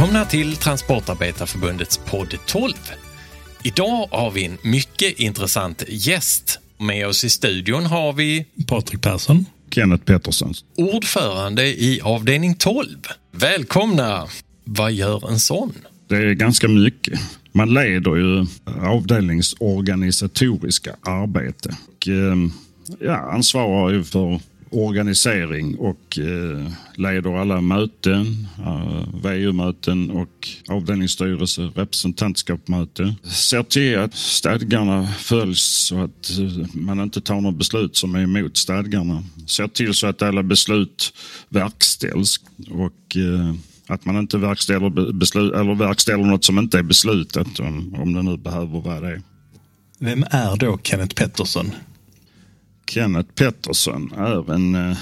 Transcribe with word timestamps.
Välkomna 0.00 0.24
till 0.24 0.56
Transportarbetarförbundets 0.56 1.98
podd 1.98 2.34
12. 2.46 2.72
Idag 3.62 4.08
har 4.10 4.30
vi 4.30 4.44
en 4.44 4.58
mycket 4.62 5.20
intressant 5.20 5.84
gäst. 5.88 6.60
Med 6.78 7.06
oss 7.06 7.24
i 7.24 7.30
studion 7.30 7.86
har 7.86 8.12
vi 8.12 8.46
Patrik 8.66 9.02
Persson. 9.02 9.46
Kenneth 9.70 10.04
Pettersson. 10.04 10.54
ordförande 10.76 11.66
i 11.66 12.00
avdelning 12.02 12.54
12. 12.54 12.86
Välkomna! 13.32 14.26
Vad 14.64 14.92
gör 14.92 15.30
en 15.30 15.40
sån? 15.40 15.72
Det 16.08 16.16
är 16.16 16.32
ganska 16.32 16.68
mycket. 16.68 17.20
Man 17.52 17.74
leder 17.74 18.16
ju 18.16 18.46
avdelningsorganisatoriska 18.80 20.96
arbete. 21.02 21.76
Och, 21.96 22.08
eh, 22.08 22.36
ja, 23.00 23.32
ansvarar 23.32 23.90
ju 23.90 24.04
för 24.04 24.40
organisering 24.70 25.76
och 25.78 26.18
eh, 26.18 26.72
leder 26.94 27.40
alla 27.40 27.60
möten, 27.60 28.46
eh, 28.58 29.04
VU-möten 29.22 30.10
och 30.10 30.48
avdelningsstyrelse, 30.68 31.62
representantskapsmöte. 31.62 33.14
Ser 33.24 33.62
till 33.62 33.98
att 33.98 34.14
stadgarna 34.14 35.06
följs 35.06 35.62
så 35.62 35.98
att 35.98 36.38
eh, 36.38 36.66
man 36.74 37.00
inte 37.00 37.20
tar 37.20 37.40
något 37.40 37.58
beslut 37.58 37.96
som 37.96 38.14
är 38.14 38.22
emot 38.22 38.56
stadgarna. 38.56 39.24
Ser 39.46 39.68
till 39.68 39.94
så 39.94 40.06
att 40.06 40.22
alla 40.22 40.42
beslut 40.42 41.12
verkställs 41.48 42.40
och 42.70 43.16
eh, 43.16 43.54
att 43.86 44.04
man 44.04 44.16
inte 44.16 44.38
verkställer, 44.38 45.12
beslut, 45.12 45.54
eller 45.54 45.74
verkställer 45.74 46.24
något 46.24 46.44
som 46.44 46.58
inte 46.58 46.78
är 46.78 46.82
beslutat 46.82 47.60
om, 47.60 47.94
om 47.94 48.12
det 48.12 48.22
nu 48.22 48.36
behöver 48.36 48.80
vara 48.80 49.00
det. 49.00 49.22
Vem 49.98 50.24
är 50.30 50.56
då 50.56 50.78
Kenneth 50.82 51.14
Pettersson? 51.14 51.70
Kenneth 52.90 53.34
Pettersson 53.34 54.12
är 54.12 54.52
en 54.54 54.74
eh, 54.74 54.96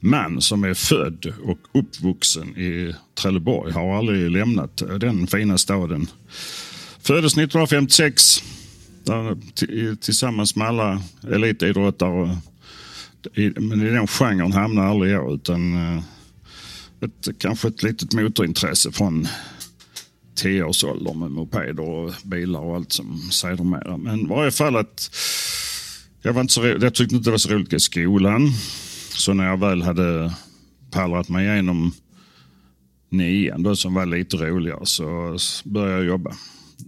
man 0.00 0.40
som 0.40 0.64
är 0.64 0.74
född 0.74 1.32
och 1.44 1.58
uppvuxen 1.72 2.48
i 2.48 2.94
Trelleborg. 3.14 3.72
Har 3.72 3.98
aldrig 3.98 4.30
lämnat 4.30 4.82
den 5.00 5.26
fina 5.26 5.58
staden. 5.58 6.06
Föddes 7.02 7.32
1956 7.32 8.42
där, 9.04 9.36
tillsammans 9.96 10.56
med 10.56 10.68
alla 10.68 11.02
elitidrottare. 11.32 12.38
I, 13.34 13.50
men 13.60 13.82
i 13.82 13.90
den 13.90 14.06
genren 14.06 14.52
hamnade 14.52 14.88
aldrig 14.88 15.12
jag 15.12 15.34
utan 15.34 15.74
eh, 15.74 16.02
ett, 17.00 17.38
kanske 17.38 17.68
ett 17.68 17.82
litet 17.82 18.12
motorintresse 18.12 18.92
från 18.92 19.28
10 20.34 20.64
med 21.14 21.30
mopeder 21.30 21.80
och 21.80 22.12
bilar 22.24 22.60
och 22.60 22.76
allt 22.76 22.92
som 22.92 23.18
sedermera. 23.30 23.96
Men 23.96 24.20
i 24.20 24.26
varje 24.26 24.50
fall 24.50 24.76
att 24.76 25.10
jag, 26.22 26.32
var 26.32 26.40
inte 26.40 26.52
så, 26.52 26.66
jag 26.66 26.94
tyckte 26.94 27.14
inte 27.14 27.26
det 27.26 27.30
var 27.30 27.38
så 27.38 27.48
roligt 27.48 27.72
i 27.72 27.80
skolan. 27.80 28.52
Så 29.12 29.32
när 29.34 29.46
jag 29.46 29.56
väl 29.56 29.82
hade 29.82 30.34
pallrat 30.90 31.28
mig 31.28 31.46
igenom 31.46 31.92
nian 33.08 33.62
då, 33.62 33.76
som 33.76 33.94
var 33.94 34.06
lite 34.06 34.36
roligare 34.36 34.86
så 34.86 35.36
började 35.64 35.96
jag 35.96 36.04
jobba. 36.04 36.32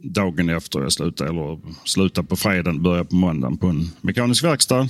Dagen 0.02 0.48
efter 0.48 0.80
jag 0.80 0.92
slutade, 0.92 1.30
eller 1.30 1.58
slutade 1.84 2.26
på 2.26 2.36
fredagen, 2.36 2.82
började 2.82 3.08
på 3.08 3.16
måndagen 3.16 3.58
på 3.58 3.66
en 3.66 3.90
mekanisk 4.00 4.44
verkstad. 4.44 4.88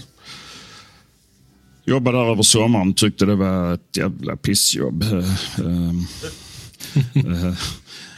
Jobbade 1.84 2.18
där 2.18 2.30
över 2.30 2.42
sommaren, 2.42 2.94
tyckte 2.94 3.26
det 3.26 3.34
var 3.34 3.74
ett 3.74 3.96
jävla 3.96 4.36
pissjobb. 4.36 5.02
Eh, 5.02 5.18
eh, 5.58 5.90
eh, 7.48 7.54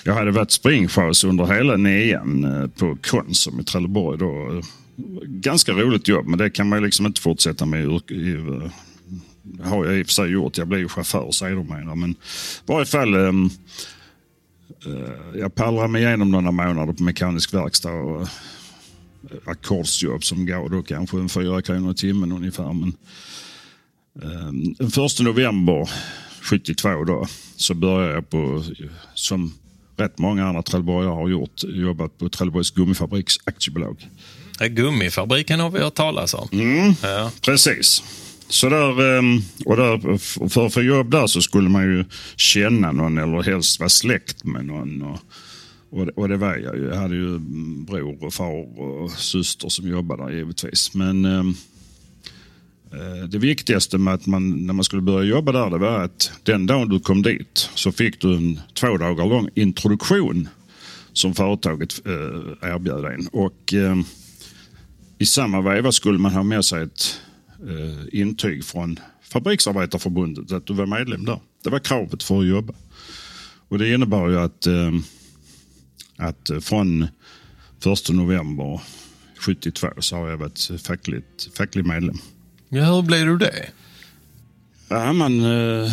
Jag 0.04 0.14
hade 0.14 0.30
varit 0.30 0.50
springchas 0.50 1.24
under 1.24 1.46
hela 1.46 1.76
nian 1.76 2.44
eh, 2.44 2.68
på 2.68 2.96
Konsum 3.02 3.60
i 3.60 3.64
Trelleborg. 3.64 4.18
Då. 4.18 4.62
Ganska 5.26 5.72
roligt 5.72 6.08
jobb, 6.08 6.26
men 6.26 6.38
det 6.38 6.50
kan 6.50 6.68
man 6.68 6.82
liksom 6.82 7.06
inte 7.06 7.20
fortsätta 7.20 7.66
med. 7.66 7.84
i 8.10 8.32
eh, 8.32 8.70
Det 9.42 9.68
har 9.68 9.84
jag 9.84 9.98
i 9.98 10.02
och 10.02 10.06
för 10.06 10.12
sig 10.12 10.30
gjort. 10.30 10.58
Jag 10.58 10.68
blev 10.68 10.80
ju 10.80 10.88
chaufför 10.88 11.30
sedermera. 11.30 11.94
Men 11.94 12.10
i 12.10 12.16
varje 12.66 12.86
fall, 12.86 13.14
Um, 13.14 13.50
uh, 14.86 15.38
jag 15.38 15.54
pallrade 15.54 15.88
mig 15.88 16.02
igenom 16.02 16.30
några 16.30 16.50
månader 16.50 16.92
på 16.92 17.02
mekanisk 17.02 17.54
verkstad. 17.54 17.92
Och, 17.92 18.22
eh, 18.22 18.28
ackordsjobb 19.44 20.24
som 20.24 20.46
gav 20.46 20.70
då 20.70 20.82
kanske 20.82 21.18
en 21.18 21.28
fyra 21.28 21.62
kronor 21.62 21.92
i 21.92 21.94
timmen 21.94 22.32
ungefär. 22.32 22.72
Men, 22.72 22.92
ehm, 24.22 24.74
den 24.74 24.90
första 24.90 25.22
november 25.22 25.90
72 26.40 27.04
då, 27.04 27.26
så 27.56 27.74
började 27.74 28.14
jag 28.14 28.30
på, 28.30 28.64
som 29.14 29.52
rätt 29.96 30.18
många 30.18 30.46
andra 30.46 30.62
trelleborgare 30.62 31.14
har 31.14 31.28
gjort, 31.28 31.64
jobbat 31.64 32.18
på 32.18 32.28
Trelleborgs 32.28 32.70
Gummifabriks 32.70 33.36
aktiebolag. 33.44 34.08
Ja, 34.60 34.66
Gummifabriken 34.66 35.60
har 35.60 35.70
vi 35.70 35.78
hört 35.78 35.94
talas 35.94 36.34
om. 36.34 36.48
Ja. 37.02 37.30
Precis. 37.40 38.02
Så 38.48 38.68
där, 38.68 39.18
ehm, 39.18 39.40
och 39.64 39.76
där, 39.76 40.18
för 40.48 40.66
att 40.66 40.74
få 40.74 40.82
jobb 40.82 41.10
där 41.10 41.26
så 41.26 41.40
skulle 41.42 41.68
man 41.68 41.82
ju 41.84 42.04
känna 42.36 42.92
någon 42.92 43.18
eller 43.18 43.42
helst 43.42 43.78
vara 43.80 43.88
släkt 43.88 44.44
med 44.44 44.64
någon. 44.66 45.02
Och, 45.02 45.18
och, 45.90 46.06
det- 46.06 46.12
och 46.12 46.28
det 46.28 46.36
var 46.36 46.56
jag 46.56 46.76
ju. 46.76 46.84
Jag 46.88 46.96
hade 46.96 47.14
ju 47.16 47.38
bror 47.86 48.24
och 48.24 48.34
far 48.34 48.80
och 48.80 49.10
syster 49.10 49.68
som 49.68 49.88
jobbade 49.88 50.22
där 50.22 50.30
givetvis. 50.36 50.94
Men 50.94 51.24
ehm, 51.24 51.54
eh, 52.92 53.28
det 53.28 53.38
viktigaste 53.38 53.98
med 53.98 54.14
att 54.14 54.26
man, 54.26 54.66
när 54.66 54.74
man 54.74 54.84
skulle 54.84 55.02
börja 55.02 55.28
jobba 55.28 55.52
där 55.52 55.70
det 55.70 55.78
var 55.78 55.98
att 56.04 56.30
den 56.42 56.66
dagen 56.66 56.88
du 56.88 57.00
kom 57.00 57.22
dit 57.22 57.70
så 57.74 57.92
fick 57.92 58.20
du 58.20 58.34
en 58.36 58.60
två 58.74 58.96
dagar 58.96 59.26
lång 59.26 59.48
introduktion 59.54 60.48
som 61.12 61.34
företaget 61.34 62.06
eh, 62.06 62.70
erbjöd 62.70 63.04
en. 63.04 63.28
Och, 63.32 63.74
ehm, 63.74 64.04
i 65.18 65.26
samma 65.26 65.60
veva 65.60 65.92
skulle 65.92 66.18
man 66.18 66.32
ha 66.32 66.42
med 66.42 66.64
sig 66.64 66.82
ett 66.82 67.20
eh, 67.68 68.20
intyg 68.20 68.64
från 68.64 68.98
Fabriksarbetarförbundet 69.22 70.52
att 70.52 70.66
du 70.66 70.74
var 70.74 70.86
medlem 70.86 71.24
där. 71.24 71.40
Det 71.64 71.70
var 71.70 71.78
kravet 71.78 72.22
för 72.22 72.40
att 72.40 72.46
jobba. 72.46 72.74
Och 73.68 73.78
det 73.78 73.94
innebar 73.94 74.28
ju 74.28 74.38
att, 74.40 74.66
eh, 74.66 74.92
att 76.16 76.50
från 76.60 77.08
1 77.84 78.08
november 78.12 78.80
72 79.38 79.88
så 79.98 80.16
har 80.16 80.28
jag 80.28 80.36
varit 80.36 80.70
fackligt, 80.86 81.56
facklig 81.56 81.86
medlem. 81.86 82.16
ja, 82.68 82.84
hur 82.94 83.02
blev 83.02 83.26
du 83.26 83.38
det? 83.38 83.68
Ja, 84.88 85.12
man, 85.12 85.40
eh, 85.40 85.92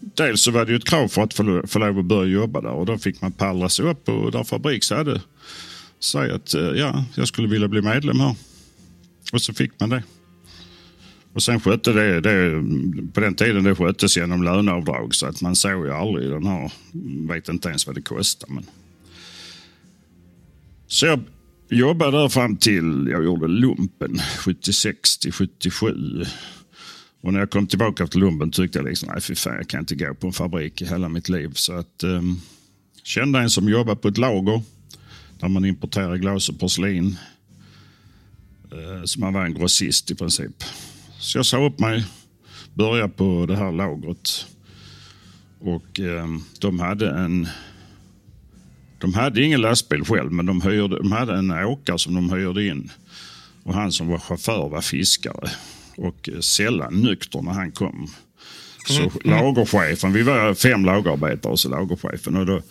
dels 0.00 0.42
så 0.42 0.50
var 0.50 0.64
det 0.64 0.70
ju 0.70 0.76
ett 0.76 0.88
krav 0.88 1.08
för 1.08 1.22
att 1.22 1.34
få, 1.34 1.62
få 1.66 1.78
lov 1.78 1.98
att 1.98 2.04
börja 2.04 2.32
jobba 2.32 2.60
där 2.60 2.70
och 2.70 2.86
då 2.86 2.98
fick 2.98 3.20
man 3.20 3.32
pallra 3.32 3.68
sig 3.68 3.84
upp 3.84 4.08
och 4.08 4.32
där 4.32 4.44
Fabriks 4.44 4.90
hade 4.90 5.20
säga 6.00 6.34
att 6.34 6.54
eh, 6.54 6.60
ja, 6.60 7.04
jag 7.14 7.28
skulle 7.28 7.48
vilja 7.48 7.68
bli 7.68 7.82
medlem 7.82 8.20
här. 8.20 8.36
Och 9.32 9.42
så 9.42 9.54
fick 9.54 9.80
man 9.80 9.88
det. 9.88 10.02
Och 11.32 11.42
sen 11.42 11.60
skötte 11.60 11.92
det, 11.92 12.20
det 12.20 12.62
på 13.12 13.20
den 13.20 13.34
tiden 13.34 13.64
det 13.64 13.74
sköttes 13.74 14.16
genom 14.16 14.42
löneavdrag 14.42 15.14
så 15.14 15.26
att 15.26 15.40
man 15.40 15.56
såg 15.56 15.86
ju 15.86 15.92
aldrig 15.92 16.30
den 16.30 16.46
här, 16.46 16.72
vet 17.28 17.48
inte 17.48 17.68
ens 17.68 17.86
vad 17.86 17.96
det 17.96 18.02
kostar. 18.02 18.48
Men. 18.50 18.64
Så 20.86 21.06
jag 21.06 21.20
jobbade 21.70 22.18
där 22.18 22.28
fram 22.28 22.56
till 22.56 23.08
jag 23.10 23.24
gjorde 23.24 23.48
lumpen 23.48 24.18
76 24.38 25.18
till 25.18 25.32
77. 25.32 26.24
Och 27.20 27.32
när 27.32 27.40
jag 27.40 27.50
kom 27.50 27.66
tillbaka 27.66 28.06
till 28.06 28.20
lumpen 28.20 28.50
tyckte 28.50 28.78
jag 28.78 28.86
liksom, 28.86 29.08
nej 29.12 29.20
fy 29.20 29.34
fan, 29.34 29.54
jag 29.56 29.68
kan 29.68 29.80
inte 29.80 29.94
gå 29.94 30.14
på 30.14 30.26
en 30.26 30.32
fabrik 30.32 30.82
i 30.82 30.86
hela 30.86 31.08
mitt 31.08 31.28
liv. 31.28 31.50
Så 31.54 31.72
att 31.72 32.04
um, 32.04 32.40
kände 33.02 33.38
en 33.38 33.50
som 33.50 33.68
jobbade 33.68 34.00
på 34.00 34.08
ett 34.08 34.18
lager 34.18 34.62
där 35.38 35.48
man 35.48 35.64
importerar 35.64 36.16
glas 36.16 36.48
och 36.48 36.60
porslin. 36.60 37.16
Uh, 38.72 39.04
så 39.04 39.20
man 39.20 39.32
var 39.32 39.44
en 39.44 39.54
grossist 39.54 40.10
i 40.10 40.14
princip. 40.14 40.64
Så 41.18 41.38
jag 41.38 41.46
sa 41.46 41.66
upp 41.66 41.78
mig, 41.78 42.04
började 42.74 43.08
på 43.08 43.46
det 43.46 43.56
här 43.56 43.72
lagret. 43.72 44.46
Och 45.60 46.00
ehm, 46.00 46.42
de 46.60 46.80
hade 46.80 47.10
en... 47.10 47.48
De 49.00 49.14
hade 49.14 49.42
ingen 49.42 49.60
lastbil 49.60 50.04
själv, 50.04 50.32
men 50.32 50.46
de, 50.46 50.60
hyrde, 50.60 50.96
de 50.96 51.12
hade 51.12 51.34
en 51.34 51.50
åkare 51.50 51.98
som 51.98 52.14
de 52.14 52.30
hyrde 52.30 52.66
in. 52.66 52.90
Och 53.62 53.74
han 53.74 53.92
som 53.92 54.08
var 54.08 54.18
chaufför 54.18 54.68
var 54.68 54.80
fiskare. 54.80 55.50
Och 55.96 56.28
eh, 56.28 56.40
sällan 56.40 56.94
nykter 56.94 57.42
när 57.42 57.52
han 57.52 57.72
kom. 57.72 58.10
Så 58.86 59.12
lagerchefen, 59.24 60.12
vi 60.12 60.22
var 60.22 60.54
fem 60.54 60.84
lagerarbetare 60.84 61.52
och 61.52 61.60
så 61.60 61.68
lagerchefen. 61.68 62.36
Och 62.36 62.46
då 62.46 62.62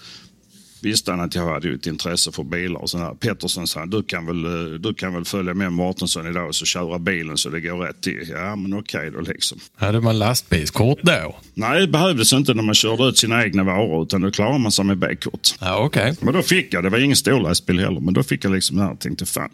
visste 0.81 1.11
han 1.11 1.19
att 1.21 1.35
jag 1.35 1.53
hade 1.53 1.69
ett 1.73 1.87
intresse 1.87 2.31
för 2.31 2.43
bilar. 2.43 2.81
Och 2.81 2.89
sådär. 2.89 3.13
Pettersson 3.19 3.67
sa, 3.67 3.85
du 3.85 4.03
kan, 4.03 4.25
väl, 4.25 4.45
eh, 4.45 4.79
du 4.79 4.93
kan 4.93 5.13
väl 5.13 5.25
följa 5.25 5.53
med 5.53 5.71
Mårtensson 5.73 6.27
idag 6.27 6.47
och 6.47 6.55
så 6.55 6.65
köra 6.65 6.99
bilen 6.99 7.37
så 7.37 7.49
det 7.49 7.59
går 7.61 7.77
rätt 7.77 8.01
till. 8.01 8.27
Ja, 8.29 8.55
men 8.55 8.73
okej 8.79 9.11
då 9.11 9.19
liksom. 9.21 9.59
Hade 9.75 10.01
man 10.01 10.19
lastbilskort 10.19 10.99
då? 11.01 11.35
Nej, 11.53 11.81
det 11.81 11.87
behövdes 11.87 12.33
inte 12.33 12.53
när 12.53 12.63
man 12.63 12.75
körde 12.75 13.03
ut 13.03 13.17
sina 13.17 13.43
egna 13.43 13.63
varor 13.63 14.03
utan 14.03 14.21
då 14.21 14.31
klarade 14.31 14.59
man 14.59 14.71
sig 14.71 14.85
med 14.85 14.97
B-kort. 14.97 15.47
Ja, 15.59 15.77
okej. 15.85 16.15
Men 16.21 16.33
då 16.33 16.41
fick 16.41 16.73
jag, 16.73 16.83
det 16.83 16.89
var 16.89 16.99
ingen 16.99 17.15
stor 17.17 17.39
lastbil 17.41 17.79
heller, 17.79 17.99
men 17.99 18.13
då 18.13 18.23
fick 18.23 18.45
jag 18.45 18.53
liksom 18.53 18.77
det 18.77 18.83
här 18.83 18.91
och 18.91 18.99
tänkte 18.99 19.25
fan. 19.25 19.49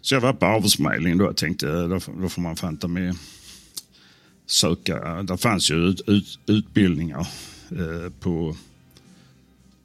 Så 0.00 0.14
jag 0.14 0.20
var 0.20 0.32
på 0.32 0.46
Arbetsförmedlingen 0.46 1.18
då 1.18 1.26
och 1.26 1.36
tänkte 1.36 1.66
då, 1.86 2.00
får- 2.00 2.22
då 2.22 2.28
får 2.28 2.42
man 2.42 2.56
fan 2.56 2.76
ta 2.76 2.88
med 2.88 3.16
söka. 4.46 5.22
Det 5.22 5.36
fanns 5.38 5.70
ju 5.70 5.74
ut, 5.74 6.00
ut, 6.06 6.38
utbildningar 6.46 7.26
eh, 7.70 8.12
på, 8.20 8.56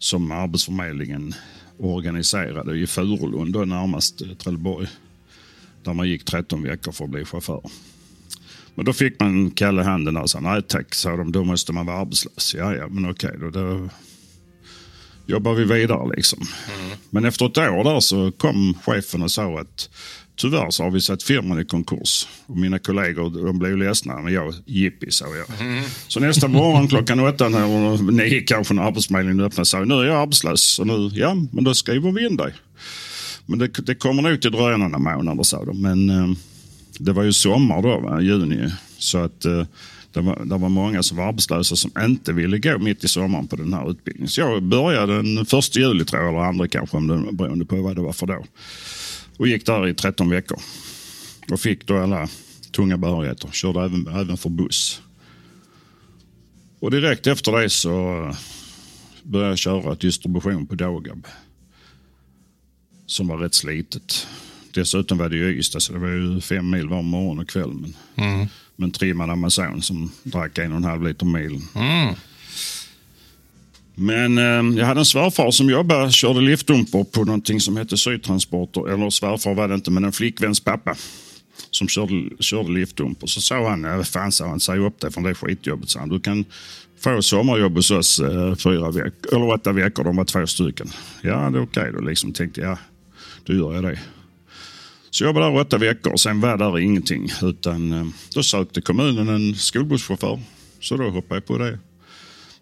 som 0.04 0.32
Arbetsförmedlingen 0.32 1.34
organiserade 1.78 2.78
i 2.78 2.88
Furulund, 2.88 3.54
då 3.54 3.66
närmast 3.66 4.22
eh, 4.22 4.28
Trelleborg. 4.28 4.88
Där 5.84 5.94
man 5.94 6.10
gick 6.10 6.26
13 6.26 6.64
veckor 6.64 6.92
för 6.92 7.04
att 7.04 7.10
bli 7.10 7.26
chaufför. 7.26 7.62
Men 8.76 8.86
då 8.86 8.94
fick 8.94 9.20
man 9.20 9.52
kalla 9.52 9.84
handen 9.84 10.18
och 10.18 10.30
sa 10.30 10.40
nej 10.40 10.62
tack, 10.62 10.96
sa 10.96 11.16
de, 11.18 11.32
då 11.32 11.44
måste 11.44 11.74
man 11.74 11.86
vara 11.86 11.98
arbetslös. 11.98 12.56
Ja, 12.58 12.76
ja, 12.76 12.88
men 12.88 13.12
okej 13.12 13.38
då. 13.40 13.50
då 13.50 13.90
jobbade 15.26 15.56
vi 15.56 15.80
vidare 15.80 16.16
liksom. 16.16 16.40
Men 17.10 17.26
efter 17.26 17.46
ett 17.46 17.58
år 17.58 17.84
där 17.84 18.00
så 18.00 18.32
kom 18.32 18.74
chefen 18.84 19.22
och 19.22 19.32
sa 19.32 19.60
att 19.60 19.90
tyvärr 20.36 20.70
så 20.70 20.84
har 20.84 20.92
vi 20.92 21.02
satt 21.02 21.24
firman 21.24 21.60
i 21.60 21.66
konkurs. 21.66 22.28
Och 22.46 22.58
mina 22.58 22.80
kollegor 22.80 23.46
de 23.46 23.60
blev 23.60 23.78
ledsna, 23.78 24.22
men 24.22 24.34
jag 24.34 24.54
jippi 24.66 25.12
sa 25.12 25.26
jag. 25.26 25.46
Så 26.08 26.20
nästa 26.20 26.48
morgon 26.48 26.88
klockan 26.88 27.20
åtta 27.20 27.46
eller 27.46 28.12
nio 28.12 28.42
kanske 28.42 28.74
när 28.74 28.84
Arbetsförmedlingen 28.84 29.46
öppnade 29.46 29.66
sa 29.66 29.78
jag, 29.78 29.88
nu 29.88 29.94
är 29.94 30.04
jag 30.04 30.22
arbetslös. 30.22 30.80
Och 30.80 30.88
nu, 30.88 31.10
ja, 31.14 31.36
men 31.52 31.64
då 31.64 31.74
skriver 31.74 32.12
vi 32.12 32.26
in 32.26 32.38
dig. 32.38 32.54
Men 33.46 33.60
det, 33.60 33.68
det 33.68 33.96
kommer 33.96 34.22
nog 34.22 34.42
till 34.42 34.52
dröja 34.52 34.78
några 34.78 34.98
månader 34.98 35.44
sa 35.44 35.66
de. 35.66 35.82
Men 35.82 36.10
eh, 36.10 36.38
det 37.00 37.14
var 37.14 37.24
ju 37.24 37.34
sommar 37.34 37.82
då, 37.82 38.00
va? 38.00 38.22
juni. 38.22 38.70
Så 38.98 39.18
att 39.18 39.46
eh, 39.46 39.64
det 40.14 40.22
var, 40.22 40.46
det 40.46 40.58
var 40.58 40.70
många 40.70 41.04
som 41.04 41.18
var 41.18 41.28
arbetslösa 41.28 41.76
som 41.76 41.92
inte 42.00 42.34
ville 42.34 42.60
gå 42.60 42.78
mitt 42.78 43.04
i 43.04 43.08
sommaren 43.08 43.48
på 43.48 43.56
den 43.56 43.74
här 43.74 43.92
utbildningen. 43.92 44.30
Så 44.30 44.42
jag 44.42 44.64
började 44.64 45.16
den 45.16 45.46
första 45.46 45.80
juli 45.80 46.06
tror 46.06 46.22
jag, 46.22 46.34
eller 46.34 46.44
andra 46.44 46.68
kanske, 46.68 46.98
om 46.98 47.08
det, 47.08 47.34
beroende 47.34 47.66
på 47.66 47.76
vad 47.76 47.96
det 47.96 48.02
var 48.02 48.14
för 48.14 48.28
då. 48.28 48.44
Och 49.38 49.48
gick 49.48 49.66
där 49.66 49.88
i 49.88 49.94
13 49.94 50.30
veckor. 50.30 50.60
Och 51.52 51.60
fick 51.60 51.88
då 51.88 51.98
alla 51.98 52.30
tunga 52.72 52.98
behörigheter. 52.98 53.50
Körde 53.52 53.80
även, 53.80 54.08
även 54.08 54.38
för 54.38 54.50
buss. 54.50 55.02
Och 56.80 56.92
direkt 56.92 57.28
efter 57.28 57.52
det 57.52 57.70
så 57.70 57.92
började 59.24 59.52
jag 59.52 59.58
köra 59.58 59.96
distribution 59.96 60.68
på 60.68 60.76
Dagab. 60.76 61.28
Som 63.06 63.28
var 63.28 63.38
rätt 63.38 63.54
slitet. 63.54 64.28
Dessutom 64.74 65.18
var 65.18 65.30
det 65.30 65.36
ju 65.36 65.60
Ystad 65.60 65.80
så 65.80 65.94
det 65.94 66.00
var 66.00 66.08
ju 66.08 66.42
fem 66.42 66.70
mil 66.70 66.88
var 66.88 67.02
morgon 67.02 67.40
och 67.40 67.50
kväll. 67.50 67.74
Men, 67.74 67.94
mm. 68.16 68.48
men 68.76 68.92
trimmad 68.92 69.30
Amazon 69.30 69.82
som 69.82 70.12
drack 70.24 70.58
en 70.58 70.72
och 70.72 70.78
en 70.78 70.84
halv 70.84 71.04
liter 71.04 71.26
milen. 71.26 71.62
Mm. 71.76 72.16
Men 73.96 74.38
eh, 74.38 74.80
jag 74.80 74.86
hade 74.86 75.02
en 75.02 75.06
svärfar 75.06 75.52
som 75.52 75.70
jobbade, 75.70 76.12
körde 76.12 76.42
liftdumper 76.42 77.04
på 77.04 77.24
någonting 77.24 77.60
som 77.60 77.78
hette 77.78 77.98
Sydtransporter. 77.98 78.94
Eller 78.94 79.10
svärfar 79.10 79.54
var 79.54 79.68
det 79.68 79.76
inte, 79.76 79.92
men 79.92 80.04
en 80.04 80.12
flickväns 80.12 80.60
pappa. 80.60 80.96
Som 81.72 81.88
körde, 81.88 82.30
körde 82.40 82.72
liftdumper. 82.72 83.28
Så 83.28 83.42
sa 83.42 83.70
han, 83.70 84.06
fan 84.06 84.32
sa 84.32 84.48
han, 84.48 84.60
säg 84.60 84.80
upp 84.80 85.00
dig 85.00 85.12
från 85.12 85.24
det 85.24 85.36
skitjobbet. 85.36 85.90
Så 85.90 86.00
han, 86.00 86.10
du 86.10 86.20
kan 86.20 86.46
få 87.00 87.22
sommarjobb 87.22 87.76
hos 87.76 87.92
oss 87.92 88.20
eh, 88.20 88.56
fyra 88.56 88.92
veckor, 88.92 89.36
eller 89.36 89.50
åtta 89.50 89.72
veckor. 89.72 90.04
De 90.04 90.16
var 90.16 90.26
två 90.26 90.48
stycken. 90.48 90.90
Ja, 91.22 91.50
det 91.50 91.58
är 91.58 91.64
okej 91.64 91.92
då. 91.94 92.02
Liksom 92.02 92.34
tänkte 92.34 92.62
jag, 92.62 92.78
då 93.44 93.54
gör 93.54 93.74
jag 93.74 93.84
det. 93.84 94.00
Så 95.10 95.24
jag 95.24 95.30
jobbade 95.30 95.46
där 95.46 95.62
åtta 95.62 95.78
veckor 95.78 96.14
och 96.14 96.20
sen 96.20 96.42
var 96.42 96.58
där 96.58 96.80
ingenting. 96.80 97.30
Utan 97.42 97.92
eh, 97.92 98.06
då 98.36 98.44
sökte 98.44 98.82
kommunen 98.82 99.30
en 99.30 99.56
skolbusschaufför. 99.56 100.40
Så 100.80 100.98
då 100.98 101.10
hoppade 101.10 101.36
jag 101.36 101.46
på 101.46 101.58
det. 101.58 101.80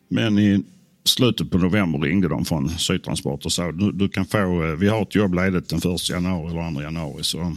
Men 0.07 0.39
i 0.39 0.63
slutet 1.03 1.51
på 1.51 1.57
november 1.57 1.99
ringde 1.99 2.27
de 2.27 2.45
från 2.45 2.69
Sydtransport 2.69 3.45
och 3.45 3.51
sa 3.51 3.71
du, 3.71 3.91
du 3.91 4.09
kan 4.09 4.25
få, 4.25 4.63
eh, 4.63 4.75
vi 4.75 4.87
har 4.87 5.01
ett 5.01 5.15
jobb 5.15 5.33
ledigt 5.33 5.69
den 5.69 5.93
1 5.95 6.09
januari 6.09 6.51
eller 6.51 6.73
2 6.73 6.81
januari. 6.81 7.23
Så 7.23 7.55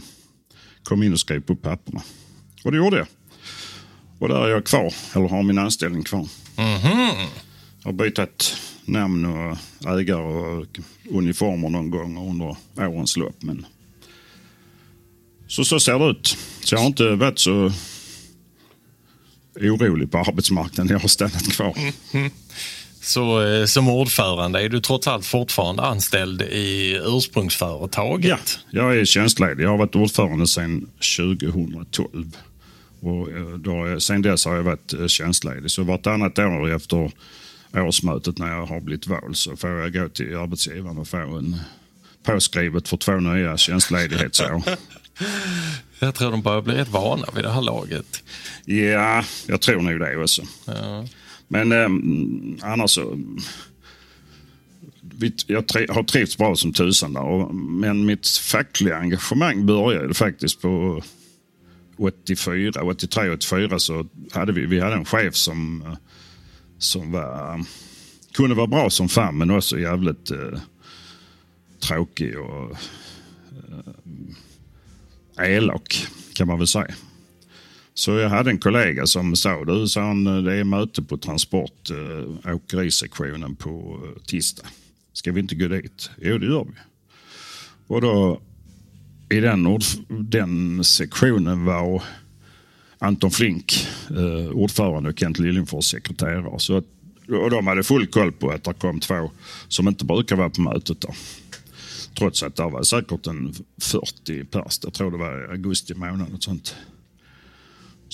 kom 0.83 1.03
in 1.03 1.13
och 1.13 1.19
skriv 1.19 1.39
på 1.39 1.55
papperna. 1.55 2.01
Och 2.63 2.71
det 2.71 2.77
gjorde 2.77 2.97
jag. 2.97 3.07
Och 4.19 4.27
där 4.27 4.45
är 4.45 4.49
jag 4.49 4.65
kvar, 4.65 4.93
eller 5.13 5.27
har 5.27 5.43
min 5.43 5.57
anställning 5.57 6.03
kvar. 6.03 6.27
Mhm. 6.57 7.27
Jag 7.83 7.91
har 7.91 7.93
bytt 7.93 8.55
namn 8.85 9.25
och 9.25 9.57
ägare 9.99 10.21
och 10.21 10.79
uniformer 11.09 11.69
någon 11.69 11.89
gång 11.89 12.29
under 12.29 12.55
årens 12.77 13.17
lopp. 13.17 13.43
Men... 13.43 13.65
Så 15.47 15.65
så 15.65 15.79
ser 15.79 15.99
det 15.99 16.05
ut. 16.05 16.37
Så 16.59 16.75
jag 16.75 16.79
har 16.79 16.87
inte 16.87 17.15
varit 17.15 17.39
så 17.39 17.71
orolig 19.55 20.11
på 20.11 20.17
arbetsmarknaden. 20.17 20.93
Jag 20.93 20.99
har 20.99 21.07
stannat 21.07 21.51
kvar. 21.51 21.77
Så 23.05 23.41
eh, 23.41 23.65
som 23.65 23.89
ordförande 23.89 24.61
är 24.61 24.69
du 24.69 24.79
trots 24.79 25.07
allt 25.07 25.25
fortfarande 25.25 25.83
anställd 25.83 26.41
i 26.41 26.99
ursprungsföretaget? 27.05 28.59
Ja, 28.69 28.81
jag 28.81 28.97
är 28.97 29.05
tjänstledig. 29.05 29.63
Jag 29.63 29.69
har 29.69 29.77
varit 29.77 29.95
ordförande 29.95 30.47
sedan 30.47 30.89
2012. 31.17 32.37
Och 32.99 33.31
eh, 33.31 33.47
då, 33.47 33.99
sen 33.99 34.21
dess 34.21 34.45
har 34.45 34.55
jag 34.55 34.63
varit 34.63 34.93
eh, 34.93 35.07
tjänstledig. 35.07 35.71
Så 35.71 35.83
vartannat 35.83 36.39
år 36.39 36.71
efter 36.71 37.11
årsmötet 37.73 38.37
när 38.37 38.51
jag 38.51 38.65
har 38.65 38.79
blivit 38.79 39.07
vald 39.07 39.37
så 39.37 39.55
får 39.55 39.69
jag 39.69 39.93
gå 39.93 40.09
till 40.09 40.37
arbetsgivaren 40.37 40.97
och 40.97 41.07
få 41.07 41.17
en 41.17 41.55
påskrivet 42.23 42.87
för 42.87 42.97
två 42.97 43.15
nya 43.15 43.57
tjänstledighetsår. 43.57 44.63
Jag 45.99 46.15
tror 46.15 46.31
de 46.31 46.41
börjar 46.41 46.61
bli 46.61 46.75
rätt 46.75 46.87
vana 46.89 47.27
vid 47.35 47.43
det 47.43 47.51
här 47.51 47.61
laget. 47.61 48.23
ja, 48.65 49.23
jag 49.47 49.61
tror 49.61 49.81
nog 49.81 49.99
det 49.99 50.17
också. 50.17 50.41
Ja. 50.65 51.05
Men 51.47 51.71
eh, 51.71 51.89
annars 52.71 52.91
så... 52.91 53.19
Jag 55.47 55.55
har 55.89 56.03
trivts 56.03 56.37
bra 56.37 56.55
som 56.55 56.73
tusan 56.73 57.13
där. 57.13 57.21
och- 57.23 57.55
Men 57.55 58.05
mitt 58.05 58.27
fackliga 58.27 58.97
engagemang 58.97 59.65
började 59.65 60.13
faktiskt 60.13 60.61
på 60.61 61.01
84, 61.97 62.81
83, 62.83 63.29
84 63.29 63.79
så 63.79 64.07
hade 64.31 64.51
vi, 64.51 64.65
vi 64.65 64.79
hade 64.79 64.95
en 64.95 65.05
chef 65.05 65.35
som, 65.35 65.81
eh, 65.81 65.93
som 66.77 67.11
var, 67.11 67.63
kunde 68.33 68.55
vara 68.55 68.67
bra 68.67 68.89
som 68.89 69.09
fan 69.09 69.37
men 69.37 69.51
också 69.51 69.79
jävligt 69.79 70.31
eh, 70.31 70.59
tråkig 71.79 72.39
och 72.39 72.77
eh, 75.37 75.51
elak 75.55 76.07
kan 76.33 76.47
man 76.47 76.57
väl 76.57 76.67
säga. 76.67 76.95
Så 77.97 78.11
jag 78.11 78.29
hade 78.29 78.49
en 78.49 78.57
kollega 78.57 79.07
som 79.07 79.35
sa, 79.35 79.65
du 79.65 79.87
sa 79.87 80.01
han, 80.01 80.23
det 80.23 80.53
är 80.53 80.63
möte 80.63 81.01
på 81.01 81.17
transport, 81.17 81.89
eh, 81.89 82.55
åkerisektionen 82.55 83.55
på 83.55 83.99
eh, 84.03 84.21
tisdag. 84.23 84.65
Ska 85.13 85.31
vi 85.31 85.39
inte 85.39 85.55
gå 85.55 85.67
dit? 85.67 86.09
Jo, 86.21 86.37
det 86.37 86.45
gör 86.45 86.63
vi. 86.63 86.71
Och 87.87 88.01
då 88.01 88.41
i 89.29 89.39
den, 89.39 89.79
den 90.09 90.83
sektionen 90.83 91.65
var 91.65 92.03
Anton 92.99 93.31
Flink 93.31 93.87
eh, 94.09 94.51
ordförande 94.51 95.09
och 95.09 95.19
Kent 95.19 95.39
Liljenfors 95.39 95.85
sekreterare. 95.85 96.59
Så 96.59 96.77
att, 96.77 96.85
och 97.29 97.49
de 97.49 97.67
hade 97.67 97.83
full 97.83 98.07
koll 98.07 98.31
på 98.31 98.49
att 98.49 98.63
det 98.63 98.73
kom 98.73 98.99
två 98.99 99.31
som 99.67 99.87
inte 99.87 100.05
brukar 100.05 100.35
vara 100.35 100.49
på 100.49 100.61
mötet. 100.61 101.01
Då. 101.01 101.13
Trots 102.17 102.43
att 102.43 102.55
det 102.55 102.63
var 102.63 102.83
säkert 102.83 103.27
en 103.27 103.53
40 103.81 104.45
pers. 104.45 104.79
Jag 104.83 104.93
tror 104.93 105.11
det 105.11 105.17
var 105.17 105.45
i 105.45 105.51
augusti 105.51 105.93
månad. 105.93 106.33
Och 106.33 106.43
sånt. 106.43 106.75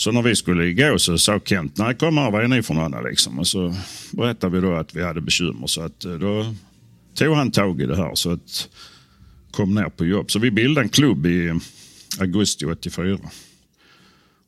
Så 0.01 0.11
när 0.11 0.21
vi 0.21 0.35
skulle 0.35 0.73
gå 0.73 0.99
så 0.99 1.17
sa 1.17 1.39
Kent, 1.45 1.77
nej 1.77 1.95
kom 1.95 2.17
här, 2.17 2.31
vad 2.31 2.43
är 2.43 2.47
ni 2.47 2.63
för 2.63 2.73
några 2.73 3.01
liksom? 3.01 3.39
Och 3.39 3.47
så 3.47 3.75
berättade 4.11 4.55
vi 4.55 4.67
då 4.67 4.73
att 4.73 4.95
vi 4.95 5.03
hade 5.03 5.21
bekymmer. 5.21 5.67
Så 5.67 5.81
att 5.81 6.05
eh, 6.05 6.13
då 6.13 6.55
tog 7.13 7.35
han 7.35 7.51
tag 7.51 7.81
i 7.81 7.85
det 7.85 7.95
här. 7.95 8.15
Så 8.15 8.31
att 8.31 8.69
kom 9.51 9.75
ner 9.75 9.89
på 9.89 10.05
jobb. 10.05 10.31
Så 10.31 10.39
vi 10.39 10.51
bildade 10.51 10.85
en 10.85 10.89
klubb 10.89 11.25
i 11.25 11.59
augusti 12.19 12.65
84. 12.65 13.19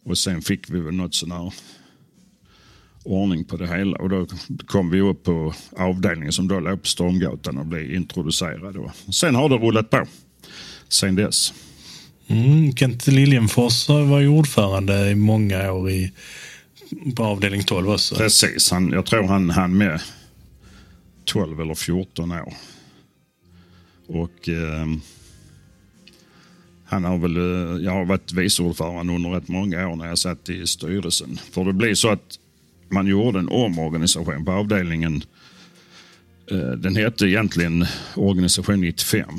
Och 0.06 0.18
sen 0.18 0.42
fick 0.42 0.70
vi 0.70 0.80
väl 0.80 0.94
något 0.94 1.16
sånär 1.16 1.54
ordning 3.04 3.46
på 3.46 3.58
det 3.58 3.68
hela. 3.68 3.98
Och 3.98 4.10
då 4.10 4.28
kom 4.66 4.90
vi 4.90 5.02
upp 5.02 5.24
på 5.24 5.54
avdelningen 5.78 6.34
som 6.34 6.48
då 6.48 6.60
låg 6.60 6.82
på 6.82 6.88
Stormgatan 6.88 7.58
och 7.58 7.66
blev 7.66 7.94
introducerade. 7.94 8.92
Sen 9.12 9.36
har 9.36 9.50
det 9.50 9.56
rullat 9.56 9.90
på 9.90 10.06
sen 10.90 11.16
dess. 11.16 11.54
Mm, 12.28 12.76
Kent 12.76 13.08
Liljenfors 13.08 13.90
var 13.90 14.20
ju 14.20 14.28
ordförande 14.28 15.10
i 15.10 15.16
många 15.16 15.72
år 15.72 15.90
i, 15.90 16.12
på 17.16 17.24
avdelning 17.24 17.64
12 17.64 17.90
också. 17.90 18.16
Precis, 18.16 18.72
han, 18.72 18.92
jag 18.92 19.06
tror 19.06 19.24
han 19.24 19.50
hann 19.50 19.78
med 19.78 20.02
12 21.26 21.62
eller 21.62 21.76
14 21.76 22.32
år. 22.32 22.54
Och 24.08 24.50
eh, 24.50 24.86
han 26.86 27.04
har 27.04 27.18
väl, 27.18 27.38
eh, 27.38 27.86
jag 27.86 27.92
har 27.92 28.06
varit 28.06 28.34
vice 28.34 28.64
ordförande 28.64 29.14
under 29.14 29.30
rätt 29.30 29.48
många 29.48 29.88
år 29.88 29.96
när 29.96 30.08
jag 30.08 30.18
satt 30.18 30.50
i 30.50 30.68
styrelsen. 30.68 31.40
För 31.52 31.66
det 31.66 31.74
blir 31.74 31.96
så 31.96 32.10
att 32.10 32.40
man 32.90 33.08
gjorde 33.08 33.40
en 33.40 33.50
omorganisation 33.50 34.46
på 34.46 34.52
avdelningen. 34.52 35.24
Eh, 36.52 36.58
den 36.58 36.96
hette 36.96 37.26
egentligen 37.26 37.86
organisation 38.16 38.82
95. 38.82 39.30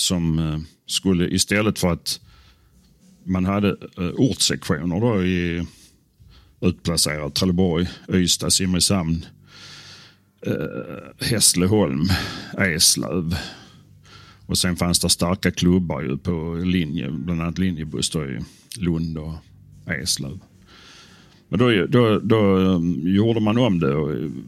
Som 0.00 0.38
eh, 0.38 0.58
skulle 0.86 1.28
istället 1.28 1.78
för 1.78 1.92
att 1.92 2.20
man 3.24 3.44
hade 3.44 3.68
eh, 3.68 4.10
ortssektioner 4.16 5.00
då 5.00 5.24
i 5.24 5.66
utplacerat 6.60 7.34
Trelleborg, 7.34 7.88
Ystad, 8.08 8.50
Simrishamn, 8.50 9.26
eh, 10.46 11.26
Hässleholm, 11.26 12.08
Eslöv. 12.58 13.36
Och 14.46 14.58
sen 14.58 14.76
fanns 14.76 14.98
det 14.98 15.08
starka 15.08 15.50
klubbar 15.50 16.02
ju 16.02 16.18
på 16.18 16.60
linje, 16.64 17.10
bland 17.10 17.42
annat 17.42 17.58
linjebuss 17.58 18.10
då 18.10 18.24
i 18.24 18.38
Lund 18.76 19.18
och 19.18 19.34
Eslöv. 19.86 20.40
Men 21.48 21.58
då, 21.58 21.86
då, 21.86 22.18
då 22.18 22.60
gjorde 23.02 23.40
man 23.40 23.58
om 23.58 23.80
det 23.80 23.94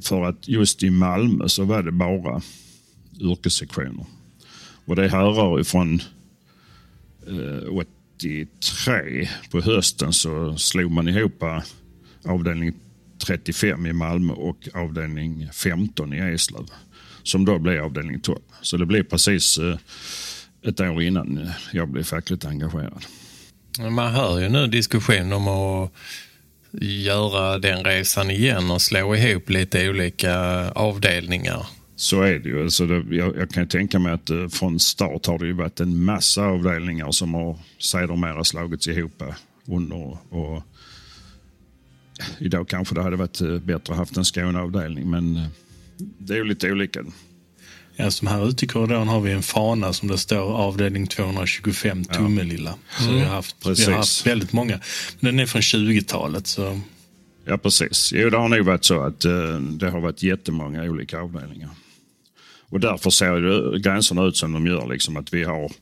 för 0.00 0.24
att 0.24 0.48
just 0.48 0.82
i 0.82 0.90
Malmö 0.90 1.48
så 1.48 1.64
var 1.64 1.82
det 1.82 1.92
bara 1.92 2.42
yrkessektioner. 3.20 4.06
Och 4.84 4.96
det 4.96 5.08
härrör 5.08 5.60
ifrån 5.60 6.00
eh, 7.26 7.84
83 8.18 9.28
på 9.50 9.60
hösten 9.60 10.12
så 10.12 10.56
slog 10.56 10.90
man 10.90 11.08
ihop 11.08 11.42
eh, 11.42 11.62
avdelning 12.24 12.74
35 13.26 13.86
i 13.86 13.92
Malmö 13.92 14.32
och 14.32 14.68
avdelning 14.74 15.48
15 15.52 16.14
i 16.14 16.18
Eslöv. 16.18 16.66
som 17.22 17.44
då 17.44 17.58
blev 17.58 17.84
avdelning 17.84 18.20
12. 18.20 18.38
Så 18.62 18.76
det 18.76 18.86
blev 18.86 19.02
precis 19.02 19.58
eh, 19.58 19.76
ett 20.66 20.80
år 20.80 21.02
innan 21.02 21.50
jag 21.72 21.88
blev 21.88 22.02
fackligt 22.02 22.44
engagerad. 22.44 23.04
Man 23.90 24.12
hör 24.12 24.40
ju 24.40 24.48
nu 24.48 24.66
diskussion 24.66 25.32
om 25.32 25.48
att 25.48 25.92
göra 26.80 27.58
den 27.58 27.84
resan 27.84 28.30
igen 28.30 28.70
och 28.70 28.82
slå 28.82 29.16
ihop 29.16 29.50
lite 29.50 29.88
olika 29.88 30.34
avdelningar. 30.70 31.66
Så 32.02 32.22
är 32.22 32.38
det 32.38 32.48
ju. 32.48 32.62
Alltså 32.62 32.86
det, 32.86 33.16
jag, 33.16 33.36
jag, 33.36 33.50
kan 33.50 33.68
tänka 33.68 33.98
mig 33.98 34.12
att 34.12 34.30
eh, 34.30 34.48
från 34.48 34.80
start 34.80 35.26
har 35.26 35.38
det 35.38 35.46
ju 35.46 35.52
varit 35.52 35.80
en 35.80 36.04
massa 36.04 36.42
avdelningar 36.44 37.10
som 37.10 37.34
har 37.34 37.58
sedermera 37.78 38.44
slagits 38.44 38.88
ihop 38.88 39.22
under. 39.66 40.16
Och 40.28 40.62
idag 42.38 42.68
kanske 42.68 42.94
det 42.94 43.02
hade 43.02 43.16
varit 43.16 43.40
eh, 43.40 43.58
bättre 43.58 43.92
att 43.92 43.98
haft 43.98 44.16
en 44.16 44.24
Skåneavdelning 44.24 45.10
men 45.10 45.36
eh, 45.36 45.46
det 45.96 46.32
är 46.32 46.36
ju 46.36 46.44
lite 46.44 46.72
olika. 46.72 47.00
Ja, 47.96 48.10
som 48.10 48.28
här 48.28 48.48
ute 48.48 48.64
i 48.64 48.68
korridoren 48.68 49.08
har 49.08 49.20
vi 49.20 49.32
en 49.32 49.42
fana 49.42 49.92
som 49.92 50.08
det 50.08 50.18
står 50.18 50.56
avdelning 50.56 51.06
225 51.06 52.04
Tummelilla. 52.04 52.74
Så 52.98 53.04
mm. 53.04 53.14
vi, 53.14 53.20
har 53.20 53.34
haft, 53.34 53.56
vi 53.66 53.84
har 53.84 53.92
haft 53.92 54.26
väldigt 54.26 54.52
många. 54.52 54.80
Men 55.20 55.34
den 55.36 55.40
är 55.42 55.46
från 55.46 55.62
20-talet. 55.62 56.46
Så... 56.46 56.80
Ja, 57.44 57.58
precis. 57.58 58.12
Jo, 58.14 58.30
det 58.30 58.36
har 58.36 58.48
nog 58.48 58.66
varit 58.66 58.84
så 58.84 59.02
att 59.02 59.24
uh, 59.24 59.60
det 59.60 59.90
har 59.90 60.00
varit 60.00 60.22
jättemånga 60.22 60.82
olika 60.82 61.20
avdelningar. 61.20 61.70
Och 62.72 62.80
därför 62.80 63.10
ser 63.10 63.36
ju 63.36 63.78
gränserna 63.78 64.24
ut 64.24 64.36
som 64.36 64.52
de 64.52 64.66
gör. 64.66 64.86
Liksom 64.86 65.16
att 65.16 65.34
vi 65.34 65.44
har 65.44 65.72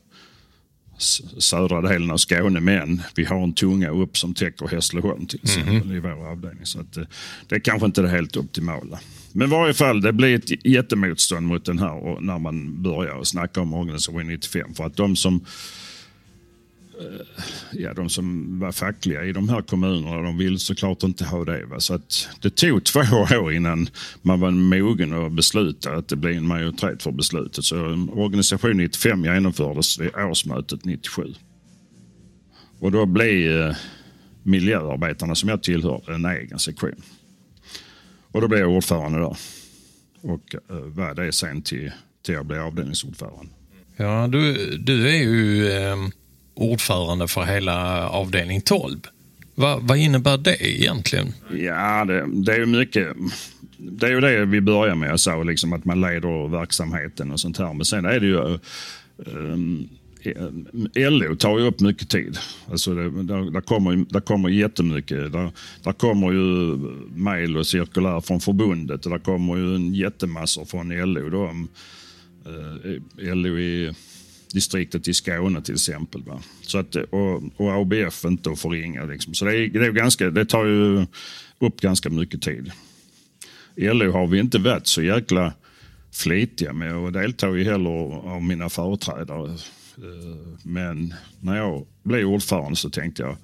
södra 1.37 1.81
delen 1.81 2.11
av 2.11 2.17
Skåne 2.17 2.59
men 2.59 3.01
vi 3.15 3.25
har 3.25 3.43
en 3.43 3.53
tunga 3.53 3.89
upp 3.89 4.17
som 4.17 4.33
täcker 4.33 4.67
Hässleholm 4.67 5.25
till 5.25 5.39
exempel 5.43 5.75
mm. 5.75 5.95
i 5.95 5.99
vår 5.99 6.31
avdelning. 6.31 6.65
Så 6.65 6.79
att, 6.79 6.97
uh, 6.97 7.03
det 7.47 7.55
är 7.55 7.59
kanske 7.59 7.85
inte 7.85 8.01
det 8.01 8.09
helt 8.09 8.37
optimala. 8.37 8.99
Men 9.31 9.47
i 9.47 9.51
varje 9.51 9.73
fall, 9.73 10.01
det 10.01 10.13
blir 10.13 10.35
ett 10.35 10.65
jättemotstånd 10.65 11.47
mot 11.47 11.65
den 11.65 11.79
här 11.79 12.21
när 12.21 12.39
man 12.39 12.83
börjar 12.83 13.23
snacka 13.23 13.61
om 13.61 13.73
organisation 13.73 14.27
95. 14.27 14.73
För 14.73 14.85
att 14.85 14.95
de 14.95 15.15
som 15.15 15.35
eh, 15.35 15.41
Eh, 17.01 17.25
ja, 17.71 17.93
de 17.93 18.09
som 18.09 18.59
var 18.59 18.71
fackliga 18.71 19.25
i 19.25 19.31
de 19.31 19.49
här 19.49 19.61
kommunerna, 19.61 20.21
de 20.21 20.37
vill 20.37 20.59
såklart 20.59 21.03
inte 21.03 21.25
ha 21.25 21.45
det. 21.45 21.65
Va? 21.65 21.79
Så 21.79 21.93
att 21.93 22.29
det 22.41 22.49
tog 22.49 22.83
två 22.83 22.99
år 23.41 23.53
innan 23.53 23.89
man 24.21 24.39
var 24.39 24.51
mogen 24.51 25.25
att 25.25 25.31
besluta 25.31 25.95
att 25.95 26.07
det 26.07 26.15
blev 26.15 26.37
en 26.37 26.47
majoritet 26.47 27.03
för 27.03 27.11
beslutet. 27.11 27.65
Så 27.65 27.77
organisation 28.13 28.77
95 28.77 29.25
genomfördes 29.25 29.99
vid 29.99 30.15
årsmötet 30.15 30.85
97. 30.85 31.33
Och 32.79 32.91
då 32.91 33.05
blev 33.05 33.61
eh, 33.61 33.75
miljöarbetarna 34.43 35.35
som 35.35 35.49
jag 35.49 35.63
tillhör 35.63 36.11
en 36.11 36.25
egen 36.25 36.59
sektion. 36.59 37.01
Och 38.31 38.41
då 38.41 38.47
blev 38.47 38.59
jag 38.59 38.69
ordförande 38.69 39.19
där. 39.19 39.37
Och 40.21 40.55
eh, 40.69 40.75
var 40.77 41.15
det 41.15 41.31
sen 41.31 41.61
till, 41.61 41.91
till 42.25 42.33
jag 42.33 42.45
blev 42.45 42.61
avdelningsordförande. 42.61 43.51
Ja, 43.97 44.27
du, 44.27 44.77
du 44.77 45.09
är 45.09 45.23
ju 45.23 45.71
eh, 45.71 45.95
ordförande 46.61 47.27
för 47.27 47.43
hela 47.43 48.09
avdelning 48.09 48.61
12. 48.61 48.99
Va, 49.55 49.79
vad 49.81 49.97
innebär 49.97 50.37
det 50.37 50.69
egentligen? 50.69 51.33
Ja, 51.53 52.05
det, 52.05 52.25
det 52.33 52.53
är 52.53 52.59
ju 52.59 52.65
mycket. 52.65 53.07
Det 53.77 54.05
är 54.05 54.11
ju 54.11 54.21
det 54.21 54.45
vi 54.45 54.61
börjar 54.61 54.95
med, 54.95 55.09
jag 55.09 55.19
sa, 55.19 55.43
liksom 55.43 55.73
att 55.73 55.85
man 55.85 56.01
leder 56.01 56.47
verksamheten 56.47 57.31
och 57.31 57.39
sånt 57.39 57.57
här. 57.57 57.73
Men 57.73 57.85
sen 57.85 58.05
är 58.05 58.19
det 58.19 58.25
ju 58.25 58.59
um, 59.25 59.89
LO 60.95 61.35
tar 61.35 61.59
ju 61.59 61.65
upp 61.65 61.79
mycket 61.79 62.09
tid. 62.09 62.37
Alltså 62.71 62.93
det, 62.93 63.23
där, 63.23 63.51
där, 63.51 63.61
kommer, 63.61 64.05
där 64.09 64.19
kommer 64.19 64.49
jättemycket. 64.49 65.31
Där, 65.31 65.51
där 65.83 65.93
kommer 65.93 66.31
ju 66.31 66.77
mejl 67.15 67.57
och 67.57 67.67
cirkulär 67.67 68.21
från 68.21 68.39
förbundet 68.39 69.05
och 69.05 69.11
där 69.11 69.19
kommer 69.19 69.55
ju 69.55 69.75
en 69.75 69.93
jättemassor 69.93 70.65
från 70.65 71.13
LO. 71.13 71.29
Då, 71.29 71.47
um, 71.47 71.67
uh, 72.47 73.35
LO 73.35 73.59
i 73.59 73.93
distriktet 74.53 75.07
i 75.07 75.13
Skåne 75.13 75.61
till 75.61 75.73
exempel. 75.73 76.23
Va? 76.23 76.41
Så 76.61 76.77
att, 76.77 76.95
och, 76.95 77.43
och 77.57 77.71
ABF 77.71 78.25
inte 78.25 78.51
att 78.51 78.59
förringa. 78.59 79.05
Liksom. 79.05 79.33
Så 79.33 79.45
det, 79.45 79.57
är, 79.57 79.67
det, 79.67 79.85
är 79.85 79.91
ganska, 79.91 80.29
det 80.29 80.45
tar 80.45 80.65
ju 80.65 81.05
upp 81.59 81.81
ganska 81.81 82.09
mycket 82.09 82.41
tid. 82.41 82.71
LO 83.75 84.11
har 84.11 84.27
vi 84.27 84.39
inte 84.39 84.59
varit 84.59 84.87
så 84.87 85.01
jäkla 85.01 85.53
flitiga 86.13 86.73
med 86.73 86.95
och 86.95 87.11
deltar 87.11 87.53
ju 87.53 87.63
heller 87.63 88.29
av 88.33 88.43
mina 88.43 88.69
företrädare. 88.69 89.51
Eh, 89.97 90.59
men 90.63 91.13
när 91.39 91.57
jag 91.57 91.85
blev 92.03 92.27
ordförande 92.27 92.75
så 92.75 92.89
tänkte 92.89 93.23
jag 93.23 93.37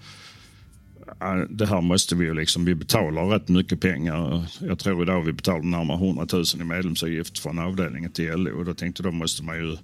ah, 1.20 1.36
det 1.50 1.66
här 1.66 1.82
måste 1.82 2.16
vi 2.16 2.26
ju 2.26 2.34
liksom, 2.34 2.66
vi 2.66 2.76
betalar 2.76 3.26
rätt 3.26 3.48
mycket 3.48 3.82
pengar. 3.82 4.46
Jag 4.60 4.80
tror 4.80 5.04
idag 5.04 5.22
vi 5.22 5.34
betalar 5.34 5.64
närmare 5.64 5.98
100 5.98 6.28
000 6.34 6.44
i 6.60 6.64
medlemsavgift 6.64 7.40
från 7.40 7.60
avdelningen 7.60 8.12
till 8.12 8.32
LO. 8.32 8.60
Och 8.60 8.66
då 8.66 8.74
tänkte 8.74 9.04
jag, 9.04 9.14
då 9.14 9.18
måste 9.18 9.44
man 9.44 9.58
ju 9.58 9.78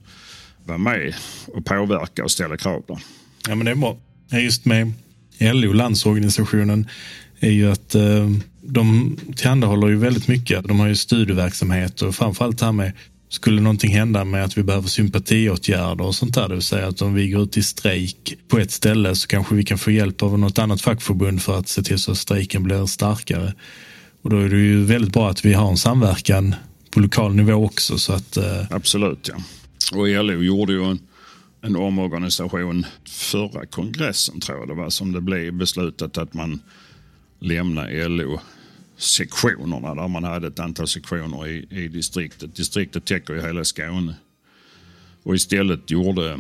vara 0.66 0.78
med 0.78 1.14
och 1.48 1.66
påverka 1.66 2.24
och 2.24 2.32
ställa 2.32 2.58
krav 2.58 2.84
där. 2.88 2.98
Ja 3.48 3.56
men 3.56 3.66
det 3.66 3.72
är 3.72 3.76
bra. 3.76 3.98
Just 4.32 4.66
med 4.66 4.92
LO, 5.40 5.74
landsorganisationen, 5.74 6.88
är 7.40 7.52
ju 7.52 7.72
att 7.72 7.96
eh, 7.96 8.30
de 8.62 9.18
tillhandahåller 9.36 9.88
ju 9.88 9.96
väldigt 9.96 10.28
mycket. 10.28 10.68
De 10.68 10.80
har 10.80 10.88
ju 10.88 10.96
studieverksamhet 10.96 12.02
och 12.02 12.16
framförallt 12.16 12.60
det 12.60 12.66
här 12.66 12.72
med 12.72 12.92
skulle 13.34 13.62
någonting 13.62 13.92
hända 13.92 14.26
med 14.26 14.44
att 14.44 14.58
vi 14.58 14.64
behöver 14.64 14.88
sympatiåtgärder 14.88 16.06
och 16.06 16.16
sånt 16.16 16.36
där, 16.36 16.48
det 16.48 16.56
vill 16.56 16.64
säga 16.64 16.88
att 16.88 17.02
om 17.02 17.14
vi 17.14 17.30
går 17.30 17.44
ut 17.44 17.58
i 17.58 17.64
strejk 17.64 18.36
på 18.48 18.60
ett 18.60 18.72
ställe 18.72 19.16
så 19.16 19.28
kanske 19.28 19.56
vi 19.56 19.64
kan 19.64 19.78
få 19.78 19.92
hjälp 19.92 20.24
av 20.24 20.40
något 20.40 20.60
annat 20.60 20.82
fackförbund 20.82 21.42
för 21.42 21.60
att 21.60 21.68
se 21.68 21.84
till 21.84 22.00
så 22.00 22.12
att 22.12 22.18
strejken 22.18 22.64
blir 22.64 22.86
starkare. 22.86 23.54
Och 24.22 24.30
då 24.30 24.38
är 24.38 24.50
det 24.50 24.58
ju 24.58 24.84
väldigt 24.84 25.14
bra 25.14 25.30
att 25.30 25.46
vi 25.46 25.54
har 25.54 25.70
en 25.70 25.78
samverkan 25.78 26.56
på 26.92 27.00
lokal 27.00 27.36
nivå 27.36 27.66
också. 27.66 27.98
Så 27.98 28.14
att, 28.14 28.38
eh... 28.38 28.66
Absolut, 28.70 29.30
ja. 29.34 29.44
Och 29.92 30.08
LO 30.08 30.44
gjorde 30.44 30.74
ju 30.74 30.84
en, 30.84 31.00
en 31.62 31.76
omorganisation 31.76 32.86
förra 33.06 33.66
kongressen, 33.66 34.40
tror 34.40 34.60
jag 34.60 34.68
det 34.68 34.74
var, 34.74 34.90
som 34.90 35.12
det 35.12 35.22
blev 35.22 35.54
beslutat 35.54 36.18
att 36.18 36.34
man 36.34 36.62
lämnar 37.40 38.10
LO 38.10 38.40
sektionerna 38.98 39.96
där 39.96 40.08
man 40.08 40.24
hade 40.24 40.48
ett 40.48 40.60
antal 40.60 40.88
sektioner 40.88 41.48
i, 41.48 41.68
i 41.70 41.88
distriktet. 41.88 42.56
Distriktet 42.56 43.06
täcker 43.06 43.34
ju 43.34 43.42
hela 43.42 43.64
Skåne. 43.64 44.16
Och 45.24 45.36
istället 45.36 45.92
gjorde 45.92 46.32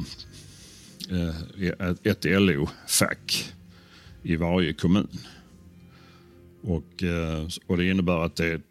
eh, 1.11 1.89
ett 2.03 2.25
LO-fack 2.25 3.53
i 4.23 4.35
varje 4.35 4.73
kommun. 4.73 5.19
Och, 6.61 7.03
eh, 7.03 7.47
och 7.67 7.77
det 7.77 7.89
innebär 7.89 8.25
att 8.25 8.35
det 8.35 8.45
är 8.45 8.61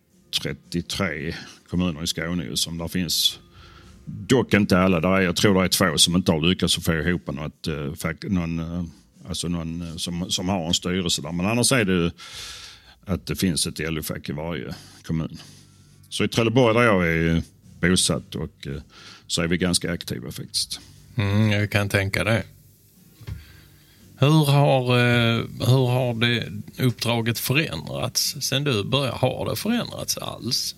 33 0.42 1.34
kommuner 1.68 2.02
i 2.02 2.06
Skåne 2.06 2.56
som 2.56 2.78
där 2.78 2.88
finns 2.88 3.38
Dock 4.04 4.54
inte 4.54 4.78
alla. 4.78 5.00
Där 5.00 5.16
är, 5.16 5.20
jag 5.20 5.36
tror 5.36 5.54
det 5.54 5.64
är 5.64 5.68
två 5.68 5.98
som 5.98 6.16
inte 6.16 6.32
har 6.32 6.40
lyckats 6.40 6.84
få 6.84 6.92
ihop 6.92 7.26
något, 7.26 7.66
eh, 7.66 8.30
någon, 8.30 8.58
eh, 8.58 8.84
alltså 9.28 9.48
någon 9.48 9.82
eh, 9.82 9.96
som, 9.96 10.30
som 10.30 10.48
har 10.48 10.66
en 10.66 10.74
styrelse 10.74 11.22
där. 11.22 11.32
Men 11.32 11.46
annars 11.46 11.72
är 11.72 11.84
det 11.84 12.12
att 13.06 13.26
det 13.26 13.36
finns 13.36 13.66
ett 13.66 13.78
LO-fack 13.78 14.28
i 14.28 14.32
varje 14.32 14.74
kommun. 15.06 15.38
Så 16.08 16.24
i 16.24 16.28
Trelleborg 16.28 16.74
där 16.74 16.82
jag 16.82 17.08
är 17.08 17.42
bosatt 17.80 18.34
och 18.34 18.66
eh, 18.66 18.82
så 19.26 19.42
är 19.42 19.48
vi 19.48 19.58
ganska 19.58 19.92
aktiva 19.92 20.32
faktiskt. 20.32 20.80
Mm, 21.16 21.50
jag 21.50 21.70
kan 21.70 21.88
tänka 21.88 22.24
det. 22.24 22.42
Hur 24.18 24.44
har, 24.44 24.98
eh, 24.98 25.44
hur 25.60 25.86
har 25.86 26.14
det 26.14 26.48
uppdraget 26.84 27.38
förändrats 27.38 28.36
sen 28.40 28.64
du 28.64 28.84
började? 28.84 29.16
Har 29.16 29.50
det 29.50 29.56
förändrats 29.56 30.18
alls? 30.18 30.74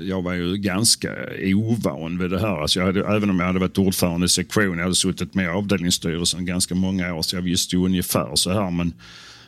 Jag 0.00 0.22
var 0.22 0.34
ju 0.34 0.56
ganska 0.56 1.14
ovan 1.54 2.18
vid 2.18 2.30
det 2.30 2.40
här. 2.40 2.62
Alltså 2.62 2.78
jag 2.78 2.86
hade, 2.86 3.16
även 3.16 3.30
om 3.30 3.40
jag 3.40 3.46
hade 3.46 3.58
varit 3.58 3.78
ordförande 3.78 4.26
i 4.26 4.28
sektion, 4.28 4.78
jag 4.78 4.84
hade 4.84 4.94
suttit 4.94 5.34
med 5.34 5.44
i 5.44 5.48
avdelningsstyrelsen 5.48 6.46
ganska 6.46 6.74
många 6.74 7.14
år, 7.14 7.22
så 7.22 7.36
jag 7.36 7.42
visste 7.42 7.76
ju 7.76 7.84
ungefär 7.84 8.36
så 8.36 8.52
här. 8.52 8.70
Men 8.70 8.92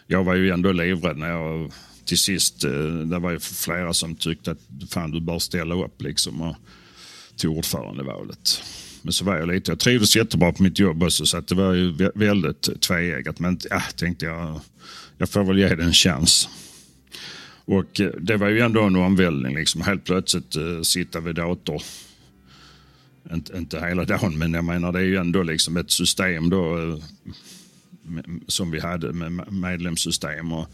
jag 0.07 0.25
var 0.25 0.35
ju 0.35 0.51
ändå 0.51 0.73
livrädd 0.73 1.17
när 1.17 1.29
jag 1.29 1.73
till 2.05 2.19
sist, 2.19 2.65
eh, 2.65 2.71
det 3.11 3.19
var 3.19 3.31
ju 3.31 3.39
flera 3.41 3.95
som 3.95 4.15
tyckte 4.15 4.51
att 4.51 4.59
fan 4.91 5.11
du 5.11 5.21
bör 5.21 5.39
ställa 5.39 5.75
upp 5.75 6.03
liksom 6.03 6.41
och, 6.41 6.57
till 7.37 7.49
ordförandevalet. 7.49 8.63
Men 9.03 9.13
så 9.13 9.25
var 9.25 9.37
jag 9.37 9.49
lite, 9.49 9.71
jag 9.71 9.79
trivdes 9.79 10.17
jättebra 10.17 10.53
på 10.53 10.63
mitt 10.63 10.79
jobb 10.79 11.03
också 11.03 11.27
så 11.27 11.37
att 11.37 11.49
det 11.49 11.55
var 11.55 11.75
ju 11.75 12.11
väldigt 12.15 12.81
tveeggat. 12.81 13.39
Men 13.39 13.59
ja, 13.71 13.83
tänkte 13.97 14.27
jag, 14.27 14.61
jag 15.19 15.29
får 15.29 15.45
väl 15.45 15.59
ge 15.59 15.75
det 15.75 15.85
en 15.85 15.93
chans. 15.93 16.49
Och 17.65 18.01
eh, 18.01 18.11
det 18.21 18.37
var 18.37 18.49
ju 18.49 18.61
ändå 18.61 18.83
en 18.83 18.97
omvälvning 18.97 19.55
liksom. 19.55 19.81
Helt 19.81 20.05
plötsligt 20.05 20.57
eh, 20.57 20.63
uh, 20.63 20.83
sitta 20.83 21.21
vid 21.21 21.35
dator. 21.35 21.83
Inte, 23.33 23.57
inte 23.57 23.81
hela 23.81 24.05
dagen 24.05 24.39
men 24.39 24.55
jag 24.55 24.65
menar 24.65 24.93
det 24.93 24.99
är 24.99 25.05
ju 25.05 25.17
ändå 25.17 25.43
liksom 25.43 25.77
ett 25.77 25.91
system 25.91 26.51
då. 26.51 26.77
Uh, 26.77 26.97
som 28.47 28.71
vi 28.71 28.81
hade 28.81 29.13
med 29.13 29.53
medlemssystem. 29.53 30.53
Och, 30.53 30.69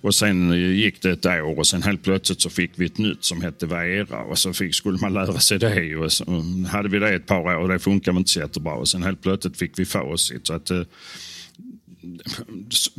och 0.00 0.14
sen 0.14 0.52
gick 0.52 1.02
det 1.02 1.10
ett 1.10 1.26
år 1.26 1.58
och 1.58 1.66
sen 1.66 1.82
helt 1.82 2.02
plötsligt 2.02 2.40
så 2.40 2.50
fick 2.50 2.70
vi 2.74 2.86
ett 2.86 2.98
nytt 2.98 3.24
som 3.24 3.42
hette 3.42 3.66
Vera 3.66 4.22
och 4.22 4.38
så 4.38 4.52
fick, 4.52 4.74
skulle 4.74 4.98
man 4.98 5.14
lära 5.14 5.40
sig 5.40 5.58
det. 5.58 5.96
Och 5.96 6.12
så 6.12 6.24
mm, 6.24 6.64
hade 6.64 6.88
vi 6.88 6.98
det 6.98 7.14
ett 7.14 7.26
par 7.26 7.40
år 7.40 7.56
och 7.56 7.68
det 7.68 7.78
funkade 7.78 8.18
inte 8.18 8.30
så 8.30 8.40
jättebra. 8.40 8.74
Och 8.74 8.88
sen 8.88 9.02
helt 9.02 9.22
plötsligt 9.22 9.56
fick 9.56 9.78
vi 9.78 9.84
Facit. 9.84 10.46
Så 10.46 10.54
att, 10.54 10.70
uh, 10.70 10.82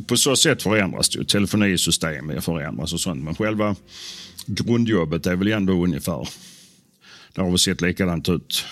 på 0.06 0.16
så 0.16 0.36
sätt 0.36 0.62
förändras 0.62 1.08
det 1.08 1.18
ju. 1.18 1.24
Telefonisystem 1.24 2.40
förändras 2.42 2.92
och 2.92 3.00
sånt. 3.00 3.24
Men 3.24 3.34
själva 3.34 3.76
grundjobbet 4.46 5.26
är 5.26 5.36
väl 5.36 5.48
ändå 5.48 5.72
ungefär 5.72 6.28
det 7.34 7.40
har 7.40 7.50
väl 7.50 7.58
sett 7.58 7.80
likadant 7.80 8.28
ut 8.28 8.64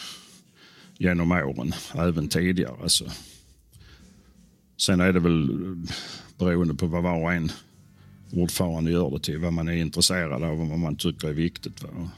genom 0.99 1.32
åren, 1.32 1.75
även 1.94 2.28
tidigare. 2.28 2.76
Alltså. 2.82 3.04
Sen 4.76 5.00
är 5.00 5.12
det 5.12 5.20
väl 5.20 5.50
eh, 5.50 5.90
beroende 6.38 6.75
på 6.75 6.87
vad 6.87 7.02
var 7.02 7.23
och 7.23 7.32
en 7.32 7.52
ordförande 8.32 8.90
gör 8.90 9.11
det 9.11 9.20
till, 9.20 9.38
vad 9.38 9.52
man 9.52 9.68
är 9.68 9.73
intresserad 9.73 10.44
av 10.44 10.61
och 10.61 10.68
vad 10.68 10.78
man 10.78 10.97
tycker 10.97 11.28
är 11.28 11.32
viktigt. 11.32 11.82
Va? 11.82 12.11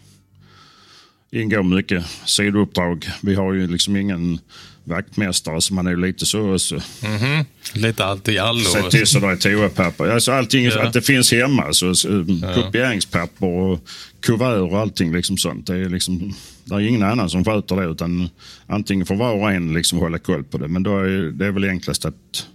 Ingår 1.32 1.62
mycket 1.62 2.04
sidouppdrag. 2.24 3.08
Vi 3.20 3.34
har 3.34 3.52
ju 3.52 3.66
liksom 3.66 3.96
ingen 3.96 4.38
vaktmästare 4.84 5.60
så 5.60 5.74
man 5.74 5.86
är 5.86 5.96
lite 5.96 6.26
så. 6.26 6.58
så. 6.58 6.74
Mm 6.74 7.18
-hmm. 7.18 7.44
Lite 7.74 8.04
allt 8.04 8.28
i 8.28 8.38
allo. 8.38 8.60
Se 8.60 8.82
till 8.90 9.06
så 9.06 9.20
det 9.20 9.26
är 9.26 9.36
toapapper. 9.36 10.08
Alltså 10.08 10.32
allting, 10.32 10.64
ja. 10.64 10.82
att 10.82 10.92
det 10.92 11.02
finns 11.02 11.32
hemma. 11.32 11.72
Så, 11.72 11.94
så, 11.94 12.08
ja. 12.42 12.54
Kopieringspapper 12.54 13.46
och 13.46 13.80
kuvert 14.20 14.60
och 14.60 14.78
allting 14.78 15.12
liksom 15.14 15.36
sånt. 15.38 15.66
Det 15.66 15.74
är, 15.74 15.88
liksom, 15.88 16.34
det 16.64 16.74
är 16.74 16.80
ingen 16.80 17.02
annan 17.02 17.30
som 17.30 17.44
sköter 17.44 17.76
det 17.76 17.84
utan 17.84 18.28
antingen 18.66 19.06
får 19.06 19.16
var 19.16 19.32
och 19.32 19.52
en 19.52 19.74
liksom 19.74 19.98
hålla 19.98 20.18
koll 20.18 20.44
på 20.44 20.58
det. 20.58 20.68
Men 20.68 20.82
då 20.82 20.98
är 20.98 21.32
det 21.32 21.46
är 21.46 21.50
väl 21.50 21.64
enklast 21.64 22.04
att, 22.04 22.46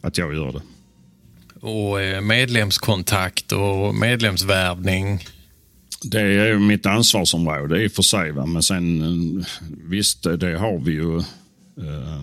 att 0.00 0.18
jag 0.18 0.34
gör 0.34 0.52
det. 0.52 0.62
Och 1.66 2.00
eh, 2.00 2.20
medlemskontakt 2.20 3.52
och 3.52 3.94
medlemsvärvning. 3.94 5.20
Det 6.04 6.20
är 6.20 6.58
mitt 6.58 6.86
ansvarsområde 6.86 7.84
i 7.84 7.88
och 7.88 7.92
för 7.92 8.02
sig. 8.02 8.32
Va? 8.32 8.46
Men 8.46 8.62
sen 8.62 9.44
visst, 9.88 10.22
det 10.22 10.58
har 10.58 10.78
vi 10.78 10.92
ju. 10.92 11.18
Eh, 11.78 12.22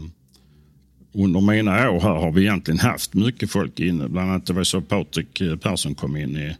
under 1.13 1.41
mina 1.41 1.89
år 1.89 2.01
här 2.01 2.15
har 2.15 2.31
vi 2.31 2.41
egentligen 2.41 2.79
haft 2.79 3.13
mycket 3.13 3.51
folk 3.51 3.79
inne. 3.79 4.09
Bland 4.09 4.29
annat 4.29 4.45
det 4.45 4.53
var 4.53 4.63
så 4.63 4.81
Patrik 4.81 5.41
eh, 5.41 5.55
Persson 5.55 5.95
kom 5.95 6.17
in 6.17 6.37
i, 6.37 6.55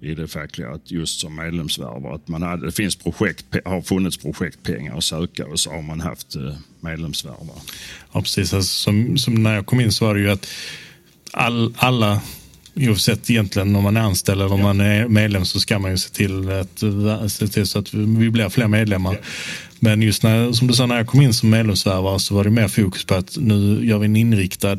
i 0.00 0.14
det 0.14 0.28
fackliga, 0.28 0.70
att 0.70 0.90
just 0.90 1.20
som 1.20 1.36
medlemsvärvare. 1.36 2.14
Att 2.14 2.28
man 2.28 2.42
hade, 2.42 2.66
det 2.66 2.72
finns 2.72 2.96
projekt, 2.96 3.44
har 3.64 3.82
funnits 3.82 4.16
projektpengar 4.16 4.98
att 4.98 5.04
söka 5.04 5.46
och 5.46 5.60
så 5.60 5.70
har 5.70 5.82
man 5.82 6.00
haft 6.00 6.36
eh, 6.36 6.54
medlemsvärvare. 6.80 7.60
Ja, 8.12 8.20
precis. 8.20 8.54
Alltså, 8.54 8.74
som, 8.74 9.18
som 9.18 9.42
när 9.42 9.54
jag 9.54 9.66
kom 9.66 9.80
in 9.80 9.92
så 9.92 10.06
var 10.06 10.14
det 10.14 10.20
ju 10.20 10.30
att 10.30 10.48
all, 11.32 11.74
alla 11.76 12.20
Oavsett 12.74 13.30
egentligen 13.30 13.76
om 13.76 13.82
man 13.82 13.96
är 13.96 14.00
anställd 14.00 14.40
eller 14.40 14.52
om 14.52 14.60
ja. 14.60 14.66
man 14.66 14.80
är 14.80 15.08
medlem 15.08 15.44
så 15.44 15.60
ska 15.60 15.78
man 15.78 15.90
ju 15.90 15.96
se 15.96 16.10
till, 16.10 16.50
att, 16.50 17.32
se 17.32 17.48
till 17.48 17.66
så 17.66 17.78
att 17.78 17.94
vi 17.94 18.30
blir 18.30 18.48
fler 18.48 18.68
medlemmar. 18.68 19.12
Ja. 19.12 19.18
Men 19.80 20.02
just 20.02 20.22
när, 20.22 20.52
som 20.52 20.66
du 20.66 20.74
sa, 20.74 20.86
när 20.86 20.96
jag 20.96 21.06
kom 21.06 21.20
in 21.20 21.34
som 21.34 21.50
medlemsvärvare 21.50 22.20
så 22.20 22.34
var 22.34 22.44
det 22.44 22.50
mer 22.50 22.68
fokus 22.68 23.04
på 23.04 23.14
att 23.14 23.36
nu 23.36 23.86
gör 23.86 23.98
vi 23.98 24.04
en 24.04 24.16
inriktad 24.16 24.78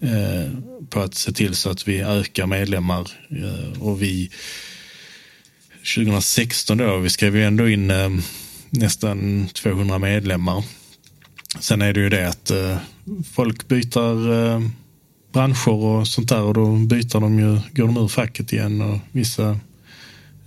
eh, 0.00 0.50
på 0.90 1.00
att 1.00 1.14
se 1.14 1.32
till 1.32 1.54
så 1.54 1.70
att 1.70 1.88
vi 1.88 2.00
ökar 2.00 2.46
medlemmar. 2.46 3.10
Eh, 3.30 3.82
och 3.82 4.02
vi 4.02 4.30
2016 5.96 6.78
då, 6.78 6.98
vi 6.98 7.10
skrev 7.10 7.36
ju 7.36 7.44
ändå 7.44 7.68
in 7.68 7.90
eh, 7.90 8.10
nästan 8.70 9.48
200 9.48 9.98
medlemmar. 9.98 10.64
Sen 11.60 11.82
är 11.82 11.92
det 11.92 12.00
ju 12.00 12.08
det 12.08 12.28
att 12.28 12.50
eh, 12.50 12.76
folk 13.32 13.68
byter 13.68 14.32
eh, 14.32 14.60
branscher 15.34 15.72
och 15.72 16.08
sånt 16.08 16.28
där 16.28 16.42
och 16.42 16.54
då 16.54 16.76
byter 16.76 17.20
de 17.20 17.38
ju, 17.38 17.58
går 17.72 17.86
de 17.86 17.96
ur 17.96 18.08
facket 18.08 18.52
igen 18.52 18.80
och 18.80 18.98
vissa 19.12 19.50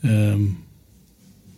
eh, 0.01 0.37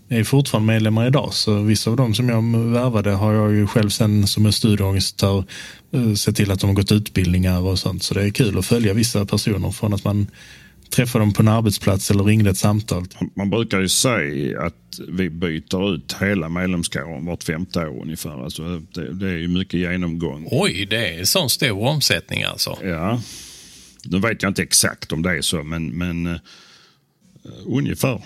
är 0.10 0.24
fortfarande 0.24 0.74
medlemmar 0.74 1.08
idag. 1.08 1.34
Så 1.34 1.62
vissa 1.62 1.90
av 1.90 1.96
dem 1.96 2.14
som 2.14 2.30
jag 2.30 2.42
värvade 2.72 3.12
har 3.12 3.34
jag 3.34 3.52
ju 3.52 3.68
själv 3.68 3.90
sen 3.90 4.28
som 4.28 4.46
en 4.46 4.54
studieorganisatör 4.54 5.44
eh, 5.92 6.14
sett 6.14 6.36
till 6.36 6.52
att 6.52 6.60
de 6.60 6.68
har 6.68 6.76
gått 6.76 6.92
utbildningar 6.92 7.60
och 7.60 7.80
sånt. 7.80 8.04
Så 8.04 8.14
det 8.14 8.24
är 8.24 8.30
kul 8.30 8.58
att 8.58 8.66
följa 8.66 8.94
vissa 8.94 9.26
personer 9.26 9.72
från 9.72 9.94
att 9.94 10.04
man 10.04 10.28
träffade 10.89 11.21
dem 11.21 11.34
på 11.34 11.41
en 11.41 11.47
arbetsplats 11.47 12.12
eller 12.12 12.23
ringde 12.23 12.49
ett 12.49 12.58
samtal. 12.58 13.06
Man 13.36 13.49
brukar 13.49 13.80
ju 13.80 13.89
säga 13.89 14.62
att 14.62 14.99
vi 15.08 15.30
byter 15.30 15.95
ut 15.95 16.15
hela 16.21 16.49
medlemskåren 16.49 17.25
vart 17.25 17.43
femte 17.43 17.88
år 17.88 18.02
ungefär. 18.02 18.43
Alltså 18.43 18.80
det, 18.80 19.13
det 19.13 19.28
är 19.28 19.38
ju 19.38 19.47
mycket 19.47 19.80
genomgång. 19.80 20.47
Oj, 20.52 20.88
det 20.89 21.19
är 21.19 21.23
sån 21.23 21.49
stor 21.49 21.88
omsättning 21.88 22.43
alltså? 22.43 22.78
Ja. 22.84 23.21
Nu 24.04 24.19
vet 24.19 24.43
jag 24.43 24.49
inte 24.49 24.63
exakt 24.63 25.12
om 25.12 25.21
det 25.21 25.38
är 25.38 25.41
så, 25.41 25.63
men, 25.63 25.88
men 25.97 26.28
uh, 26.28 26.38
ungefär. 27.65 28.21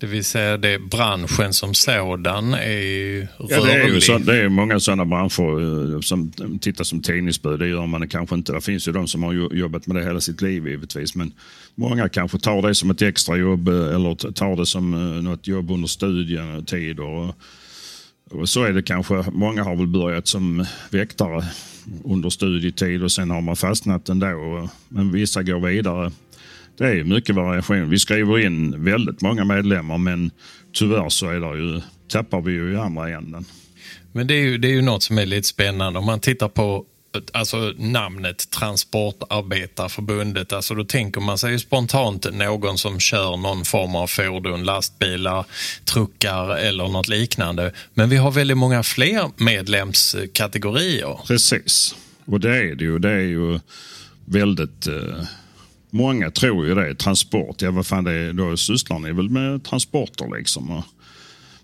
Det 0.00 0.06
vill 0.06 0.24
säga 0.24 0.56
det 0.56 0.78
branschen 0.78 1.52
som 1.52 1.74
sådan 1.74 2.54
är 2.54 3.20
rörlig. 3.20 3.28
Ja, 3.48 3.64
det 3.64 3.72
är, 3.72 3.88
ju 3.88 4.00
så, 4.00 4.18
det 4.18 4.36
är 4.36 4.48
många 4.48 4.80
sådana 4.80 5.04
branscher 5.04 5.94
eh, 5.94 6.00
som 6.00 6.32
tittar 6.60 6.84
som 6.84 7.02
tidningsbud. 7.02 7.58
Det 7.58 7.68
gör 7.68 7.86
man 7.86 8.08
kanske 8.08 8.34
inte. 8.34 8.52
Det 8.52 8.60
finns 8.60 8.88
ju 8.88 8.92
de 8.92 9.08
som 9.08 9.22
har 9.22 9.54
jobbat 9.54 9.86
med 9.86 9.96
det 9.96 10.04
hela 10.04 10.20
sitt 10.20 10.42
liv 10.42 10.68
givetvis. 10.68 11.14
Men 11.14 11.32
många 11.74 12.08
kanske 12.08 12.38
tar 12.38 12.62
det 12.62 12.74
som 12.74 12.90
ett 12.90 13.02
extrajobb 13.02 13.68
eh, 13.68 13.74
eller 13.74 14.32
tar 14.32 14.56
det 14.56 14.66
som 14.66 14.94
eh, 14.94 15.22
något 15.22 15.46
jobb 15.46 15.70
under 15.70 15.88
studietid. 15.88 17.00
Och, 17.00 17.34
och 18.30 18.48
så 18.48 18.64
är 18.64 18.72
det 18.72 18.82
kanske. 18.82 19.24
Många 19.32 19.64
har 19.64 19.76
väl 19.76 19.86
börjat 19.86 20.28
som 20.28 20.66
väktare 20.90 21.44
under 22.04 22.30
studietid 22.30 23.02
och 23.02 23.12
sen 23.12 23.30
har 23.30 23.40
man 23.40 23.56
fastnat 23.56 24.08
ändå. 24.08 24.68
Men 24.88 25.12
vissa 25.12 25.42
går 25.42 25.60
vidare 25.60 26.12
det 26.78 26.86
är 26.86 27.04
mycket 27.04 27.34
variation. 27.34 27.90
Vi 27.90 27.98
skriver 27.98 28.38
in 28.38 28.84
väldigt 28.84 29.20
många 29.20 29.44
medlemmar 29.44 29.98
men 29.98 30.30
tyvärr 30.72 31.08
så 31.08 31.26
är 31.26 31.40
det 31.40 31.58
ju, 31.58 31.80
tappar 32.08 32.40
vi 32.40 32.52
ju 32.52 32.72
i 32.72 32.76
andra 32.76 33.08
änden. 33.08 33.44
Men 34.12 34.26
det 34.26 34.34
är 34.34 34.42
ju, 34.42 34.58
det 34.58 34.68
är 34.68 34.72
ju 34.72 34.82
något 34.82 35.02
som 35.02 35.18
är 35.18 35.26
lite 35.26 35.48
spännande. 35.48 35.98
Om 35.98 36.06
man 36.06 36.20
tittar 36.20 36.48
på 36.48 36.84
alltså 37.32 37.74
namnet 37.78 38.50
Transportarbetarförbundet, 38.50 40.52
alltså 40.52 40.74
då 40.74 40.84
tänker 40.84 41.20
man 41.20 41.38
sig 41.38 41.58
spontant 41.58 42.26
någon 42.32 42.78
som 42.78 43.00
kör 43.00 43.36
någon 43.36 43.64
form 43.64 43.96
av 43.96 44.06
fordon, 44.06 44.64
lastbilar, 44.64 45.46
truckar 45.84 46.56
eller 46.56 46.88
något 46.88 47.08
liknande. 47.08 47.72
Men 47.94 48.08
vi 48.08 48.16
har 48.16 48.30
väldigt 48.30 48.56
många 48.56 48.82
fler 48.82 49.30
medlemskategorier. 49.36 51.20
Precis, 51.26 51.94
och 52.24 52.40
det 52.40 52.56
är 52.56 52.74
det 52.74 52.84
ju. 52.84 52.98
Det 52.98 53.10
är 53.10 53.18
ju 53.18 53.60
väldigt 54.24 54.86
eh 54.86 55.24
Många 55.90 56.30
tror 56.30 56.66
ju 56.66 56.74
det. 56.74 56.94
Transport, 56.94 57.62
ja 57.62 57.70
vad 57.70 57.86
fan 57.86 58.04
det 58.04 58.12
är, 58.12 58.32
då 58.32 58.56
sysslar 58.56 58.98
ni 58.98 59.12
väl 59.12 59.30
med 59.30 59.64
transporter 59.64 60.36
liksom. 60.36 60.82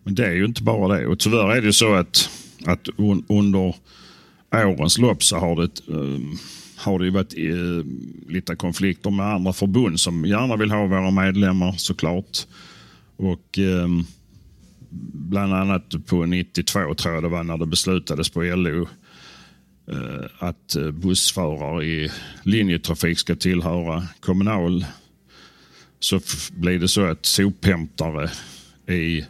Men 0.03 0.15
det 0.15 0.27
är 0.27 0.33
ju 0.33 0.45
inte 0.45 0.63
bara 0.63 0.97
det. 0.97 1.07
Och 1.07 1.19
tyvärr 1.19 1.53
är 1.53 1.61
det 1.61 1.67
ju 1.67 1.73
så 1.73 1.95
att, 1.95 2.31
att 2.67 2.89
under 3.29 3.75
årens 4.53 4.99
lopp 4.99 5.23
så 5.23 5.37
har 5.37 5.57
det, 5.57 5.93
um, 5.93 6.39
har 6.77 6.99
det 6.99 7.11
varit 7.11 7.39
uh, 7.39 7.85
lite 8.29 8.57
konflikter 8.57 9.11
med 9.11 9.27
andra 9.27 9.53
förbund 9.53 10.01
som 10.01 10.25
gärna 10.25 10.57
vill 10.57 10.71
ha 10.71 10.87
våra 10.87 11.11
medlemmar 11.11 11.73
såklart. 11.73 12.39
Och 13.17 13.59
um, 13.59 14.07
bland 15.13 15.55
annat 15.55 16.07
på 16.07 16.27
92 16.27 16.95
tror 16.95 17.15
jag 17.15 17.23
det 17.23 17.29
var 17.29 17.43
när 17.43 17.59
det 17.59 17.67
beslutades 17.67 18.31
på 18.31 18.43
LO 18.43 18.89
Eh, 19.87 20.25
att 20.39 20.77
eh, 20.77 20.91
bussförare 20.91 21.85
i 21.85 22.11
linjetrafik 22.43 23.19
ska 23.19 23.37
tillhöra 23.37 24.09
kommunal 24.21 24.87
så 26.01 26.21
blir 26.51 26.79
det 26.79 26.89
så 26.89 27.05
att 27.05 27.27
sophämtare 27.27 28.31
i 28.89 29.25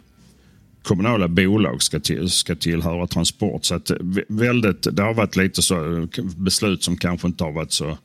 kommunala 0.83 1.27
bolag 1.27 1.83
ska, 1.83 1.99
till, 1.99 2.29
ska 2.29 2.55
tillhöra 2.55 3.07
Transport. 3.07 3.65
Så 3.65 3.75
att 3.75 3.89
eh, 3.89 3.97
väldigt, 4.27 4.87
det 4.95 5.03
har 5.03 5.13
varit 5.13 5.35
lite 5.35 5.61
så 5.61 6.07
beslut 6.37 6.83
som 6.83 6.97
kanske 6.97 7.27
inte 7.27 7.43
har 7.43 7.51
varit 7.51 7.71
så 7.71 7.97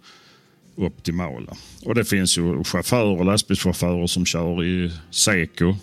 optimala. 0.76 1.56
Och 1.84 1.94
det 1.94 2.04
finns 2.04 2.38
ju 2.38 2.64
chaufförer, 2.64 3.24
lastbilschaufförer 3.24 4.06
som 4.06 4.26
kör 4.26 4.64
i 4.64 4.92
Seko. 5.10 5.76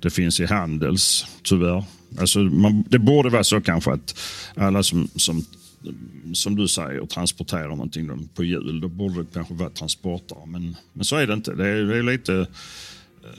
Det 0.00 0.10
finns 0.10 0.40
i 0.40 0.46
Handels, 0.46 1.26
tyvärr. 1.42 1.84
Alltså 2.18 2.38
man, 2.38 2.84
det 2.88 2.98
borde 2.98 3.28
vara 3.28 3.44
så 3.44 3.60
kanske 3.60 3.92
att 3.92 4.18
alla 4.54 4.82
som, 4.82 5.08
som 5.16 5.44
som 6.34 6.56
du 6.56 6.68
säger, 6.68 7.06
transporterar 7.06 7.68
någonting 7.68 8.28
på 8.34 8.44
hjul. 8.44 8.80
Då 8.80 8.88
borde 8.88 9.22
det 9.22 9.26
kanske 9.32 9.54
vara 9.54 9.70
transportare. 9.70 10.46
Men, 10.46 10.76
men 10.92 11.04
så 11.04 11.16
är 11.16 11.26
det 11.26 11.34
inte. 11.34 11.54
Det 11.54 11.68
är, 11.68 11.82
det 11.82 11.96
är 11.96 12.02
lite 12.02 12.46
Eh, 13.26 13.32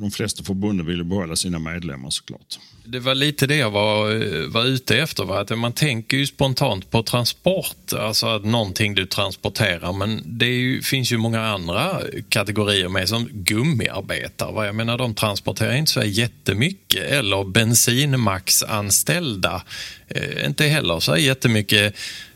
de 0.00 0.10
flesta 0.10 0.44
förbunden 0.44 0.86
vill 0.86 1.04
behålla 1.04 1.36
sina 1.36 1.58
medlemmar 1.58 2.10
såklart. 2.10 2.58
Det 2.84 2.98
var 2.98 3.14
lite 3.14 3.46
det 3.46 3.56
jag 3.56 3.70
var, 3.70 4.10
eh, 4.10 4.48
var 4.48 4.64
ute 4.64 4.98
efter. 4.98 5.24
Va? 5.24 5.40
Att 5.40 5.58
man 5.58 5.72
tänker 5.72 6.16
ju 6.16 6.26
spontant 6.26 6.90
på 6.90 7.02
transport, 7.02 7.92
alltså 7.92 8.26
att 8.26 8.44
någonting 8.44 8.94
du 8.94 9.06
transporterar. 9.06 9.92
Men 9.92 10.22
det 10.24 10.46
ju, 10.46 10.82
finns 10.82 11.12
ju 11.12 11.16
många 11.16 11.40
andra 11.40 12.00
kategorier 12.28 12.88
med 12.88 13.08
som 13.08 13.28
gummiarbetare. 13.32 14.52
Va? 14.52 14.66
Jag 14.66 14.74
menar 14.74 14.98
de 14.98 15.14
transporterar 15.14 15.74
inte 15.74 15.92
så 15.92 16.02
jättemycket. 16.02 17.10
Eller 17.10 17.44
bensinmaxanställda. 17.44 19.62
Eh, 20.08 20.46
inte 20.46 20.66
heller 20.66 21.00
så 21.00 21.16
jättemycket 21.16 21.94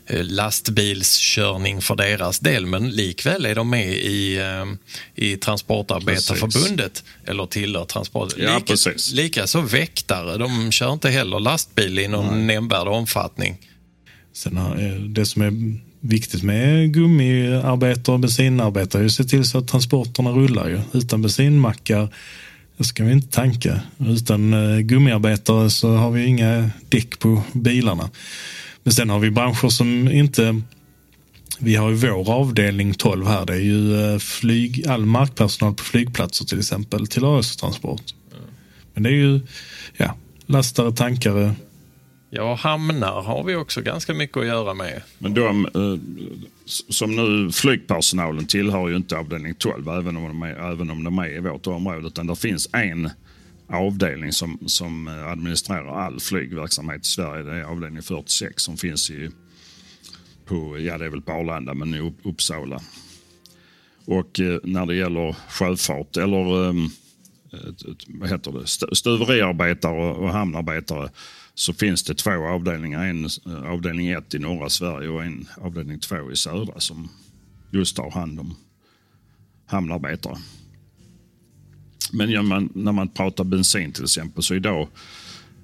lastbilskörning 0.09 1.81
för 1.81 1.95
deras 1.95 2.39
del 2.39 2.65
men 2.65 2.89
likväl 2.89 3.45
är 3.45 3.55
de 3.55 3.69
med 3.69 3.93
i, 3.93 4.37
eh, 4.37 4.65
i 5.15 5.37
Transportarbetarförbundet 5.37 6.93
precis. 6.93 7.29
eller 7.29 7.45
tillhör 7.45 7.85
Transport. 7.85 8.33
Ja, 8.37 8.61
lika, 8.67 8.91
Likaså 9.13 9.61
väktare, 9.61 10.37
de 10.37 10.71
kör 10.71 10.93
inte 10.93 11.09
heller 11.09 11.39
lastbil 11.39 11.99
i 11.99 12.07
någon 12.07 12.35
Nej. 12.35 12.45
nämnvärd 12.45 12.87
omfattning. 12.87 13.57
Sen 14.33 14.57
eh, 14.57 15.01
det 15.01 15.25
som 15.25 15.41
är 15.41 15.53
viktigt 15.99 16.43
med 16.43 16.93
gummiarbetare 16.93 18.13
och 18.13 18.19
bensinarbetare 18.19 19.01
är 19.01 19.05
att 19.05 19.11
se 19.11 19.23
till 19.23 19.45
så 19.45 19.57
att 19.57 19.67
transporterna 19.67 20.29
rullar. 20.29 20.69
Ju. 20.69 20.79
Utan 20.93 21.21
bensinmackar 21.21 22.09
ska 22.79 23.03
vi 23.03 23.11
inte 23.11 23.35
tanka. 23.35 23.81
Utan 23.99 24.53
eh, 24.53 24.79
gummiarbetare 24.79 25.69
så 25.69 25.95
har 25.95 26.11
vi 26.11 26.25
inga 26.25 26.69
däck 26.89 27.19
på 27.19 27.43
bilarna. 27.53 28.09
Men 28.87 28.91
sen 28.93 29.09
har 29.09 29.19
vi 29.19 29.31
branscher 29.31 29.69
som 29.69 30.07
inte 30.07 30.61
vi 31.59 31.75
har 31.75 31.89
ju 31.89 31.95
vår 31.95 32.31
avdelning 32.31 32.93
12 32.93 33.27
här. 33.27 33.45
Det 33.45 33.53
är 33.53 33.59
ju 33.59 34.13
eh, 34.13 34.19
flyg, 34.19 34.87
all 34.87 35.05
markpersonal 35.05 35.73
på 35.73 35.83
flygplatser 35.83 36.45
till 36.45 36.59
exempel 36.59 37.07
till 37.07 37.21
transport. 37.59 38.01
Men 38.93 39.03
det 39.03 39.09
är 39.09 39.13
ju 39.13 39.39
ja, 39.97 40.15
lastare, 40.45 40.91
tankare. 40.91 41.55
Ja, 42.29 42.55
hamnar 42.55 43.21
har 43.21 43.43
vi 43.43 43.55
också 43.55 43.81
ganska 43.81 44.13
mycket 44.13 44.37
att 44.37 44.45
göra 44.45 44.73
med. 44.73 45.01
Men 45.17 45.33
de, 45.33 45.65
eh, 45.65 45.99
som 46.89 47.15
nu 47.15 47.51
flygpersonalen 47.51 48.45
tillhör 48.45 48.89
ju 48.89 48.95
inte 48.95 49.17
avdelning 49.17 49.55
12 49.55 49.89
även 49.89 50.17
om 50.17 50.23
de 50.23 50.43
är, 50.43 50.71
även 50.71 50.89
om 50.89 51.03
de 51.03 51.19
är 51.19 51.35
i 51.35 51.39
vårt 51.39 51.67
område. 51.67 52.07
Utan 52.07 52.27
det 52.27 52.35
finns 52.35 52.69
en 52.73 53.09
avdelning 53.69 54.31
som, 54.31 54.59
som 54.65 55.07
administrerar 55.07 55.99
all 55.99 56.19
flygverksamhet 56.19 57.01
i 57.01 57.07
Sverige. 57.07 57.43
Det 57.43 57.55
är 57.55 57.63
avdelning 57.63 58.03
46 58.03 58.63
som 58.63 58.77
finns 58.77 59.09
i 59.09 59.29
på, 60.45 60.79
ja 60.79 60.97
det 60.97 61.05
är 61.05 61.09
väl 61.09 61.21
på 61.21 61.31
Arlanda, 61.31 61.73
men 61.73 61.93
i 61.93 62.13
Uppsala. 62.23 62.81
Och 64.05 64.39
eh, 64.39 64.59
när 64.63 64.85
det 64.85 64.95
gäller 64.95 65.35
sjöfart 65.49 66.17
eller 66.17 66.69
ehm, 66.69 66.89
vad 68.07 68.29
heter 68.29 68.51
det, 68.51 68.95
stuveriarbetare 68.95 70.11
och 70.11 70.29
hamnarbetare 70.29 71.09
så 71.53 71.73
finns 71.73 72.03
det 72.03 72.15
två 72.15 72.47
avdelningar. 72.47 73.05
En 73.05 73.25
eh, 73.25 73.71
avdelning 73.71 74.07
1 74.07 74.33
i 74.33 74.39
norra 74.39 74.69
Sverige 74.69 75.09
och 75.09 75.23
en 75.23 75.47
avdelning 75.57 75.99
2 75.99 76.31
i 76.31 76.35
södra 76.35 76.79
som 76.79 77.09
just 77.71 77.97
har 77.97 78.11
hand 78.11 78.39
om 78.39 78.55
hamnarbetare. 79.65 80.37
Men 82.13 82.31
ja, 82.31 82.41
man, 82.41 82.69
när 82.73 82.91
man 82.91 83.09
pratar 83.09 83.43
bensin 83.43 83.91
till 83.91 84.03
exempel 84.03 84.43
så 84.43 84.55
idag 84.55 84.87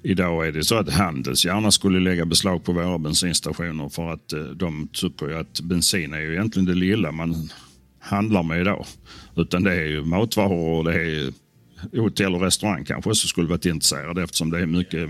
Idag 0.06 0.48
är 0.48 0.52
det 0.52 0.64
så 0.64 0.76
att 0.76 0.90
Handels 0.90 1.46
gärna 1.46 1.72
skulle 1.72 2.00
lägga 2.00 2.26
beslag 2.26 2.64
på 2.64 2.74
våra 2.74 2.98
bensinstationer 2.98 3.90
för 3.90 4.14
att 4.14 4.34
eh, 4.34 4.44
de 4.44 4.90
tycker 4.94 5.28
ju 5.28 5.38
att 5.38 5.62
bensin 5.62 6.14
är 6.14 6.20
ju 6.20 6.34
egentligen 6.34 6.66
det 6.66 6.74
lilla 6.74 7.12
man 7.12 7.50
handlar 8.00 8.44
med 8.44 8.62
idag. 8.62 8.86
Utan 9.36 9.64
det 9.64 9.74
är 9.74 9.86
ju 9.86 10.06
matvaror 10.06 10.78
och 10.78 10.84
det 10.84 10.94
är 10.94 11.34
hotell 12.00 12.36
och 12.36 12.42
restaurang 12.42 12.86
kanske 12.86 13.16
som 13.16 13.30
skulle 13.30 13.48
varit 13.48 13.66
intresserade 13.66 14.24
eftersom 14.24 14.50
det 14.50 14.60
är 14.60 14.66
mycket 14.66 15.10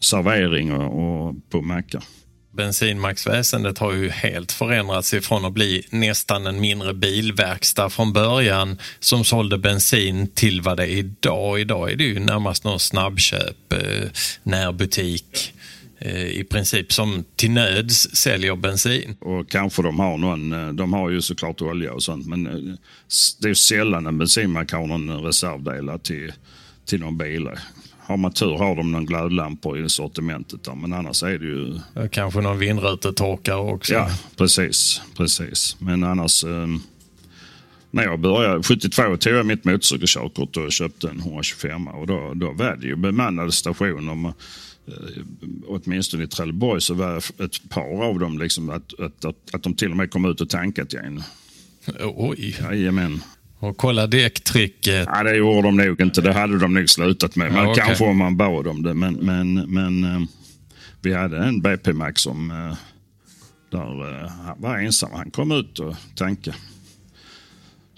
servering 0.00 0.72
och, 0.72 1.28
och 1.28 1.50
på 1.50 1.62
mackar. 1.62 2.02
Bensinmacksväsendet 2.52 3.78
har 3.78 3.92
ju 3.92 4.08
helt 4.08 4.52
förändrats 4.52 5.14
ifrån 5.14 5.44
att 5.44 5.52
bli 5.52 5.86
nästan 5.90 6.46
en 6.46 6.60
mindre 6.60 6.94
bilverkstad 6.94 7.90
från 7.90 8.12
början 8.12 8.78
som 9.00 9.24
sålde 9.24 9.58
bensin 9.58 10.28
till 10.28 10.60
vad 10.60 10.76
det 10.76 10.82
är 10.82 10.96
idag. 10.96 11.60
Idag 11.60 11.92
är 11.92 11.96
det 11.96 12.04
ju 12.04 12.18
närmast 12.18 12.64
någon 12.64 12.80
snabbköp, 12.80 13.72
eh, 13.72 14.08
närbutik 14.42 15.52
eh, 15.98 16.26
i 16.26 16.44
princip 16.44 16.92
som 16.92 17.24
till 17.36 17.50
nöds 17.50 18.16
säljer 18.16 18.56
bensin. 18.56 19.16
Och 19.20 19.50
kanske 19.50 19.82
de 19.82 20.00
har 20.00 20.18
någon, 20.18 20.52
eh, 20.52 20.68
de 20.68 20.92
har 20.92 21.10
ju 21.10 21.22
såklart 21.22 21.62
olja 21.62 21.92
och 21.92 22.02
sånt 22.02 22.26
men 22.26 22.44
det 23.40 23.48
är 23.48 23.54
sällan 23.54 24.06
en 24.06 24.18
bensinmack 24.18 24.72
har 24.72 24.86
någon 24.86 25.24
reservdelar 25.24 25.98
till, 25.98 26.32
till 26.86 27.00
någon 27.00 27.18
bil. 27.18 27.48
Har 28.10 28.16
man 28.16 28.32
tur 28.32 28.58
har 28.58 28.76
de 28.76 28.92
någon 28.92 29.06
glödlampor 29.06 29.84
i 29.84 29.88
sortimentet. 29.88 30.64
Där, 30.64 30.74
men 30.74 30.92
annars 30.92 31.22
är 31.22 31.38
det 31.38 31.46
ju... 31.46 31.78
Kanske 32.08 32.40
någon 32.40 32.58
vindrutetorkare 32.58 33.56
också. 33.56 33.92
Ja, 33.92 34.10
precis. 34.36 35.02
precis. 35.16 35.76
Men 35.78 36.04
annars... 36.04 36.44
Eh, 36.44 36.66
när 37.90 38.02
jag 38.02 38.20
började, 38.20 38.62
72 38.62 39.16
tog 39.16 39.32
jag 39.32 39.46
mitt 39.46 39.64
motorcykelkörkort 39.64 40.56
och 40.56 40.72
köpte 40.72 41.08
en 41.08 41.18
125 41.20 41.88
och 41.88 42.06
då, 42.06 42.32
då 42.34 42.52
var 42.52 42.76
det 42.76 42.86
ju 42.86 42.96
bemannade 42.96 43.52
stationer. 43.52 44.32
Eh, 44.86 44.92
åtminstone 45.66 46.24
i 46.24 46.26
Trelleborg 46.26 46.80
så 46.80 46.94
var 46.94 47.16
ett 47.16 47.68
par 47.68 48.04
av 48.04 48.18
dem 48.18 48.38
liksom 48.38 48.70
att, 48.70 49.00
att, 49.00 49.24
att, 49.24 49.54
att 49.54 49.62
de 49.62 49.74
till 49.74 49.90
och 49.90 49.96
med 49.96 50.10
kom 50.10 50.24
ut 50.24 50.40
och 50.40 50.48
tankat 50.48 50.92
igen. 50.92 51.22
Oj. 52.00 52.56
Jajamän. 52.60 53.22
Och 53.60 53.76
kolla 53.76 54.06
däcktrycket. 54.06 55.06
Ja, 55.06 55.22
det 55.22 55.36
gjorde 55.36 55.62
de 55.62 55.76
nog 55.76 56.00
inte. 56.00 56.20
Det 56.20 56.32
hade 56.32 56.58
de 56.58 56.74
nog 56.74 56.90
slutat 56.90 57.36
med. 57.36 57.52
Men 57.52 57.64
ja, 57.64 57.70
okay. 57.70 57.86
Kanske 57.86 58.04
om 58.04 58.16
man 58.16 58.36
bad 58.36 58.66
om 58.66 58.82
det. 58.82 58.94
Men, 58.94 59.14
men, 59.14 59.54
men 59.54 60.04
uh, 60.04 60.22
vi 61.02 61.14
hade 61.14 61.38
en 61.38 61.60
BP 61.60 61.92
Max 61.92 62.20
som 62.20 62.50
uh, 62.50 62.74
där, 63.70 64.22
uh, 64.22 64.30
var 64.56 64.78
ensam. 64.78 65.10
Han 65.12 65.30
kom 65.30 65.52
ut 65.52 65.78
och 65.78 65.96
tankade. 66.14 66.56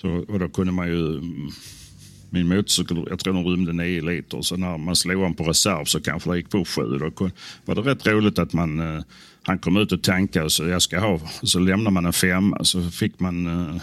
Så, 0.00 0.24
och 0.28 0.38
då 0.38 0.48
kunde 0.48 0.72
man 0.72 0.88
ju... 0.88 1.20
Min 2.34 2.48
motorcykel, 2.48 3.06
jag 3.10 3.18
tror 3.18 3.34
den 3.34 3.44
rymde 3.44 3.72
9 3.72 4.00
liter. 4.02 4.42
Så 4.42 4.56
när 4.56 4.78
man 4.78 4.96
slog 4.96 5.16
honom 5.16 5.34
på 5.34 5.44
reserv 5.44 5.84
så 5.84 6.00
kanske 6.00 6.30
det 6.30 6.36
gick 6.36 6.50
på 6.50 6.64
7. 6.64 6.82
Då 6.82 7.30
var 7.64 7.74
det 7.74 7.80
rätt 7.80 8.06
roligt 8.06 8.38
att 8.38 8.52
man... 8.52 9.02
han 9.42 9.58
kom 9.58 9.76
ut 9.76 9.92
och 9.92 10.02
tankade 10.02 10.44
och 10.44 10.52
så 10.52 10.64
jag 10.64 10.82
ska 10.82 11.00
ha. 11.00 11.20
Så 11.42 11.58
lämnade 11.58 11.94
man 11.94 12.06
en 12.06 12.12
femma 12.12 12.64
så 12.64 12.90
fick 12.90 13.20
man 13.20 13.80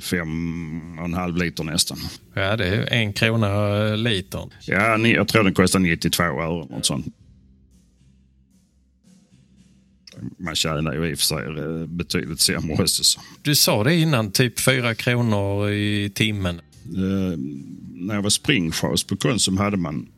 fem 0.00 0.98
och 0.98 1.04
en 1.04 1.14
halv 1.14 1.36
liter 1.36 1.64
nästan. 1.64 1.98
Ja, 2.34 2.56
det 2.56 2.66
är 2.66 2.92
en 2.92 3.12
krona 3.12 3.94
litern. 3.94 4.50
Ja, 4.66 4.98
jag 4.98 5.28
tror 5.28 5.44
den 5.44 5.54
kostar 5.54 5.78
92 5.78 6.22
öre. 6.22 6.66
Något 6.70 6.86
sånt. 6.86 7.06
Man 10.38 10.54
tjänar 10.54 10.92
ju 10.92 11.10
i 11.10 11.14
och 11.14 11.18
för 11.18 11.24
sig 11.24 11.46
eh, 11.46 11.86
betydligt 11.86 12.40
sämre 12.40 12.82
också. 12.82 13.20
Du 13.42 13.54
sa 13.54 13.84
det 13.84 13.94
innan, 13.94 14.32
typ 14.32 14.60
fyra 14.60 14.94
kronor 14.94 15.70
i 15.70 16.10
timmen. 16.14 16.60
Uh, 16.96 17.38
när 17.94 18.14
jag 18.14 18.22
var 18.22 18.30
springchef 18.30 19.06
på 19.06 19.16
Konsum 19.16 19.56
hade 19.56 19.76
man, 19.76 20.08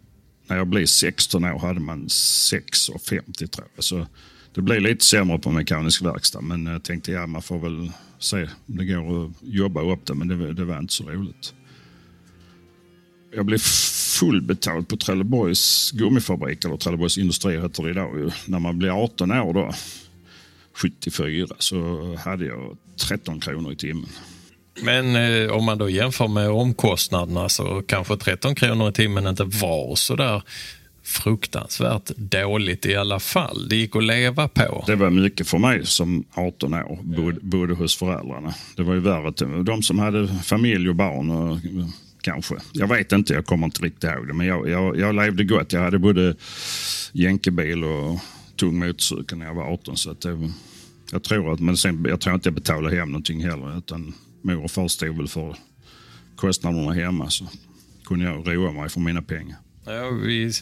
när 0.47 0.57
jag 0.57 0.67
blev 0.67 0.87
16 0.87 1.45
år, 1.45 1.59
hade 1.59 1.81
man 1.81 2.07
6,50 2.07 3.47
tror 3.47 3.69
jag. 3.75 3.85
Så 3.85 4.07
det 4.55 4.63
blev 4.63 4.81
lite 4.81 5.05
sämre 5.05 5.39
på 5.39 5.51
mekanisk 5.51 6.03
verkstad, 6.03 6.41
men 6.41 6.67
jag 6.67 6.83
tänkte 6.85 7.13
ja, 7.13 7.27
man 7.27 7.43
får 7.43 7.59
väl 7.59 7.93
se 8.25 8.43
om 8.43 8.77
det 8.77 8.85
går 8.85 9.25
att 9.25 9.33
jobba 9.43 9.83
upp 9.93 10.07
det, 10.07 10.15
men 10.15 10.29
det, 10.29 10.53
det 10.53 10.65
var 10.65 10.79
inte 10.79 10.93
så 10.93 11.05
roligt. 11.05 11.55
Jag 13.37 13.47
blev 13.47 13.59
fullbetald 14.19 14.89
på 14.89 14.97
Trelleborgs 14.97 15.91
gummifabrik, 15.91 16.65
eller 16.65 16.77
Trelleborgs 16.77 17.19
industri 17.19 17.61
heter 17.61 17.83
det 17.83 17.91
idag. 17.91 18.19
Ju. 18.19 18.31
När 18.47 18.59
man 18.59 18.79
blir 18.79 19.05
18 19.05 19.33
år 19.33 19.53
då, 19.55 19.73
74, 20.75 21.49
så 21.59 21.77
hade 22.25 22.45
jag 22.45 22.77
13 23.09 23.41
kronor 23.41 23.73
i 23.73 23.77
timmen. 23.77 24.09
Men 24.83 25.17
eh, 25.17 25.51
om 25.51 25.65
man 25.65 25.79
då 25.79 25.89
jämför 25.89 26.29
med 26.29 26.51
omkostnaderna 26.51 27.49
så 27.49 27.83
kanske 27.87 28.17
13 28.17 28.55
kronor 28.55 28.89
i 28.89 28.93
timmen 28.93 29.27
inte 29.27 29.45
var 29.45 29.97
så 29.97 30.17
där 30.17 30.43
fruktansvärt 31.05 32.11
dåligt 32.17 32.87
i 32.87 32.97
alla 32.97 33.21
fall. 33.21 33.69
Det 33.69 33.77
gick 33.77 33.97
att 33.97 34.05
leva 34.05 34.49
på. 34.49 34.85
Det 34.87 34.95
var 34.95 35.11
mycket 35.11 35.49
för 35.49 35.59
mig 35.59 35.87
som 35.87 36.25
18 36.35 36.75
år, 36.75 36.99
bodde, 37.03 37.41
bodde 37.41 37.75
hos 37.75 37.97
föräldrarna. 37.97 38.55
Det 38.77 38.83
var 38.83 38.95
ju 38.95 39.01
värre 39.01 39.63
de 39.63 39.83
som 39.83 39.99
hade 39.99 40.29
familj 40.29 40.89
och 40.89 40.95
barn. 40.95 41.31
Och, 41.31 41.59
kanske. 42.25 42.55
Jag 42.73 42.89
vet 42.89 43.13
inte, 43.13 43.35
jag 43.35 43.47
kommer 43.47 43.65
inte 43.65 43.83
riktigt 43.83 44.05
ihåg 44.05 44.27
det. 44.27 44.35
Men 44.35 44.47
jag, 44.47 44.69
jag, 44.69 44.99
jag 44.99 45.15
levde 45.15 45.45
gott. 45.45 45.73
Jag 45.73 45.81
hade 45.81 45.99
både 45.99 46.37
jänkebil 47.13 47.85
och 47.85 48.19
tung 48.57 48.79
motorcykel 48.79 49.39
när 49.39 49.47
jag 49.47 49.55
var 49.55 49.73
18. 49.73 49.97
Så 49.97 50.11
att 50.11 50.21
det, 50.21 50.51
jag, 51.13 51.23
tror 51.23 51.53
att, 51.53 51.61
men 51.61 51.77
sen, 51.77 52.05
jag 52.09 52.21
tror 52.21 52.35
inte 52.35 52.49
jag 52.49 52.55
betalade 52.55 52.97
hem 52.97 53.09
någonting 53.09 53.45
heller. 53.45 53.79
Utan 53.79 54.15
mor 54.43 54.65
och 54.65 54.71
far 54.71 54.89
stod 54.89 55.17
väl 55.17 55.29
för 55.29 55.57
kostnaderna 56.37 56.93
hemma. 56.93 57.31
Så 57.31 57.47
kunde 58.05 58.25
jag 58.25 58.49
roa 58.49 58.73
mig 58.73 58.89
för 58.89 59.01
mina 59.01 59.23
pengar. 59.23 59.57
Ja, 59.87 60.11
vi 60.11 60.53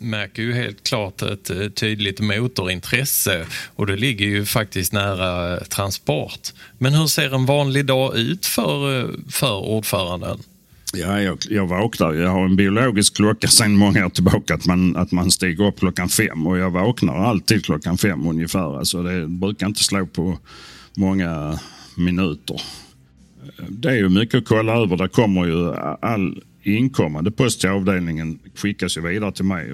märker 0.00 0.42
ju 0.42 0.52
helt 0.52 0.88
klart 0.88 1.22
ett 1.22 1.50
eh, 1.50 1.68
tydligt 1.68 2.20
motorintresse 2.20 3.46
och 3.76 3.86
det 3.86 3.96
ligger 3.96 4.26
ju 4.26 4.44
faktiskt 4.44 4.92
nära 4.92 5.56
eh, 5.56 5.62
transport. 5.62 6.52
Men 6.78 6.94
hur 6.94 7.06
ser 7.06 7.34
en 7.34 7.46
vanlig 7.46 7.86
dag 7.86 8.16
ut 8.16 8.46
för, 8.46 9.00
eh, 9.00 9.08
för 9.30 9.56
ordföranden? 9.56 10.38
Ja, 10.94 11.20
jag, 11.20 11.38
jag 11.48 11.66
vaknar. 11.66 12.14
Jag 12.14 12.30
har 12.30 12.44
en 12.44 12.56
biologisk 12.56 13.16
klocka 13.16 13.48
sedan 13.48 13.76
många 13.76 14.06
år 14.06 14.10
tillbaka 14.10 14.54
att 14.54 14.66
man, 14.66 14.96
att 14.96 15.12
man 15.12 15.30
stiger 15.30 15.64
upp 15.64 15.78
klockan 15.78 16.08
fem 16.08 16.46
och 16.46 16.58
jag 16.58 16.70
vaknar 16.70 17.14
alltid 17.14 17.64
klockan 17.64 17.98
fem 17.98 18.26
ungefär. 18.26 18.78
Alltså 18.78 19.02
det 19.02 19.26
brukar 19.26 19.66
inte 19.66 19.84
slå 19.84 20.06
på 20.06 20.38
många 20.94 21.58
minuter. 21.96 22.60
Det 23.68 23.88
är 23.88 23.96
ju 23.96 24.08
mycket 24.08 24.34
att 24.34 24.44
kolla 24.44 24.72
över. 24.72 24.96
Det 24.96 25.08
kommer 25.08 25.46
ju 25.46 25.74
all 26.02 26.42
inkommande 26.62 27.30
post 27.30 27.60
till 27.60 27.70
avdelningen 27.70 28.38
skickas 28.54 28.96
ju 28.96 29.00
vidare 29.00 29.32
till 29.32 29.44
mig. 29.44 29.72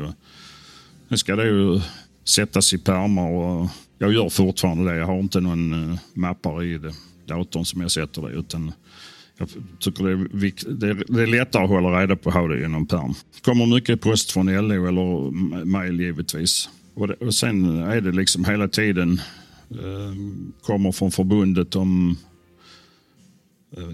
nu 1.08 1.16
ska 1.16 1.36
det 1.36 1.46
ju 1.46 1.80
sättas 2.24 2.74
i 2.74 2.78
pärmar 2.78 3.30
och 3.30 3.68
jag 3.98 4.12
gör 4.12 4.28
fortfarande 4.28 4.92
det. 4.92 4.98
Jag 4.98 5.06
har 5.06 5.18
inte 5.18 5.40
någon 5.40 5.90
eh, 5.92 5.98
mappare 6.14 6.66
i 6.66 6.78
det, 6.78 6.94
datorn 7.26 7.64
som 7.64 7.80
jag 7.80 7.90
sätter 7.90 8.22
det 8.22 8.34
utan 8.34 8.72
jag 9.38 9.48
tycker 9.78 10.04
det 10.04 10.10
är, 10.10 10.74
det, 10.74 10.88
är, 10.88 11.04
det 11.08 11.22
är 11.22 11.26
lättare 11.26 11.64
att 11.64 11.70
hålla 11.70 12.00
reda 12.02 12.16
på 12.16 12.30
hur 12.30 12.48
det 12.48 12.64
i 12.64 12.68
någon 12.68 12.86
pärm. 12.86 13.14
Det 13.34 13.44
kommer 13.44 13.66
mycket 13.66 14.00
post 14.00 14.32
från 14.32 14.46
LO 14.46 14.88
eller 14.88 15.30
mail 15.64 16.00
givetvis. 16.00 16.68
Och, 16.94 17.08
det, 17.08 17.14
och 17.14 17.34
sen 17.34 17.82
är 17.82 18.00
det 18.00 18.12
liksom 18.12 18.44
hela 18.44 18.68
tiden 18.68 19.20
uh, 19.72 20.14
kommer 20.62 20.92
från 20.92 21.10
förbundet 21.10 21.76
om 21.76 22.16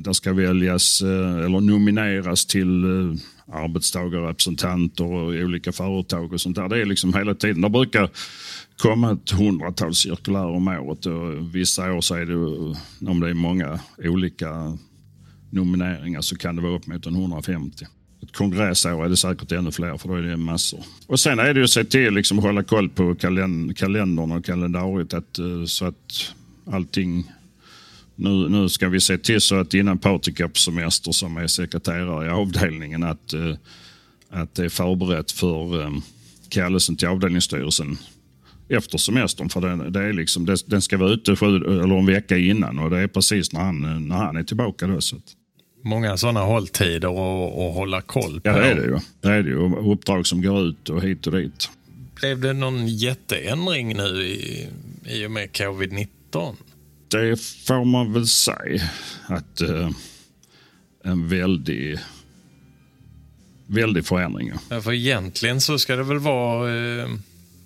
eh, 0.06 0.12
ska 0.12 0.32
väljas 0.32 1.02
eh, 1.02 1.44
eller 1.44 1.60
nomineras 1.60 2.46
till 2.46 2.84
eh, 2.84 3.14
arbetstagarrepresentanter 3.52 5.04
och 5.04 5.28
olika 5.28 5.72
företag 5.72 6.32
och 6.32 6.40
sånt 6.40 6.56
där. 6.56 6.68
Det 6.68 6.80
är 6.80 6.84
liksom 6.84 7.14
hela 7.14 7.34
tiden. 7.34 7.60
Det 7.60 7.68
brukar 7.68 8.10
komma 8.76 9.12
ett 9.12 9.30
hundratal 9.30 9.94
cirkulär 9.94 10.46
om 10.46 10.68
året 10.68 11.06
och 11.06 11.54
vissa 11.54 11.92
år 11.92 12.00
så 12.00 12.14
är 12.14 12.26
det, 12.26 12.32
eh, 12.32 13.10
om 13.10 13.20
det 13.20 13.30
är 13.30 13.34
många 13.34 13.80
olika 13.98 14.78
nomineringar 15.50 16.20
så 16.20 16.36
kan 16.36 16.56
det 16.56 16.62
vara 16.62 16.76
upp 16.76 16.86
mot 16.86 17.06
150. 17.06 17.86
Ett 18.22 18.32
kongressår 18.32 19.04
är 19.04 19.08
det 19.08 19.16
säkert 19.16 19.52
ännu 19.52 19.72
fler 19.72 19.96
för 19.96 20.08
då 20.08 20.14
är 20.14 20.22
det 20.22 20.36
massor. 20.36 20.80
Och 21.06 21.20
sen 21.20 21.38
är 21.38 21.54
det 21.54 21.60
ju 21.60 21.64
att 21.64 21.70
se 21.70 21.84
till 21.84 22.14
liksom 22.14 22.38
att 22.38 22.44
hålla 22.44 22.62
koll 22.62 22.88
på 22.88 23.14
kalend 23.14 23.76
kalendern 23.76 24.32
och 24.32 24.44
kalendariet 24.44 25.14
att, 25.14 25.38
så 25.66 25.84
att 25.84 26.34
allting 26.66 27.30
nu, 28.20 28.48
nu 28.48 28.68
ska 28.68 28.88
vi 28.88 29.00
se 29.00 29.18
till 29.18 29.40
så 29.40 29.60
att 29.60 29.74
innan 29.74 29.98
Patrik 29.98 30.38
på 30.38 30.58
semester 30.58 31.12
som 31.12 31.36
är 31.36 31.46
sekreterare 31.46 32.26
i 32.26 32.28
avdelningen 32.28 33.02
att, 33.02 33.32
eh, 33.32 33.54
att 34.30 34.54
det 34.54 34.64
är 34.64 34.68
förberett 34.68 35.32
för 35.32 35.76
um, 35.76 36.02
kallelsen 36.48 36.96
till 36.96 37.08
avdelningsstyrelsen 37.08 37.98
efter 38.68 38.98
semestern. 38.98 39.48
För 39.48 39.60
det, 39.60 39.90
det 39.90 40.02
är 40.02 40.12
liksom, 40.12 40.46
det, 40.46 40.56
den 40.66 40.82
ska 40.82 40.98
vara 40.98 41.10
ute 41.10 41.36
sju, 41.36 41.56
eller 41.56 41.98
en 41.98 42.06
vecka 42.06 42.38
innan 42.38 42.78
och 42.78 42.90
det 42.90 42.98
är 42.98 43.06
precis 43.06 43.52
när 43.52 43.60
han, 43.60 44.08
när 44.08 44.16
han 44.16 44.36
är 44.36 44.42
tillbaka. 44.42 44.86
Då, 44.86 45.00
så. 45.00 45.16
Många 45.82 46.16
sådana 46.16 46.40
hålltider 46.40 47.08
och, 47.08 47.66
och 47.66 47.72
hålla 47.74 48.00
koll 48.00 48.40
på. 48.40 48.48
Ja, 48.48 48.52
det 48.52 48.70
är 48.70 48.74
det 48.74 48.82
ju. 48.82 48.98
Det 49.20 49.28
är 49.28 49.42
det 49.42 49.48
ju. 49.48 49.92
Uppdrag 49.92 50.26
som 50.26 50.42
går 50.42 50.60
ut 50.62 50.88
och 50.88 51.02
hit 51.02 51.26
och 51.26 51.32
dit. 51.32 51.70
Blev 52.20 52.40
det 52.40 52.52
någon 52.52 52.88
jätteändring 52.88 53.96
nu 53.96 54.22
i, 54.22 54.68
i 55.06 55.26
och 55.26 55.30
med 55.30 55.50
covid-19? 55.50 56.54
Det 57.10 57.40
får 57.40 57.84
man 57.84 58.12
väl 58.12 58.26
säga. 58.26 58.82
Att 59.26 59.60
eh, 59.60 59.90
en 61.04 61.28
väldig, 61.28 61.98
väldig 63.66 64.06
förändring. 64.06 64.52
Ja, 64.68 64.80
för 64.80 64.92
egentligen 64.92 65.60
så 65.60 65.78
ska 65.78 65.96
det 65.96 66.02
väl 66.02 66.18
vara 66.18 66.74
eh 66.74 67.08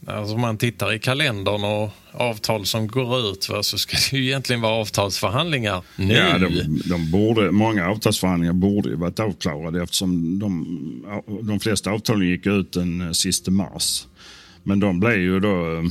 Alltså 0.07 0.35
om 0.35 0.40
man 0.40 0.59
tittar 0.59 0.92
i 0.92 0.98
kalendern 0.98 1.64
och 1.64 1.90
avtal 2.12 2.66
som 2.66 2.87
går 2.87 3.30
ut 3.30 3.48
va, 3.48 3.62
så 3.62 3.78
ska 3.78 3.96
det 4.11 4.18
ju 4.18 4.24
egentligen 4.24 4.62
vara 4.62 4.72
avtalsförhandlingar 4.72 5.83
nu. 5.96 6.14
Ja, 6.14 6.38
de, 6.38 6.83
de 6.85 7.11
borde, 7.11 7.50
många 7.50 7.88
avtalsförhandlingar 7.88 8.52
borde 8.52 8.88
ju 8.88 8.96
varit 8.96 9.20
avklarade 9.20 9.83
eftersom 9.83 10.38
de, 10.38 10.66
de 11.42 11.61
flesta 11.61 11.90
avtalen 11.90 12.28
gick 12.28 12.46
ut 12.46 12.72
den 12.72 13.14
sista 13.14 13.50
mars. 13.50 14.07
Men 14.62 14.80
de 14.80 15.00
blev 15.00 15.18
ju 15.18 15.40
då 15.40 15.83
Eh, 15.85 15.90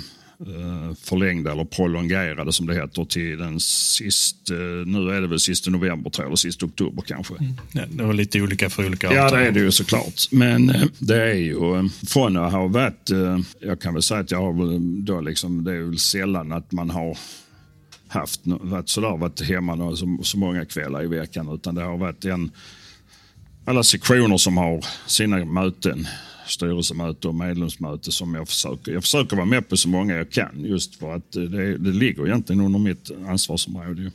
förlängda 1.01 1.51
eller 1.51 1.65
prolongerade 1.65 2.53
som 2.53 2.67
det 2.67 2.73
heter 2.73 3.05
till 3.05 3.37
den 3.37 3.59
sista, 3.59 4.53
nu 4.85 5.09
är 5.09 5.21
det 5.21 5.27
väl 5.27 5.39
sista 5.39 5.71
november 5.71 6.09
tror 6.09 6.23
jag, 6.23 6.27
eller 6.27 6.35
sista 6.35 6.65
oktober 6.65 7.03
kanske. 7.07 7.33
Mm. 7.33 7.53
Ja, 7.71 7.81
det 7.89 8.03
var 8.03 8.13
lite 8.13 8.41
olika 8.41 8.69
för 8.69 8.85
olika 8.85 9.07
avtal. 9.07 9.23
Ja 9.23 9.37
det 9.37 9.47
är 9.47 9.51
det 9.51 9.59
ju 9.59 9.71
såklart. 9.71 10.31
Men 10.31 10.69
eh, 10.69 10.83
det 10.99 11.23
är 11.23 11.33
ju 11.33 11.75
eh, 11.75 11.83
från 12.07 12.37
att 12.37 12.51
ha 12.51 12.67
varit, 12.67 13.09
jag 13.59 13.81
kan 13.81 13.93
väl 13.93 14.03
säga 14.03 14.19
att 14.19 14.31
jag 14.31 14.41
har 14.41 14.79
då 15.05 15.21
liksom, 15.21 15.63
det 15.63 15.71
är 15.71 15.81
väl 15.81 15.99
sällan 15.99 16.51
att 16.51 16.71
man 16.71 16.89
har 16.89 17.17
haft 18.07 18.41
varit 18.43 18.89
sådär, 18.89 19.17
varit 19.17 19.41
hemma 19.41 19.95
så, 19.95 20.19
så 20.23 20.37
många 20.37 20.65
kvällar 20.65 21.03
i 21.03 21.07
veckan 21.07 21.49
utan 21.49 21.75
det 21.75 21.81
har 21.81 21.97
varit 21.97 22.25
en 22.25 22.51
alla 23.65 23.83
sektioner 23.83 24.37
som 24.37 24.57
har 24.57 24.85
sina 25.07 25.45
möten 25.45 26.07
styrelsemöte 26.47 27.27
och 27.27 27.35
medlemsmöte 27.35 28.11
som 28.11 28.35
jag 28.35 28.47
försöker. 28.47 28.91
Jag 28.91 29.03
försöker 29.03 29.35
vara 29.35 29.45
med 29.45 29.69
på 29.69 29.77
så 29.77 29.89
många 29.89 30.15
jag 30.15 30.31
kan 30.31 30.65
just 30.65 30.95
för 30.95 31.15
att 31.15 31.31
det, 31.31 31.77
det 31.77 31.91
ligger 31.91 32.27
egentligen 32.27 32.61
under 32.61 32.79
mitt 32.79 33.11
ansvarsområde. 33.27 34.11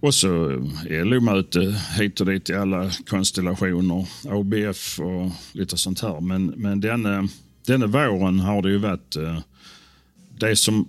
Och 0.00 0.14
så 0.14 0.48
LO-möte 0.88 1.80
hit 1.98 2.20
och 2.20 2.26
dit 2.26 2.50
i 2.50 2.54
alla 2.54 2.90
konstellationer, 3.06 4.06
ABF 4.28 5.00
och 5.00 5.30
lite 5.52 5.76
sånt 5.76 6.00
här. 6.00 6.20
Men, 6.20 6.46
men 6.46 6.80
denna, 6.80 7.28
denna 7.66 7.86
våren 7.86 8.40
har 8.40 8.62
det 8.62 8.70
ju 8.70 8.78
varit 8.78 9.16
eh, 9.16 9.38
det 10.38 10.56
som, 10.56 10.88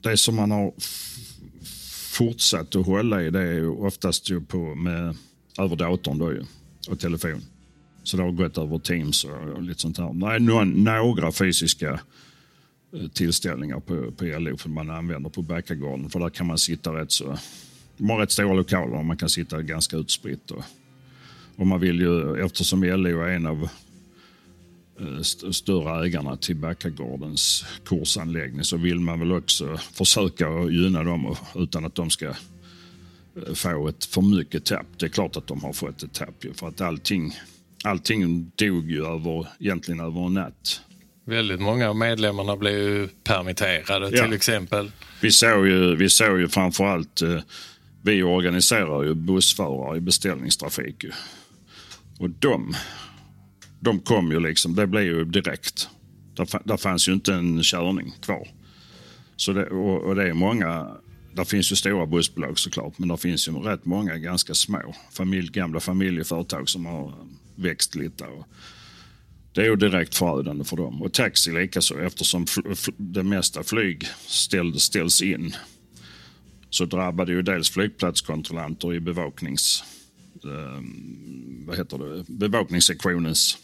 det 0.00 0.16
som 0.16 0.36
man 0.36 0.50
har 0.50 0.72
fortsatt 2.12 2.76
att 2.76 2.86
hålla 2.86 3.22
i 3.22 3.30
det 3.30 3.40
är 3.40 3.52
ju 3.52 3.68
oftast 3.68 4.30
ju 4.30 4.40
på 4.40 4.74
med, 4.74 5.16
över 5.58 5.76
datorn 5.76 6.18
då 6.18 6.32
ju, 6.32 6.44
och 6.88 7.00
telefon. 7.00 7.42
Så 8.08 8.16
det 8.16 8.22
har 8.22 8.30
gått 8.30 8.58
över 8.58 8.78
Teams 8.78 9.24
och 9.24 9.62
lite 9.62 9.80
sånt 9.80 9.98
här. 9.98 10.12
Nej, 10.12 10.64
några 10.66 11.32
fysiska 11.32 12.00
eh, 12.92 13.08
tillställningar 13.08 13.80
på, 13.80 14.12
på 14.12 14.24
LO 14.24 14.56
som 14.56 14.74
man 14.74 14.90
använder 14.90 15.30
på 15.30 15.42
Backagården. 15.42 16.10
För 16.10 16.20
där 16.20 16.30
kan 16.30 16.46
man 16.46 16.58
sitta 16.58 17.00
rätt 17.00 17.12
så... 17.12 17.38
De 17.96 18.10
har 18.10 18.18
rätt 18.18 18.32
stora 18.32 18.54
lokaler 18.54 18.96
och 18.96 19.04
man 19.04 19.16
kan 19.16 19.28
sitta 19.28 19.62
ganska 19.62 19.96
utspritt. 19.96 20.50
Och, 20.50 20.64
och 21.56 21.66
man 21.66 21.80
vill 21.80 22.00
ju, 22.00 22.44
eftersom 22.44 22.84
LO 22.84 23.20
är 23.20 23.28
en 23.28 23.46
av 23.46 23.68
eh, 25.00 25.18
st 25.20 25.52
större 25.52 26.06
ägarna 26.06 26.36
till 26.36 26.56
Backagårdens 26.56 27.64
kursanläggning 27.84 28.64
så 28.64 28.76
vill 28.76 29.00
man 29.00 29.18
väl 29.18 29.32
också 29.32 29.76
försöka 29.76 30.44
gynna 30.70 31.02
dem 31.02 31.36
utan 31.54 31.84
att 31.84 31.94
de 31.94 32.10
ska 32.10 32.26
eh, 32.26 33.54
få 33.54 33.88
ett 33.88 34.04
för 34.04 34.22
mycket 34.22 34.64
tapp. 34.64 34.86
Det 34.96 35.06
är 35.06 35.10
klart 35.10 35.36
att 35.36 35.46
de 35.46 35.60
har 35.60 35.72
fått 35.72 36.02
ett 36.02 36.12
tapp 36.14 36.44
ju, 36.44 36.52
för 36.54 36.68
att 36.68 36.80
allting 36.80 37.34
allting 37.84 38.52
dog 38.56 38.90
ju 38.90 39.06
över, 39.06 39.46
egentligen 39.60 40.00
över 40.00 40.26
en 40.26 40.34
natt. 40.34 40.82
Väldigt 41.24 41.60
många 41.60 41.88
av 41.88 41.96
medlemmarna 41.96 42.56
blev 42.56 42.74
ju 42.74 43.08
permitterade 43.08 44.10
ja. 44.16 44.24
till 44.24 44.32
exempel. 44.32 44.90
Vi 45.20 45.30
såg 45.30 45.66
ju, 45.66 45.96
vi 45.96 46.08
såg 46.08 46.40
ju 46.40 46.48
framförallt, 46.48 47.22
eh, 47.22 47.40
vi 48.02 48.22
organiserar 48.22 49.02
ju 49.02 49.14
bussförare 49.14 49.96
i 49.96 50.00
beställningstrafik. 50.00 51.04
Ju. 51.04 51.10
Och 52.18 52.30
de, 52.30 52.74
de 53.80 54.00
kom 54.00 54.32
ju 54.32 54.40
liksom, 54.40 54.74
det 54.74 54.86
blev 54.86 55.04
ju 55.04 55.24
direkt. 55.24 55.88
Där, 56.34 56.48
där 56.64 56.76
fanns 56.76 57.08
ju 57.08 57.12
inte 57.12 57.34
en 57.34 57.62
körning 57.62 58.14
kvar. 58.22 58.48
Så 59.36 59.52
det, 59.52 59.66
och, 59.66 60.02
och 60.02 60.14
det 60.14 60.28
är 60.28 60.32
många, 60.32 60.86
där 61.34 61.44
finns 61.44 61.72
ju 61.72 61.76
stora 61.76 62.06
bussbolag 62.06 62.58
såklart, 62.58 62.98
men 62.98 63.08
det 63.08 63.16
finns 63.16 63.48
ju 63.48 63.52
rätt 63.52 63.84
många 63.84 64.16
ganska 64.16 64.54
små 64.54 64.94
familj, 65.12 65.48
gamla 65.48 65.80
familjeföretag 65.80 66.68
som 66.68 66.86
har 66.86 67.14
växt 67.58 67.94
lite. 67.94 68.24
Och 68.24 68.46
det 69.52 69.60
är 69.60 69.66
ju 69.66 69.76
direkt 69.76 70.14
förödande 70.14 70.64
för 70.64 70.76
dem. 70.76 71.02
Och 71.02 71.12
taxi 71.12 71.52
likaså 71.52 72.00
eftersom 72.00 72.46
det 72.96 73.22
mesta 73.22 73.62
flyg 73.62 74.06
ställ, 74.26 74.80
ställs 74.80 75.22
in. 75.22 75.54
Så 76.70 76.84
drabbar 76.84 77.26
det 77.26 77.32
ju 77.32 77.42
dels 77.42 77.70
flygplatskontrollanter 77.70 78.94
i 78.94 79.00
bevaknings... 79.00 79.84
Eh, 80.44 80.82
vad 81.66 81.76
heter 81.76 81.98
det? 81.98 82.24
Bevakningssektionens 82.28 83.58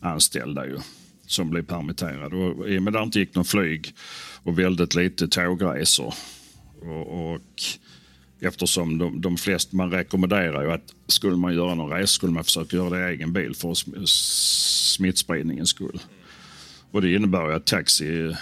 anställda 0.00 0.66
ju, 0.66 0.78
som 1.26 1.50
blir 1.50 1.62
permitterade. 1.62 2.36
Och 2.36 2.68
I 2.68 2.78
och 2.78 2.82
med 2.82 2.96
att 2.96 3.02
det 3.02 3.04
inte 3.04 3.18
gick 3.18 3.34
någon 3.34 3.44
flyg 3.44 3.94
och 4.42 4.58
väldigt 4.58 4.94
lite 4.94 5.28
tågresor 5.28 6.14
och, 6.82 7.34
och 7.34 7.62
Eftersom 8.40 8.98
de, 8.98 9.20
de 9.20 9.36
flesta, 9.36 9.76
man 9.76 9.90
rekommenderar 9.90 10.62
ju 10.62 10.72
att 10.72 10.94
skulle 11.06 11.36
man 11.36 11.54
göra 11.54 11.74
någon 11.74 11.90
resa 11.90 12.06
skulle 12.06 12.32
man 12.32 12.44
försöka 12.44 12.76
göra 12.76 12.90
det 12.90 13.10
i 13.10 13.14
egen 13.14 13.32
bil 13.32 13.54
för 13.54 13.74
smittspridningens 14.06 15.70
skull. 15.70 16.00
Och 16.90 17.02
det 17.02 17.14
innebär 17.14 17.48
ju 17.48 17.54
att 17.54 17.66
taxi, 17.66 18.34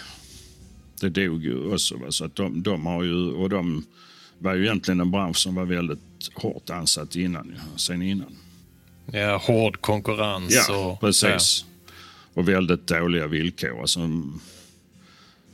det 1.01 1.09
dog 1.09 1.45
ju 1.45 1.73
också. 1.73 1.97
Va? 1.97 2.07
Så 2.11 2.25
att 2.25 2.37
de, 2.37 2.63
de 2.63 2.87
har 2.87 3.03
ju, 3.03 3.31
och 3.31 3.49
de 3.49 3.85
var 4.39 4.55
ju 4.55 4.65
egentligen 4.65 5.01
en 5.01 5.11
bransch 5.11 5.37
som 5.37 5.55
var 5.55 5.65
väldigt 5.65 5.99
hårt 6.35 6.71
ansatt 6.71 7.17
innan, 7.17 7.55
sen 7.77 8.03
innan. 8.03 8.37
Ja, 9.13 9.37
hård 9.37 9.81
konkurrens. 9.81 10.67
Ja, 10.69 10.87
och, 10.87 11.01
precis. 11.01 11.65
Ja. 11.65 11.93
Och 12.35 12.49
väldigt 12.49 12.87
dåliga 12.87 13.27
villkor. 13.27 13.81
Alltså, 13.81 14.01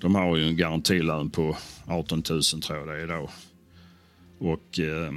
de 0.00 0.14
har 0.14 0.36
ju 0.36 0.48
en 0.48 0.56
garantilön 0.56 1.30
på 1.30 1.56
18 1.86 2.22
000 2.30 2.42
tror 2.42 2.78
jag 2.78 2.88
det 2.88 2.94
är 2.94 3.04
idag. 3.04 3.30
Och 4.40 4.78
eh, 4.78 5.12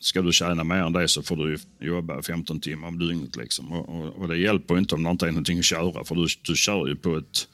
ska 0.00 0.22
du 0.22 0.32
tjäna 0.32 0.64
mer 0.64 0.76
än 0.76 0.92
det 0.92 1.08
så 1.08 1.22
får 1.22 1.36
du 1.36 1.58
jobba 1.80 2.22
15 2.22 2.60
timmar 2.60 2.88
om 2.88 2.98
dygnet. 2.98 3.36
Liksom. 3.36 3.72
Och, 3.72 3.88
och, 3.88 4.18
och, 4.18 4.28
det 4.28 4.36
hjälper 4.36 4.78
inte 4.78 4.94
om 4.94 5.02
det 5.02 5.10
inte 5.10 5.26
är 5.26 5.30
någonting 5.30 5.58
att 5.58 5.64
köra 5.64 6.04
för 6.04 6.14
du, 6.14 6.26
du 6.42 6.56
kör 6.56 6.88
ju 6.88 6.96
på 6.96 7.16
ett 7.16 7.48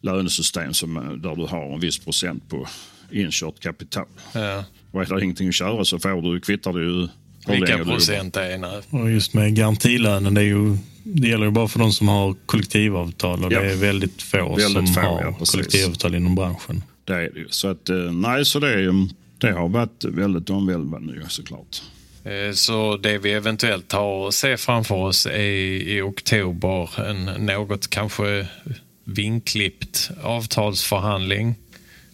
lönesystem 0.00 0.74
som, 0.74 0.96
eh, 0.96 1.02
där 1.02 1.36
du 1.36 1.46
har 1.46 1.74
en 1.74 1.80
viss 1.80 1.98
procent 1.98 2.48
på 2.48 2.66
inkört 3.10 3.60
kapital. 3.60 4.06
Ja. 4.32 4.64
Och 4.90 5.02
är 5.02 5.16
det 5.16 5.24
ingenting 5.24 5.48
att 5.48 5.54
köra 5.54 5.84
så 5.84 5.98
får 5.98 6.22
du, 6.22 6.40
kvittar 6.40 6.72
det 6.72 6.80
ju 6.80 7.08
vilka 7.46 7.84
procent 7.84 8.34
det 8.34 8.54
är. 8.54 8.82
Och 8.90 9.10
just 9.10 9.34
med 9.34 9.54
garantilönen, 9.54 10.34
det, 10.34 10.40
är 10.40 10.44
ju, 10.44 10.76
det 11.02 11.28
gäller 11.28 11.44
ju 11.44 11.50
bara 11.50 11.68
för 11.68 11.78
de 11.78 11.92
som 11.92 12.08
har 12.08 12.34
kollektivavtal 12.46 13.44
och 13.44 13.52
ja. 13.52 13.60
det 13.60 13.72
är 13.72 13.76
väldigt 13.76 14.22
få 14.22 14.56
väldigt 14.56 14.72
som 14.72 14.86
få, 14.86 15.00
har 15.00 15.22
ja, 15.22 15.44
kollektivavtal 15.46 16.14
inom 16.14 16.34
branschen. 16.34 16.82
Det 17.04 17.14
är 17.14 17.30
det 17.30 17.38
ju. 17.38 17.46
Så 17.48 17.68
att, 17.68 17.88
eh, 17.88 17.96
nej, 17.96 18.44
så 18.44 18.58
det 18.58 18.72
är 18.72 18.78
det 19.40 19.52
har 19.52 19.68
varit 19.68 20.04
väldigt 20.04 20.50
omvälvande 20.50 21.24
såklart. 21.28 21.82
Eh, 22.24 22.52
så 22.52 22.96
det 22.96 23.18
vi 23.18 23.32
eventuellt 23.32 23.92
har 23.92 24.28
att 24.28 24.34
se 24.34 24.56
framför 24.56 24.94
oss 24.94 25.26
är 25.26 25.40
i 25.88 26.00
oktober 26.00 27.00
en 27.00 27.46
något 27.46 27.90
kanske 27.90 28.46
vinklippt 29.04 30.10
avtalsförhandling. 30.22 31.54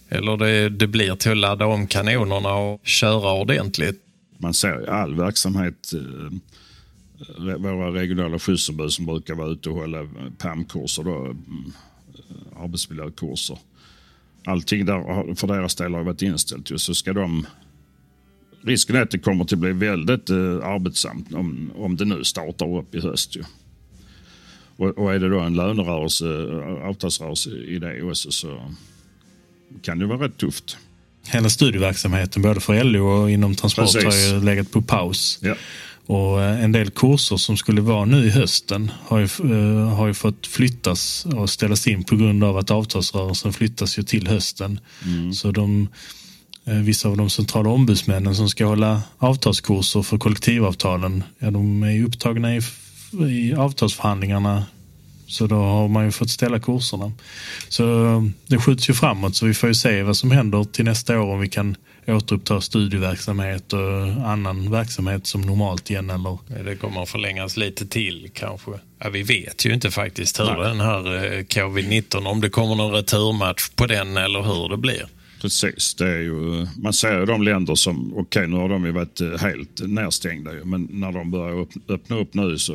Eller 0.09 0.37
det, 0.37 0.69
det 0.69 0.87
blir 0.87 1.15
till 1.17 1.31
att 1.31 1.37
ladda 1.37 1.67
om 1.67 1.87
kanonerna 1.87 2.55
och 2.55 2.81
köra 2.87 3.33
ordentligt. 3.33 4.03
Man 4.39 4.55
ser 4.55 4.91
all 4.91 5.15
verksamhet, 5.15 5.93
eh, 5.93 7.59
våra 7.59 7.93
regionala 7.95 8.39
skyddsombud 8.39 8.93
som 8.93 9.07
brukar 9.07 9.35
vara 9.35 9.49
ute 9.49 9.71
och 9.71 9.77
hålla 9.77 10.09
PAM-kurser, 10.39 11.03
mm, 11.03 11.73
arbetsmiljökurser. 12.57 13.59
Allting 14.47 14.87
där 14.87 15.35
för 15.35 15.47
deras 15.47 15.75
del 15.75 15.95
har 15.95 16.03
varit 16.03 16.23
inställt. 16.23 16.81
Så 16.81 16.95
ska 16.95 17.13
de 17.13 17.47
risken 18.67 18.97
är 18.97 19.03
att 19.03 19.11
det 19.11 19.19
kommer 19.19 19.45
att 19.45 19.51
bli 19.51 19.73
väldigt 19.73 20.31
eh, 20.31 20.37
arbetsamt 20.63 21.35
om, 21.35 21.73
om 21.77 21.97
det 21.97 22.05
nu 22.05 22.25
startar 22.25 22.77
upp 22.77 22.95
i 22.95 23.01
höst. 23.01 23.37
Ju. 23.37 23.43
Och, 24.77 24.99
och 24.99 25.15
är 25.15 25.19
det 25.19 25.29
då 25.29 25.41
en 25.41 25.57
lönerörelse, 25.57 26.27
eh, 26.27 26.89
avtalsrörelse 26.89 27.51
i 27.51 27.79
det 27.79 28.03
också 28.03 28.31
så 28.31 28.73
kan 29.83 29.99
det 29.99 30.07
vara 30.07 30.25
rätt 30.25 30.37
tufft. 30.37 30.77
Hela 31.29 31.51
studieverksamheten 31.51 32.43
både 32.43 32.61
för 32.61 32.85
LO 32.85 33.07
och 33.07 33.31
inom 33.31 33.55
transport 33.55 33.85
Precis. 33.85 34.05
har 34.05 34.37
ju 34.37 34.45
legat 34.45 34.71
på 34.71 34.83
paus. 34.83 35.39
Ja. 35.43 35.55
Och 36.07 36.43
eh, 36.43 36.65
en 36.65 36.73
del 36.73 36.91
kurser 36.91 37.37
som 37.37 37.57
skulle 37.57 37.81
vara 37.81 38.05
nu 38.05 38.27
i 38.27 38.31
hösten 38.31 38.91
har 39.07 39.19
ju, 39.19 39.29
uh, 39.45 39.89
har 39.89 40.07
ju 40.07 40.15
fått 40.15 40.47
flyttas 40.47 41.27
och 41.37 41.51
ställas 41.51 41.87
in 41.87 42.05
på 42.05 42.17
grund 42.17 42.45
av 42.45 42.57
att 42.57 42.71
avtalsrörelsen 42.71 43.53
flyttas 43.53 43.99
ju 43.99 44.03
till 44.03 44.27
hösten. 44.27 44.81
Mm. 45.05 45.33
Så 45.33 45.51
de, 45.51 45.89
uh, 46.69 46.75
vissa 46.75 47.09
av 47.09 47.17
de 47.17 47.31
centrala 47.31 47.71
ombudsmännen 47.71 48.35
som 48.35 48.49
ska 48.49 48.67
hålla 48.67 49.03
avtalskurser 49.19 50.03
för 50.03 50.19
kollektivavtalen, 50.19 51.23
ja, 51.39 51.51
de 51.51 51.83
är 51.83 52.05
upptagna 52.05 52.57
i, 52.57 52.61
i 53.29 53.55
avtalsförhandlingarna 53.55 54.65
så 55.27 55.47
då 55.47 55.57
har 55.57 55.89
man 55.89 56.05
ju 56.05 56.11
fått 56.11 56.31
ställa 56.31 56.61
kurserna. 56.61 57.13
Så 57.69 57.85
det 58.47 58.59
skjuts 58.59 58.91
ju 58.91 58.95
framåt 58.95 59.37
så 59.37 59.47
vi 59.47 59.55
får 59.55 59.69
ju 59.69 59.75
se 59.75 60.03
vad 60.03 60.17
som 60.17 60.31
händer 60.31 60.65
till 60.65 60.85
nästa 60.85 61.21
år 61.21 61.33
om 61.33 61.41
vi 61.41 61.49
kan 61.49 61.77
återuppta 62.07 62.61
studieverksamhet 62.61 63.73
och 63.73 64.31
annan 64.31 64.71
verksamhet 64.71 65.27
som 65.27 65.41
normalt 65.41 65.91
igen. 65.91 66.11
Eller? 66.11 66.39
Det 66.65 66.77
kommer 66.77 67.03
att 67.03 67.09
förlängas 67.09 67.57
lite 67.57 67.87
till 67.87 68.31
kanske. 68.35 68.71
Ja, 68.99 69.09
vi 69.09 69.23
vet 69.23 69.67
ju 69.67 69.75
inte 69.75 69.91
faktiskt 69.91 70.41
hur 70.41 70.45
Nej. 70.45 70.69
den 70.69 70.81
här 70.81 71.15
eh, 71.15 71.43
covid-19, 71.43 72.27
om 72.27 72.41
det 72.41 72.51
kommer 72.51 72.75
någon 72.75 72.93
returmatch 72.93 73.69
på 73.69 73.87
den 73.87 74.17
eller 74.17 74.43
hur 74.43 74.69
det 74.69 74.77
blir. 74.77 75.07
Precis, 75.41 75.95
det 75.95 76.09
är 76.09 76.19
ju, 76.19 76.67
man 76.77 76.93
ser 76.93 77.19
ju 77.19 77.27
de 77.27 77.43
länder 77.43 77.75
som, 77.75 78.13
okej 78.13 78.23
okay, 78.23 78.47
nu 78.47 78.57
har 78.57 78.69
de 78.69 78.85
ju 78.85 78.93
varit 78.93 79.21
eh, 79.21 79.39
helt 79.39 79.81
nedstängda 79.81 80.51
men 80.65 80.89
när 80.91 81.13
de 81.13 81.31
börjar 81.31 81.67
öppna 81.89 82.17
upp 82.17 82.35
nu 82.35 82.59
så 82.59 82.73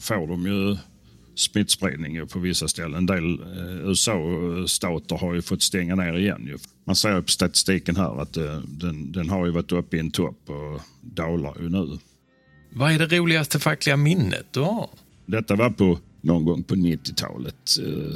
får 0.00 0.26
de 0.26 0.46
ju 0.46 0.76
smittspridning 1.38 2.26
på 2.26 2.38
vissa 2.38 2.68
ställen. 2.68 2.94
En 2.94 3.06
del 3.06 3.40
eh, 3.40 3.88
USA-stater 3.88 5.16
har 5.16 5.34
ju 5.34 5.42
fått 5.42 5.62
stänga 5.62 5.94
ner 5.94 6.18
igen. 6.18 6.58
Man 6.84 6.96
ser 6.96 7.20
på 7.20 7.28
statistiken 7.28 7.96
här 7.96 8.22
att 8.22 8.36
eh, 8.36 8.58
den, 8.66 9.12
den 9.12 9.30
har 9.30 9.46
ju 9.46 9.52
varit 9.52 9.72
uppe 9.72 9.96
i 9.96 10.00
en 10.00 10.10
topp 10.10 10.38
och 10.46 10.80
dalar 11.00 11.54
ju 11.60 11.68
nu. 11.68 11.98
Vad 12.70 12.92
är 12.92 12.98
det 12.98 13.18
roligaste 13.18 13.58
fackliga 13.58 13.96
minnet 13.96 14.46
du 14.50 14.60
har? 14.60 14.90
Detta 15.26 15.56
var 15.56 15.70
på 15.70 15.98
någon 16.20 16.44
gång 16.44 16.62
på 16.62 16.74
90-talet. 16.74 17.78
Eh, 17.78 18.14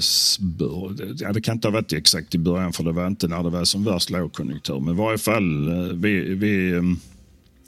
ja, 1.18 1.32
det 1.32 1.40
kan 1.40 1.54
inte 1.54 1.68
ha 1.68 1.72
varit 1.72 1.92
exakt 1.92 2.34
i 2.34 2.38
början 2.38 2.72
för 2.72 2.84
det 2.84 2.92
var 2.92 3.06
inte 3.06 3.28
när 3.28 3.42
det 3.42 3.50
var 3.50 3.64
som 3.64 3.84
värst 3.84 4.10
lågkonjunktur. 4.10 4.80
Men 4.80 4.94
i 4.94 4.98
varje 4.98 5.18
fall, 5.18 5.70
vi, 5.94 6.34
vi 6.34 6.72
eh, 6.72 6.82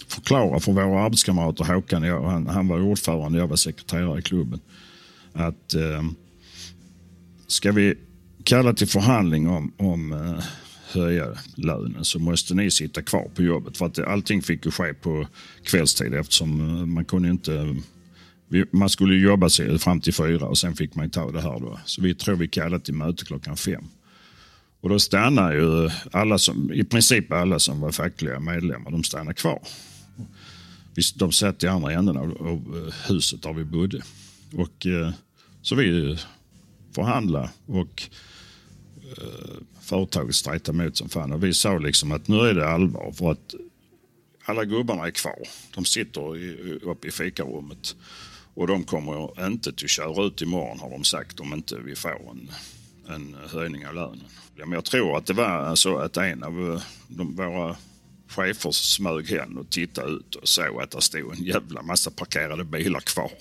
förklarar 0.08 0.58
för 0.58 0.72
våra 0.72 1.02
arbetskamrater, 1.02 1.64
Håkan 1.64 2.02
och 2.02 2.08
jag, 2.08 2.22
han, 2.22 2.46
han 2.46 2.68
var 2.68 2.80
ordförande, 2.80 3.38
jag 3.38 3.48
var 3.48 3.56
sekreterare 3.56 4.18
i 4.18 4.22
klubben 4.22 4.60
att 5.34 5.74
eh, 5.74 6.04
ska 7.46 7.72
vi 7.72 7.94
kalla 8.44 8.72
till 8.72 8.88
förhandling 8.88 9.48
om, 9.48 9.72
om 9.76 10.12
eh, 10.12 10.44
höja 10.92 11.28
lönen 11.54 12.04
så 12.04 12.18
måste 12.18 12.54
ni 12.54 12.70
sitta 12.70 13.02
kvar 13.02 13.30
på 13.34 13.42
jobbet. 13.42 13.76
För 13.76 13.86
att 13.86 13.98
allting 13.98 14.42
fick 14.42 14.64
ju 14.64 14.70
ske 14.70 14.94
på 14.94 15.26
kvällstid 15.62 16.14
eftersom 16.14 16.60
eh, 16.60 16.86
man 16.86 17.04
kunde 17.04 17.28
inte 17.28 17.76
man 18.70 18.88
skulle 18.88 19.14
jobba 19.14 19.48
sig 19.48 19.78
fram 19.78 20.00
till 20.00 20.14
fyra 20.14 20.46
och 20.46 20.58
sen 20.58 20.76
fick 20.76 20.94
man 20.94 21.10
ta 21.10 21.30
det 21.30 21.40
här 21.40 21.60
då. 21.60 21.80
Så 21.84 22.02
vi 22.02 22.14
tror 22.14 22.36
vi 22.36 22.48
kallade 22.48 22.84
till 22.84 22.94
möte 22.94 23.24
klockan 23.24 23.56
fem. 23.56 23.84
Och 24.80 24.88
då 24.88 24.98
stannar 24.98 25.52
ju 25.52 25.90
alla 26.12 26.38
som, 26.38 26.72
i 26.72 26.84
princip 26.84 27.32
alla 27.32 27.58
som 27.58 27.80
var 27.80 27.92
fackliga 27.92 28.40
medlemmar, 28.40 28.90
de 28.90 29.04
stannar 29.04 29.32
kvar. 29.32 29.62
De 31.14 31.32
satt 31.32 31.62
i 31.62 31.66
andra 31.66 31.92
änden 31.92 32.16
av, 32.16 32.36
av 32.40 32.86
eh, 32.86 33.08
huset 33.08 33.42
där 33.42 33.52
vi 33.52 33.64
bodde. 33.64 34.02
Och 34.52 34.86
eh, 34.86 35.12
så 35.64 35.74
vi 35.74 36.18
förhandlade 36.94 37.50
och 37.66 38.02
eh, 39.18 39.56
företaget 39.80 40.34
stretade 40.34 40.78
emot 40.78 40.96
som 40.96 41.08
fan. 41.08 41.32
Och 41.32 41.44
vi 41.44 41.54
sa 41.54 41.78
liksom 41.78 42.12
att 42.12 42.28
nu 42.28 42.36
är 42.36 42.54
det 42.54 42.68
allvar 42.68 43.12
för 43.12 43.32
att 43.32 43.54
alla 44.44 44.64
gubbarna 44.64 45.06
är 45.06 45.10
kvar. 45.10 45.38
De 45.74 45.84
sitter 45.84 46.36
i, 46.36 46.78
uppe 46.82 47.08
i 47.08 47.10
fikarummet 47.10 47.96
och 48.54 48.66
de 48.66 48.84
kommer 48.84 49.46
inte 49.46 49.70
att 49.70 49.90
köra 49.90 50.24
ut 50.24 50.42
imorgon 50.42 50.78
har 50.78 50.90
de 50.90 51.04
sagt 51.04 51.40
om 51.40 51.54
inte 51.54 51.78
vi 51.84 51.94
får 51.94 52.30
en, 52.30 52.50
en 53.14 53.36
höjning 53.48 53.86
av 53.86 53.94
lönen. 53.94 54.24
Men 54.56 54.72
jag 54.72 54.84
tror 54.84 55.16
att 55.16 55.26
det 55.26 55.32
var 55.32 55.74
så 55.74 55.98
att 55.98 56.16
en 56.16 56.42
av 56.42 56.72
eh, 56.72 56.82
de, 57.08 57.36
våra 57.36 57.76
chefer 58.28 58.70
smög 58.70 59.30
hen 59.30 59.58
och 59.58 59.70
tittade 59.70 60.10
ut 60.10 60.34
och 60.34 60.48
såg 60.48 60.82
att 60.82 60.90
det 60.90 61.02
stod 61.02 61.32
en 61.32 61.44
jävla 61.44 61.82
massa 61.82 62.10
parkerade 62.10 62.64
bilar 62.64 63.00
kvar. 63.00 63.32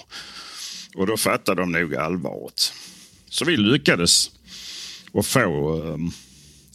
Och 0.95 1.07
då 1.07 1.17
fattade 1.17 1.61
de 1.61 1.71
nog 1.71 1.95
allvaret. 1.95 2.73
Så 3.29 3.45
vi 3.45 3.57
lyckades 3.57 4.31
att 5.13 5.25
få, 5.25 5.81
ehm, 5.83 6.11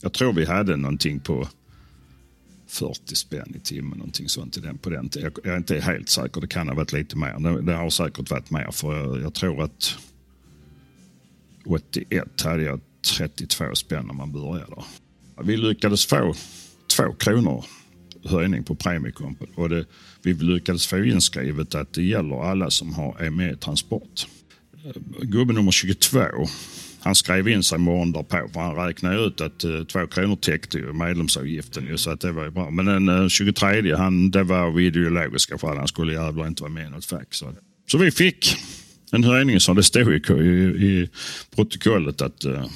jag 0.00 0.12
tror 0.12 0.32
vi 0.32 0.44
hade 0.44 0.76
någonting 0.76 1.20
på 1.20 1.48
40 2.66 3.14
spänn 3.14 3.54
i 3.56 3.60
timmen, 3.60 3.98
någonting 3.98 4.28
sånt 4.28 4.82
på 4.82 4.90
den 4.90 5.08
tiden. 5.08 5.32
Jag 5.44 5.52
är 5.52 5.56
inte 5.56 5.80
helt 5.80 6.08
säker, 6.08 6.40
det 6.40 6.46
kan 6.46 6.68
ha 6.68 6.74
varit 6.74 6.92
lite 6.92 7.16
mer. 7.16 7.62
Det, 7.62 7.74
har 7.74 7.90
säkert 7.90 8.30
varit 8.30 8.50
mer, 8.50 8.70
för 8.72 8.94
jag, 8.94 9.22
jag 9.22 9.34
tror 9.34 9.62
att 9.62 9.98
81 11.66 12.40
hade 12.42 12.62
jag 12.62 12.80
32 13.16 13.74
spänn 13.74 14.06
när 14.06 14.14
man 14.14 14.32
började. 14.32 14.84
Vi 15.42 15.56
lyckades 15.56 16.06
få 16.06 16.34
två 16.96 17.12
kronor 17.12 17.64
höjning 18.24 18.64
på 18.64 18.74
premiekompet. 18.74 19.48
Och 19.54 19.68
det, 19.68 19.84
vi 20.22 20.34
lyckades 20.34 20.86
få 20.86 21.04
inskrivet 21.04 21.74
att 21.74 21.92
det 21.92 22.02
gäller 22.02 22.50
alla 22.50 22.70
som 22.70 22.94
har, 22.94 23.16
är 23.18 23.30
med 23.30 23.52
i 23.52 23.56
Transport. 23.56 24.26
Gubbe 25.22 25.52
nummer 25.52 25.70
22, 25.70 26.20
han 27.00 27.14
skrev 27.14 27.48
in 27.48 27.62
sig 27.62 27.78
morgonen 27.78 28.12
därpå 28.12 28.48
för 28.52 28.60
han 28.60 28.76
räknade 28.76 29.24
ut 29.24 29.40
att 29.40 29.64
eh, 29.64 29.84
två 29.84 30.06
kronor 30.06 30.36
täckte 30.36 30.78
ju 30.78 30.92
medlemsavgiften 30.92 31.86
ju, 31.86 31.96
så 31.96 32.10
att 32.10 32.20
det 32.20 32.32
var 32.32 32.44
ju 32.44 32.50
bra. 32.50 32.70
Men 32.70 32.86
den 32.86 33.08
eh, 33.08 33.28
23, 33.28 33.94
han, 33.96 34.30
det 34.30 34.42
var 34.42 34.58
av 34.58 34.80
ideologiska 34.80 35.58
skäl. 35.58 35.76
Han 35.76 35.88
skulle 35.88 36.12
jävlar 36.12 36.46
inte 36.46 36.62
vara 36.62 36.72
med 36.72 36.86
i 36.86 36.90
något 36.90 37.04
fack. 37.04 37.34
Så, 37.34 37.52
så 37.90 37.98
vi 37.98 38.10
fick 38.10 38.56
en 39.12 39.24
höjning 39.24 39.60
som 39.60 39.76
det 39.76 39.82
stod 39.82 40.12
i, 40.12 40.32
i, 40.32 40.86
i 40.86 41.08
protokollet 41.54 42.22
att 42.22 42.44
eh, 42.44 42.66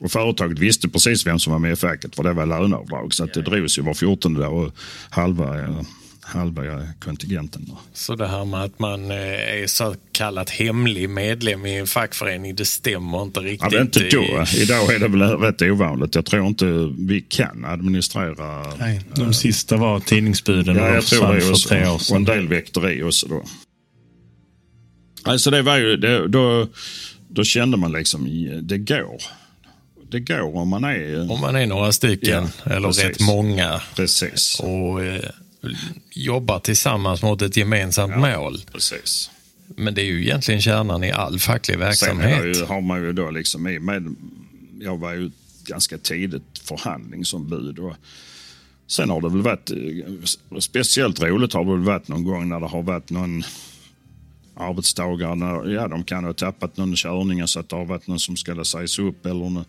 och 0.00 0.12
företaget 0.12 0.58
visste 0.58 0.88
precis 0.88 1.26
vem 1.26 1.38
som 1.38 1.52
var 1.52 1.60
med 1.60 1.72
i 1.72 1.76
facket 1.76 2.14
för 2.14 2.22
det 2.22 2.32
var 2.32 2.46
löneavdrag. 2.46 3.14
Så 3.14 3.24
att 3.24 3.34
det 3.34 3.42
drogs 3.42 3.78
ju 3.78 3.82
var 3.82 3.94
14 3.94 4.34
dag 4.34 4.52
och 4.52 4.72
halva, 5.10 5.74
halva 6.20 6.62
kontingenten. 7.00 7.70
Så 7.92 8.14
det 8.14 8.26
här 8.26 8.44
med 8.44 8.62
att 8.62 8.78
man 8.78 9.10
eh, 9.10 9.16
är 9.62 9.66
så 9.66 9.94
kallat 10.12 10.50
hemlig 10.50 11.10
medlem 11.10 11.66
i 11.66 11.78
en 11.78 11.86
fackförening, 11.86 12.54
det 12.54 12.64
stämmer 12.64 13.22
inte 13.22 13.40
riktigt? 13.40 13.62
Ja, 13.62 13.68
det 13.70 13.76
är 13.76 13.82
inte 13.82 14.16
då. 14.16 14.44
Idag 14.62 14.94
är 14.94 14.98
det 14.98 15.08
väl 15.08 15.22
rätt 15.22 15.62
ovanligt. 15.62 16.14
Jag 16.14 16.26
tror 16.26 16.46
inte 16.46 16.92
vi 16.98 17.20
kan 17.20 17.64
administrera. 17.64 18.76
Nej, 18.78 19.00
de 19.14 19.22
äh, 19.22 19.30
sista 19.30 19.76
var 19.76 20.00
tidningsbuden 20.00 20.76
ja, 20.76 20.94
jag 20.94 21.06
tror 21.06 21.34
det 21.34 21.40
för 21.40 21.68
tre 21.68 21.88
år 21.88 21.98
sedan. 21.98 22.14
Och 22.14 22.16
en 22.16 22.24
del 22.24 22.48
väkteri 22.48 23.02
också 23.02 23.28
då. 23.28 23.44
Alltså 25.22 25.50
det 25.50 25.62
var 25.62 25.78
ju, 25.78 25.96
det, 25.96 26.28
då, 26.28 26.68
då 27.28 27.44
kände 27.44 27.76
man 27.76 27.92
liksom, 27.92 28.28
det 28.62 28.78
går 28.78 29.22
det 30.10 30.20
går 30.20 30.56
om 30.56 30.68
man 30.68 30.84
är... 30.84 31.32
Om 31.32 31.40
man 31.40 31.56
är 31.56 31.66
några 31.66 31.92
stycken, 31.92 32.48
ja, 32.64 32.72
eller 32.72 32.88
precis. 32.88 33.04
rätt 33.04 33.20
många. 33.20 33.82
Precis. 33.96 34.60
Och 34.60 35.04
eh, 35.04 35.30
jobbar 36.10 36.58
tillsammans 36.58 37.22
mot 37.22 37.42
ett 37.42 37.56
gemensamt 37.56 38.12
ja, 38.12 38.38
mål. 38.38 38.60
Precis. 38.72 39.30
Men 39.76 39.94
det 39.94 40.02
är 40.02 40.06
ju 40.06 40.22
egentligen 40.22 40.62
kärnan 40.62 41.04
i 41.04 41.12
all 41.12 41.38
facklig 41.38 41.78
verksamhet. 41.78 42.38
Sen 42.38 42.52
ju, 42.54 42.64
har 42.64 42.80
man 42.80 43.02
ju 43.02 43.12
då 43.12 43.30
liksom 43.30 43.68
i 43.68 43.78
med, 43.78 44.14
jag 44.80 44.96
var 44.96 45.12
ju 45.12 45.30
ganska 45.64 45.98
tidigt 45.98 46.58
förhandlingsombud. 46.62 47.78
Och 47.78 47.94
sen 48.86 49.10
har 49.10 49.20
det 49.20 49.28
väl 49.28 49.42
varit, 49.42 49.70
eh, 49.70 50.60
speciellt 50.60 51.22
roligt 51.22 51.52
har 51.52 51.64
det 51.64 51.70
väl 51.70 51.80
varit 51.80 52.08
någon 52.08 52.24
gång 52.24 52.48
när 52.48 52.60
det 52.60 52.66
har 52.66 52.82
varit 52.82 53.10
någon 53.10 53.42
arbetsdagar 54.60 55.34
när 55.34 55.68
ja, 55.68 55.88
de 55.88 56.04
kan 56.04 56.24
ha 56.24 56.32
tappat 56.32 56.76
någon 56.76 56.96
körning 56.96 57.48
så 57.48 57.60
att 57.60 57.68
det 57.68 57.76
har 57.76 57.84
varit 57.84 58.06
någon 58.06 58.18
som 58.18 58.36
ska 58.36 58.64
sägas 58.64 58.98
upp 58.98 59.26
eller 59.26 59.64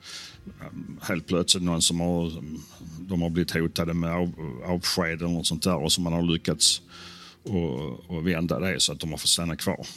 helt 1.02 1.28
plötsligt 1.28 1.64
någon 1.64 1.82
som 1.82 2.00
har, 2.00 2.32
de 3.00 3.22
har 3.22 3.30
blivit 3.30 3.52
hotade 3.52 3.94
med 3.94 4.12
av, 4.12 4.34
avsked 4.66 5.22
eller 5.22 5.28
något 5.28 5.48
sånt 5.48 5.64
där 5.64 5.76
och 5.76 5.92
som 5.92 6.04
man 6.04 6.14
har 6.14 6.22
lyckats 6.22 6.82
och, 7.44 8.10
och 8.10 8.28
vända 8.28 8.60
det 8.60 8.80
så 8.80 8.92
att 8.92 9.00
de 9.00 9.12
har 9.12 9.18
fått 9.18 9.30
stanna 9.30 9.56
kvar. 9.56 9.88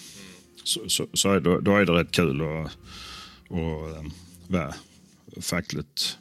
Så, 0.64 0.88
så, 0.88 1.06
så 1.12 1.32
är 1.32 1.40
då, 1.40 1.60
då 1.60 1.76
är 1.76 1.86
det 1.86 1.92
rätt 1.92 2.10
kul 2.10 2.40
att, 2.40 2.70
ehm, 3.50 4.10
vara 4.48 4.74
fackligt 5.40 6.18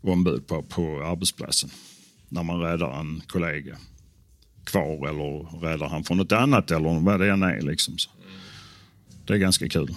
ombud 0.00 0.46
på, 0.46 0.62
på 0.62 1.02
arbetsplatsen. 1.04 1.70
när 2.28 2.42
man 2.42 2.60
räddar 2.60 3.00
en 3.00 3.22
kollega 3.26 3.78
kvar 4.68 5.08
eller 5.08 5.60
räddar 5.60 5.88
han 5.88 6.04
från 6.04 6.16
något 6.16 6.32
annat 6.32 6.70
eller 6.70 7.00
vad 7.00 7.20
det 7.20 7.30
än 7.30 7.42
är. 7.42 7.60
Liksom. 7.60 7.98
Så 7.98 8.10
det 9.26 9.34
är 9.34 9.38
ganska 9.38 9.68
kul. 9.68 9.94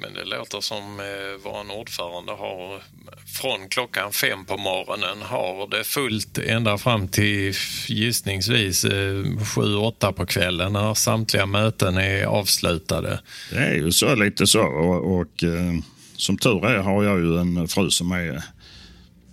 Men 0.00 0.14
det 0.14 0.24
låter 0.24 0.60
som 0.60 1.00
eh, 1.00 1.42
vår 1.44 1.80
ordförande 1.80 2.32
har 2.32 2.82
från 3.26 3.68
klockan 3.68 4.12
fem 4.12 4.44
på 4.44 4.56
morgonen 4.56 5.22
har 5.22 5.70
det 5.70 5.84
fullt 5.84 6.38
ända 6.38 6.78
fram 6.78 7.08
till 7.08 7.54
gissningsvis 7.88 8.84
eh, 8.84 9.24
sju, 9.54 9.74
åtta 9.76 10.12
på 10.12 10.26
kvällen 10.26 10.72
när 10.72 10.94
samtliga 10.94 11.46
möten 11.46 11.96
är 11.96 12.24
avslutade. 12.24 13.20
Det 13.50 13.56
är 13.56 13.74
ju 13.74 13.92
så 13.92 14.14
lite 14.14 14.46
så 14.46 14.62
och, 14.62 15.18
och 15.18 15.44
eh, 15.44 15.72
som 16.16 16.38
tur 16.38 16.66
är 16.66 16.78
har 16.78 17.04
jag 17.04 17.18
ju 17.18 17.38
en 17.38 17.68
fru 17.68 17.90
som 17.90 18.12
är 18.12 18.42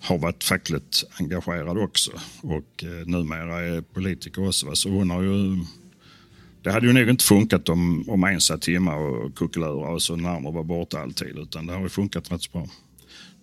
har 0.03 0.17
varit 0.17 0.43
fackligt 0.43 1.03
engagerad 1.19 1.77
också 1.77 2.11
och 2.41 2.83
eh, 2.83 3.07
numera 3.07 3.61
är 3.61 3.81
politiker 3.81 4.47
också. 4.47 4.75
Så 4.75 4.89
hon 4.89 5.09
har 5.09 5.21
ju 5.21 5.65
det 6.63 6.71
hade 6.71 6.87
ju 6.87 6.93
nog 6.93 7.09
inte 7.09 7.23
funkat 7.23 7.69
om, 7.69 8.09
om 8.09 8.23
en 8.23 8.41
satt 8.41 8.67
hemma 8.67 8.95
och 8.95 9.35
kuckelurade 9.35 9.93
och 9.93 10.01
så 10.01 10.15
den 10.15 10.25
andra 10.25 10.51
var 10.51 10.63
borta 10.63 10.99
alltid. 10.99 11.37
Utan 11.37 11.65
det 11.65 11.73
har 11.73 11.81
ju 11.81 11.89
funkat 11.89 12.31
rätt 12.31 12.41
så 12.41 12.51
bra. 12.51 12.67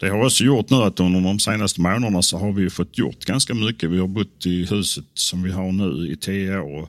Det 0.00 0.08
har 0.08 0.24
också 0.24 0.44
gjort 0.44 0.70
nu 0.70 0.76
att 0.76 1.00
under 1.00 1.20
de 1.20 1.38
senaste 1.38 1.80
månaderna 1.80 2.22
så 2.22 2.38
har 2.38 2.52
vi 2.52 2.70
fått 2.70 2.98
gjort 2.98 3.24
ganska 3.24 3.54
mycket. 3.54 3.90
Vi 3.90 3.98
har 3.98 4.06
bott 4.06 4.46
i 4.46 4.64
huset 4.64 5.04
som 5.14 5.42
vi 5.42 5.50
har 5.50 5.72
nu 5.72 6.12
i 6.12 6.16
tio 6.16 6.58
år. 6.58 6.88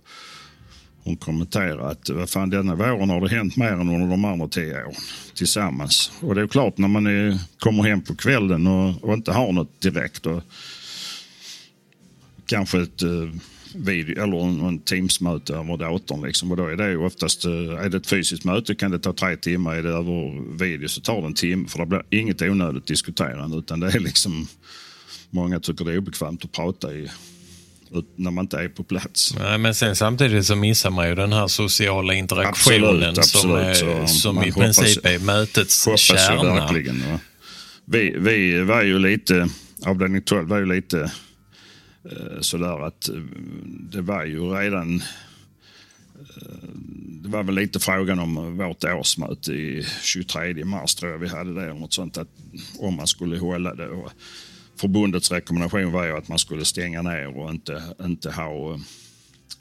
Hon 1.03 1.17
kommenterar 1.17 1.91
att 1.91 2.09
vad 2.09 2.29
fan, 2.29 2.49
denna 2.49 2.75
våren 2.75 3.09
har 3.09 3.21
det 3.21 3.29
hänt 3.29 3.57
mer 3.57 3.71
än 3.71 3.89
under 3.89 4.07
de 4.07 4.25
andra 4.25 4.47
tio 4.47 4.83
åren 4.83 4.95
tillsammans. 5.35 6.11
Och 6.21 6.35
det 6.35 6.41
är 6.41 6.47
klart 6.47 6.77
när 6.77 6.87
man 6.87 7.07
är, 7.07 7.39
kommer 7.59 7.83
hem 7.83 8.01
på 8.01 8.15
kvällen 8.15 8.67
och, 8.67 9.03
och 9.03 9.13
inte 9.13 9.31
har 9.31 9.51
något 9.51 9.81
direkt. 9.81 10.25
Och, 10.25 10.43
kanske 12.51 12.81
ett 12.81 13.01
eh, 13.01 13.29
video, 13.75 14.23
eller 14.23 14.37
en, 14.37 14.61
en 14.61 14.79
Teams-möte 14.79 15.53
över 15.53 15.77
datorn. 15.77 16.25
Liksom. 16.25 16.51
Och 16.51 16.57
då 16.57 16.67
är 16.67 16.75
det 16.75 16.97
oftast, 16.97 17.45
eh, 17.45 17.51
är 17.51 17.89
det 17.89 17.97
ett 17.97 18.07
fysiskt 18.07 18.43
möte 18.43 18.75
kan 18.75 18.91
det 18.91 18.99
ta 18.99 19.13
tre 19.13 19.35
timmar. 19.35 19.75
Är 19.75 19.83
det 19.83 19.89
över 19.89 20.57
video 20.57 20.87
så 20.87 21.01
tar 21.01 21.21
det 21.21 21.27
en 21.27 21.33
timme. 21.33 21.67
För 21.67 21.79
det 21.79 21.85
blir 21.85 22.03
inget 22.09 22.41
onödigt 22.41 22.85
diskuterande. 22.85 23.57
Utan 23.57 23.79
det 23.79 23.87
är 23.87 23.99
liksom, 23.99 24.47
många 25.29 25.59
tycker 25.59 25.85
det 25.85 25.93
är 25.93 25.97
obekvämt 25.97 26.45
att 26.45 26.51
prata 26.51 26.93
i 26.93 27.09
när 28.15 28.31
man 28.31 28.45
inte 28.45 28.57
är 28.57 28.69
på 28.69 28.83
plats. 28.83 29.35
Nej, 29.39 29.57
men 29.57 29.75
sen 29.75 29.95
samtidigt 29.95 30.45
så 30.45 30.55
missar 30.55 30.89
man 30.89 31.09
ju 31.09 31.15
den 31.15 31.33
här 31.33 31.47
sociala 31.47 32.13
interaktionen 32.13 33.09
absolut, 33.09 33.17
absolut. 33.17 33.77
som, 33.77 33.97
är, 33.97 34.05
som 34.05 34.43
i 34.43 34.51
princip 34.51 35.05
är 35.05 35.19
mötets 35.19 35.87
kärna. 35.97 36.43
Verkligen, 36.43 37.03
vi, 37.85 38.15
vi 38.17 38.61
var 38.61 38.81
ju 38.81 38.99
lite, 38.99 39.49
avdelning 39.85 40.21
12 40.21 40.47
var 40.47 40.57
ju 40.57 40.65
lite 40.65 41.11
Eh, 42.03 42.39
sådär 42.39 42.85
att 42.87 43.09
eh, 43.09 43.15
det 43.91 44.01
var 44.01 44.25
ju 44.25 44.39
redan 44.39 44.95
eh, 44.95 46.67
det 47.23 47.29
var 47.29 47.43
väl 47.43 47.55
lite 47.55 47.79
frågan 47.79 48.19
om 48.19 48.57
vårt 48.57 48.83
årsmöte 48.83 49.53
i 49.53 49.85
23 50.01 50.65
mars 50.65 50.95
tror 50.95 51.11
jag 51.11 51.19
vi 51.19 51.27
hade 51.27 51.53
det. 51.53 51.73
Något 51.73 51.93
sånt 51.93 52.17
att 52.17 52.27
om 52.79 52.95
man 52.95 53.07
skulle 53.07 53.37
hålla 53.37 53.75
det. 53.75 53.87
Och 53.87 54.11
förbundets 54.75 55.31
rekommendation 55.31 55.91
var 55.91 56.05
ju 56.05 56.17
att 56.17 56.27
man 56.27 56.39
skulle 56.39 56.65
stänga 56.65 57.01
ner 57.01 57.37
och 57.37 57.49
inte, 57.49 57.83
inte 58.01 58.31
ha 58.31 58.73
eh, 58.73 58.79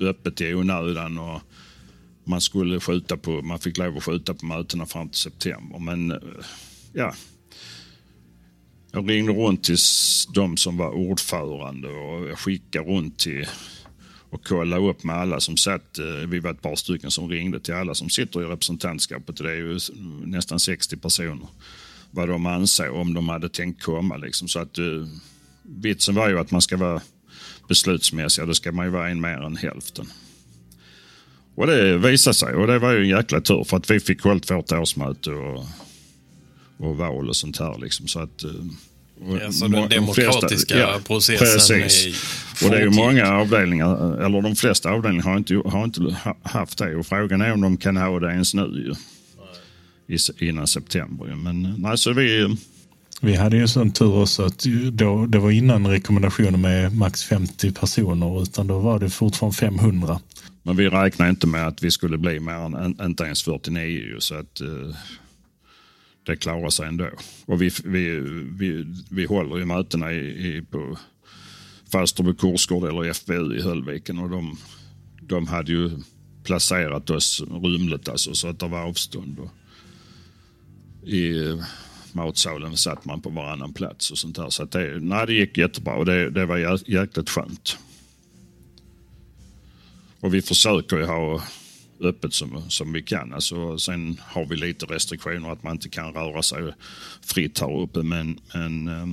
öppet 0.09 0.41
i 0.41 0.55
onödan. 0.55 1.19
Och 1.19 1.41
man 2.25 2.41
skulle 2.41 2.81
skjuta 2.81 3.17
på, 3.17 3.43
man 3.43 3.59
fick 3.59 3.79
lov 3.79 3.97
att 3.97 4.05
skjuta 4.05 4.35
på 4.35 4.47
mötena 4.47 4.87
fram 4.87 5.09
till 5.09 5.21
september. 5.21 5.79
Men 5.79 6.11
eh, 6.11 6.19
ja, 6.93 7.15
jag 8.93 9.11
ringde 9.11 9.33
runt 9.33 9.65
till 9.65 9.77
de 10.35 10.57
som 10.57 10.77
var 10.77 10.91
ordförande 10.91 11.89
och 11.89 12.29
jag 12.29 12.39
skickade 12.39 12.91
runt 12.91 13.19
till 13.19 13.47
och 14.31 14.45
kollade 14.45 14.89
upp 14.89 15.05
med 15.05 15.17
alla 15.17 15.41
som 15.41 15.57
satt. 15.57 15.99
Eh, 15.99 16.29
vi 16.29 16.39
var 16.39 16.51
ett 16.51 16.63
par 16.63 16.77
stycken 16.77 17.11
som 17.11 17.29
ringde 17.29 17.61
till 17.61 17.75
alla 17.75 17.95
som 17.95 18.11
sitter 18.11 18.43
i 18.43 18.45
representantskapet. 18.45 19.37
Det 19.37 19.51
är 19.51 19.57
ju 19.57 19.79
nästan 20.25 20.61
60 20.61 20.97
personer. 20.97 21.49
Vad 22.11 22.29
de 22.29 22.47
ansåg 22.47 22.95
om 22.95 23.15
de 23.15 23.29
hade 23.29 23.49
tänkt 23.49 23.83
komma. 23.83 24.17
Liksom. 24.17 24.49
Så 24.49 24.59
att, 24.59 24.79
uh, 24.79 25.07
vitsen 25.63 26.15
var 26.15 26.29
ju 26.29 26.39
att 26.39 26.51
man 26.51 26.63
ska 26.63 26.77
vara 26.77 27.01
beslutsmässig. 27.69 28.47
Då 28.47 28.55
ska 28.55 28.73
man 28.73 28.87
ju 28.87 28.91
vara 28.91 29.09
en 29.09 29.21
mer 29.21 29.43
än 29.43 29.57
hälften. 29.57 30.07
Och 31.55 31.67
det 31.67 31.99
visade 31.99 32.35
sig 32.35 32.55
och 32.55 32.67
det 32.67 32.79
var 32.79 32.93
ju 32.93 33.03
en 33.03 33.09
jäkla 33.09 33.41
tur 33.41 33.65
för 33.65 33.77
att 33.77 33.91
vi 33.91 34.01
fick 34.01 34.23
hållit 34.23 34.51
vårt 34.51 34.73
årsmöte 34.73 35.31
och 35.31 35.65
och 36.81 36.97
val 36.97 37.29
och 37.29 37.37
sånt 37.37 37.59
här. 37.59 37.79
Liksom. 37.81 38.09
Så 38.09 38.21
att, 38.21 38.45
eh, 38.45 38.51
Ja, 39.41 39.53
så 39.53 39.69
den 39.69 39.89
demokratiska 39.89 40.75
flesta, 40.75 40.79
ja, 40.79 41.01
processen. 41.07 41.83
Och 42.65 42.71
det 42.71 42.77
är 42.77 42.83
ju 42.83 42.91
många 42.91 43.27
avdelningar, 43.33 44.25
eller 44.27 44.43
de 44.43 44.57
flesta 44.57 44.91
avdelningar 44.91 45.25
har 45.25 45.37
inte, 45.37 45.63
har 45.65 45.85
inte 45.85 46.17
haft 46.43 46.79
det. 46.79 46.97
Och 46.97 47.07
frågan 47.07 47.41
är 47.41 47.53
om 47.53 47.61
de 47.61 47.77
kan 47.77 47.97
ha 47.97 48.21
det 48.21 48.31
ens 48.31 48.55
nu. 48.55 48.95
Innan 50.39 50.67
september. 50.67 51.35
Men 51.37 51.75
nej, 51.79 51.99
så 51.99 52.13
vi... 52.13 52.57
Vi 53.23 53.35
hade 53.35 53.57
ju 53.57 53.63
en 53.63 53.69
sån 53.69 53.93
tur 53.93 54.23
också 54.23 54.43
att 54.43 54.65
då, 54.93 55.27
det 55.27 55.39
var 55.39 55.51
innan 55.51 55.87
rekommendationen 55.87 56.61
med 56.61 56.97
max 56.97 57.25
50 57.25 57.73
personer 57.73 58.43
utan 58.43 58.67
då 58.67 58.79
var 58.79 58.99
det 58.99 59.11
fortfarande 59.11 59.57
500. 59.57 60.21
Men 60.63 60.77
vi 60.77 60.89
räknade 60.89 61.31
inte 61.31 61.47
med 61.47 61.67
att 61.67 61.83
vi 61.83 61.91
skulle 61.91 62.19
bli 62.19 62.41
mer 62.41 62.85
än 62.85 62.97
inte 63.01 63.25
ens 63.25 63.43
49 63.43 64.17
så 64.19 64.35
att 64.35 64.61
eh, 64.61 64.97
det 66.27 66.37
klarar 66.37 66.71
sig 66.71 66.87
ändå. 66.87 67.09
Och 67.47 67.63
vi, 67.63 67.71
vi, 67.85 68.21
vi, 68.59 68.87
vi 69.11 69.25
håller 69.25 69.57
ju 69.57 69.65
mötena 69.65 70.13
i, 70.13 70.57
i, 70.57 70.63
på 70.71 70.99
Falsterbo 71.93 72.35
kursgård 72.35 72.89
eller 72.89 73.13
FBU 73.13 73.57
i 73.57 73.63
Höllviken 73.63 74.19
och 74.19 74.31
de, 74.31 74.59
de 75.23 75.47
hade 75.47 75.73
ju 75.73 75.91
placerat 76.45 77.11
oss 77.11 77.43
rymligt 77.63 78.09
alltså, 78.09 78.35
så 78.35 78.49
att 78.49 78.59
det 78.59 78.69
var 78.69 78.81
avstånd. 78.81 79.39
Och 79.39 79.51
i 81.07 81.35
matsalen 82.13 82.77
satt 82.77 83.05
man 83.05 83.21
på 83.21 83.31
varannan 83.31 83.73
plats 83.73 84.11
och 84.11 84.19
sånt 84.19 84.37
där. 84.37 84.51
Så 84.51 84.63
att 84.63 84.71
det, 84.71 84.99
nej, 85.01 85.27
det 85.27 85.33
gick 85.33 85.59
jättebra 85.59 85.95
och 85.95 86.07
det, 86.07 86.31
det 86.31 86.47
var 86.47 86.81
jäkligt 86.91 87.31
skönt. 87.31 87.79
Och 90.21 90.35
vi 90.35 90.43
försöker 90.43 90.97
ju 90.97 91.05
ha 91.05 91.43
öppet 92.01 92.35
som, 92.35 92.71
som 92.71 92.93
vi 92.93 93.03
kan. 93.03 93.33
Alltså, 93.33 93.79
sen 93.79 94.21
har 94.25 94.45
vi 94.45 94.57
lite 94.57 94.87
restriktioner 94.87 95.53
att 95.53 95.63
man 95.63 95.73
inte 95.73 95.89
kan 95.89 96.13
röra 96.13 96.43
sig 96.43 96.73
fritt 97.23 97.59
här 97.61 97.81
uppe. 97.81 98.03
Men, 98.03 98.41
men 98.55 98.89
eh, 98.89 99.07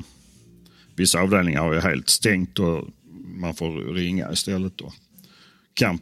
vissa 0.96 1.20
avdelningar 1.20 1.62
har 1.62 1.74
ju 1.74 1.80
helt 1.80 2.10
stängt 2.10 2.60
och 2.60 2.88
man 3.26 3.56
får 3.56 3.94
ringa 3.94 4.32
istället. 4.32 4.78
Då. 4.78 4.94
Kan 5.74 6.00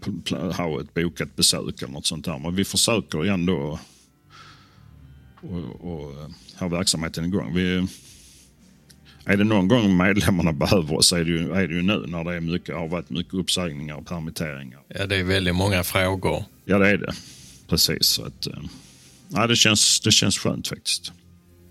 ha 0.57 0.81
ett 0.81 0.93
bokat 0.93 1.35
besök 1.35 1.81
eller 1.81 1.93
något 1.93 2.05
sånt 2.05 2.25
där. 2.25 2.39
Men 2.39 2.55
vi 2.55 2.65
försöker 2.65 3.25
ändå 3.25 3.79
och, 5.49 5.91
och, 5.91 6.03
och 6.03 6.31
ha 6.59 6.67
verksamheten 6.67 7.25
igång. 7.25 7.53
Vi, 7.53 7.87
är 9.25 9.37
det 9.37 9.43
någon 9.43 9.67
gång 9.67 9.97
medlemmarna 9.97 10.53
behöver 10.53 10.95
oss 10.95 11.13
är 11.13 11.23
det 11.23 11.31
ju, 11.31 11.51
är 11.51 11.67
det 11.67 11.73
ju 11.73 11.81
nu 11.81 12.05
när 12.07 12.23
det 12.23 12.35
är 12.35 12.39
mycket, 12.39 12.75
har 12.75 12.87
varit 12.87 13.09
mycket 13.09 13.33
uppsägningar 13.33 13.95
och 13.95 14.05
permitteringar. 14.07 14.79
Ja, 14.87 15.05
det 15.05 15.15
är 15.15 15.23
väldigt 15.23 15.55
många 15.55 15.83
frågor. 15.83 16.43
Ja, 16.65 16.77
det 16.77 16.89
är 16.89 16.97
det. 16.97 17.13
Precis. 17.67 18.05
Så 18.07 18.25
att, 18.25 18.47
eh, 18.47 18.53
ja, 19.29 19.47
det, 19.47 19.55
känns, 19.55 19.99
det 19.99 20.11
känns 20.11 20.37
skönt 20.37 20.67
faktiskt. 20.67 21.11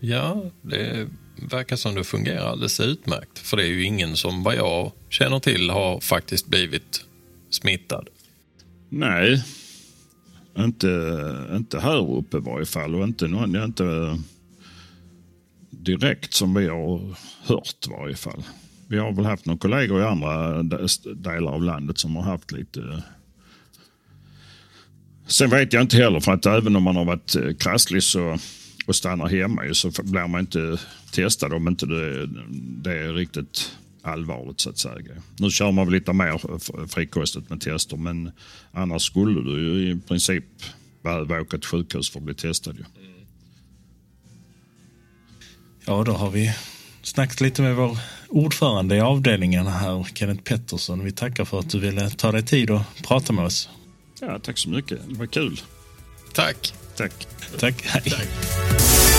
Ja, 0.01 0.45
det 0.63 1.09
verkar 1.51 1.77
som 1.77 1.95
det 1.95 2.05
fungerar 2.05 2.47
alldeles 2.47 2.81
utmärkt. 2.81 3.39
För 3.39 3.57
det 3.57 3.63
är 3.63 3.69
ju 3.69 3.85
ingen 3.85 4.17
som 4.17 4.43
vad 4.43 4.57
jag 4.57 4.93
känner 5.09 5.41
till 5.41 5.71
har 5.71 6.01
faktiskt 6.01 6.47
blivit 6.47 7.05
smittad. 7.51 8.09
Nej, 8.89 9.45
inte, 10.59 10.89
inte 11.53 11.81
här 11.81 12.11
uppe 12.11 12.37
i 12.37 12.41
varje 12.41 12.67
fall. 12.67 12.95
Och 12.95 13.05
inte 13.05 13.29
någon, 13.29 13.65
inte 13.65 13.85
eh, 13.85 14.17
direkt 15.71 16.35
som 16.35 16.55
vi 16.55 16.69
har 16.69 17.15
hört 17.43 17.87
i 17.87 17.91
varje 17.91 18.17
fall. 18.17 18.43
Vi 18.89 18.99
har 18.99 19.13
väl 19.13 19.25
haft 19.25 19.47
några 19.47 19.59
kollegor 19.59 20.01
i 20.01 20.05
andra 20.05 20.63
delar 21.15 21.53
av 21.53 21.63
landet 21.63 21.99
som 21.99 22.17
har 22.17 22.23
haft 22.23 22.53
lite 22.53 22.81
eh, 22.81 22.99
Sen 25.27 25.51
vet 25.51 25.73
jag 25.73 25.83
inte 25.83 25.97
heller, 25.97 26.21
för 26.21 26.33
att 26.33 26.47
även 26.47 26.77
om 26.77 26.83
man 26.83 26.97
har 26.97 27.05
varit 27.05 27.37
eh, 27.37 27.55
krasslig 27.55 28.03
så, 28.03 28.39
och 28.87 28.97
stannar 28.97 29.27
hemma 29.27 29.63
så 29.73 29.91
blir 30.03 30.27
man 30.27 30.41
inte 30.41 30.79
testad 31.13 31.53
om 31.53 31.69
inte 31.69 31.87
det, 31.87 32.27
det 32.83 32.99
är 32.99 33.13
riktigt 33.13 33.77
allvarligt 34.05 34.61
så 34.61 34.71
att 34.71 34.79
säga. 34.79 35.23
Nu 35.39 35.51
kör 35.51 35.73
man 35.73 35.87
väl 35.87 35.95
lite 35.95 36.13
mer 36.13 36.87
frikostigt 36.87 37.51
med 37.51 37.61
tester 37.61 37.97
men 37.97 38.33
annars 38.73 39.03
skulle 39.03 39.41
du 39.41 39.61
ju 39.61 39.91
i 39.91 40.01
princip 40.09 40.45
behöva 41.03 41.41
åka 41.41 41.59
till 41.59 41.69
sjukhus 41.69 42.11
för 42.11 42.19
att 42.19 42.25
bli 42.25 42.35
testad. 42.35 42.77
Ju. 42.77 42.85
Ja, 45.87 46.05
då 46.05 46.13
har 46.13 46.31
vi 46.31 46.55
snackat 47.03 47.41
lite 47.41 47.63
med 47.63 47.77
vår 47.77 47.99
ordförande 48.29 48.97
i 48.97 49.01
avdelningen 49.01 49.67
här, 49.67 50.07
Kenneth 50.15 50.43
Pettersson. 50.43 51.05
Vi 51.05 51.13
tackar 51.13 51.45
för 51.45 51.59
att 51.59 51.71
du 51.71 51.81
ville 51.81 52.11
ta 52.11 52.33
dig 52.33 52.43
tid 52.43 52.71
och 52.71 52.81
prata 53.03 53.33
med 53.33 53.45
oss. 53.45 53.69
Ja, 54.21 54.39
tack 54.39 54.59
så 54.59 54.69
mycket. 54.69 54.99
Det 55.09 55.15
var 55.15 55.27
kul. 55.27 55.61
Tack. 56.35 56.75
Tack. 56.97 57.27
Tack. 57.59 57.83
Hej. 57.83 58.03
Tack. 58.03 59.14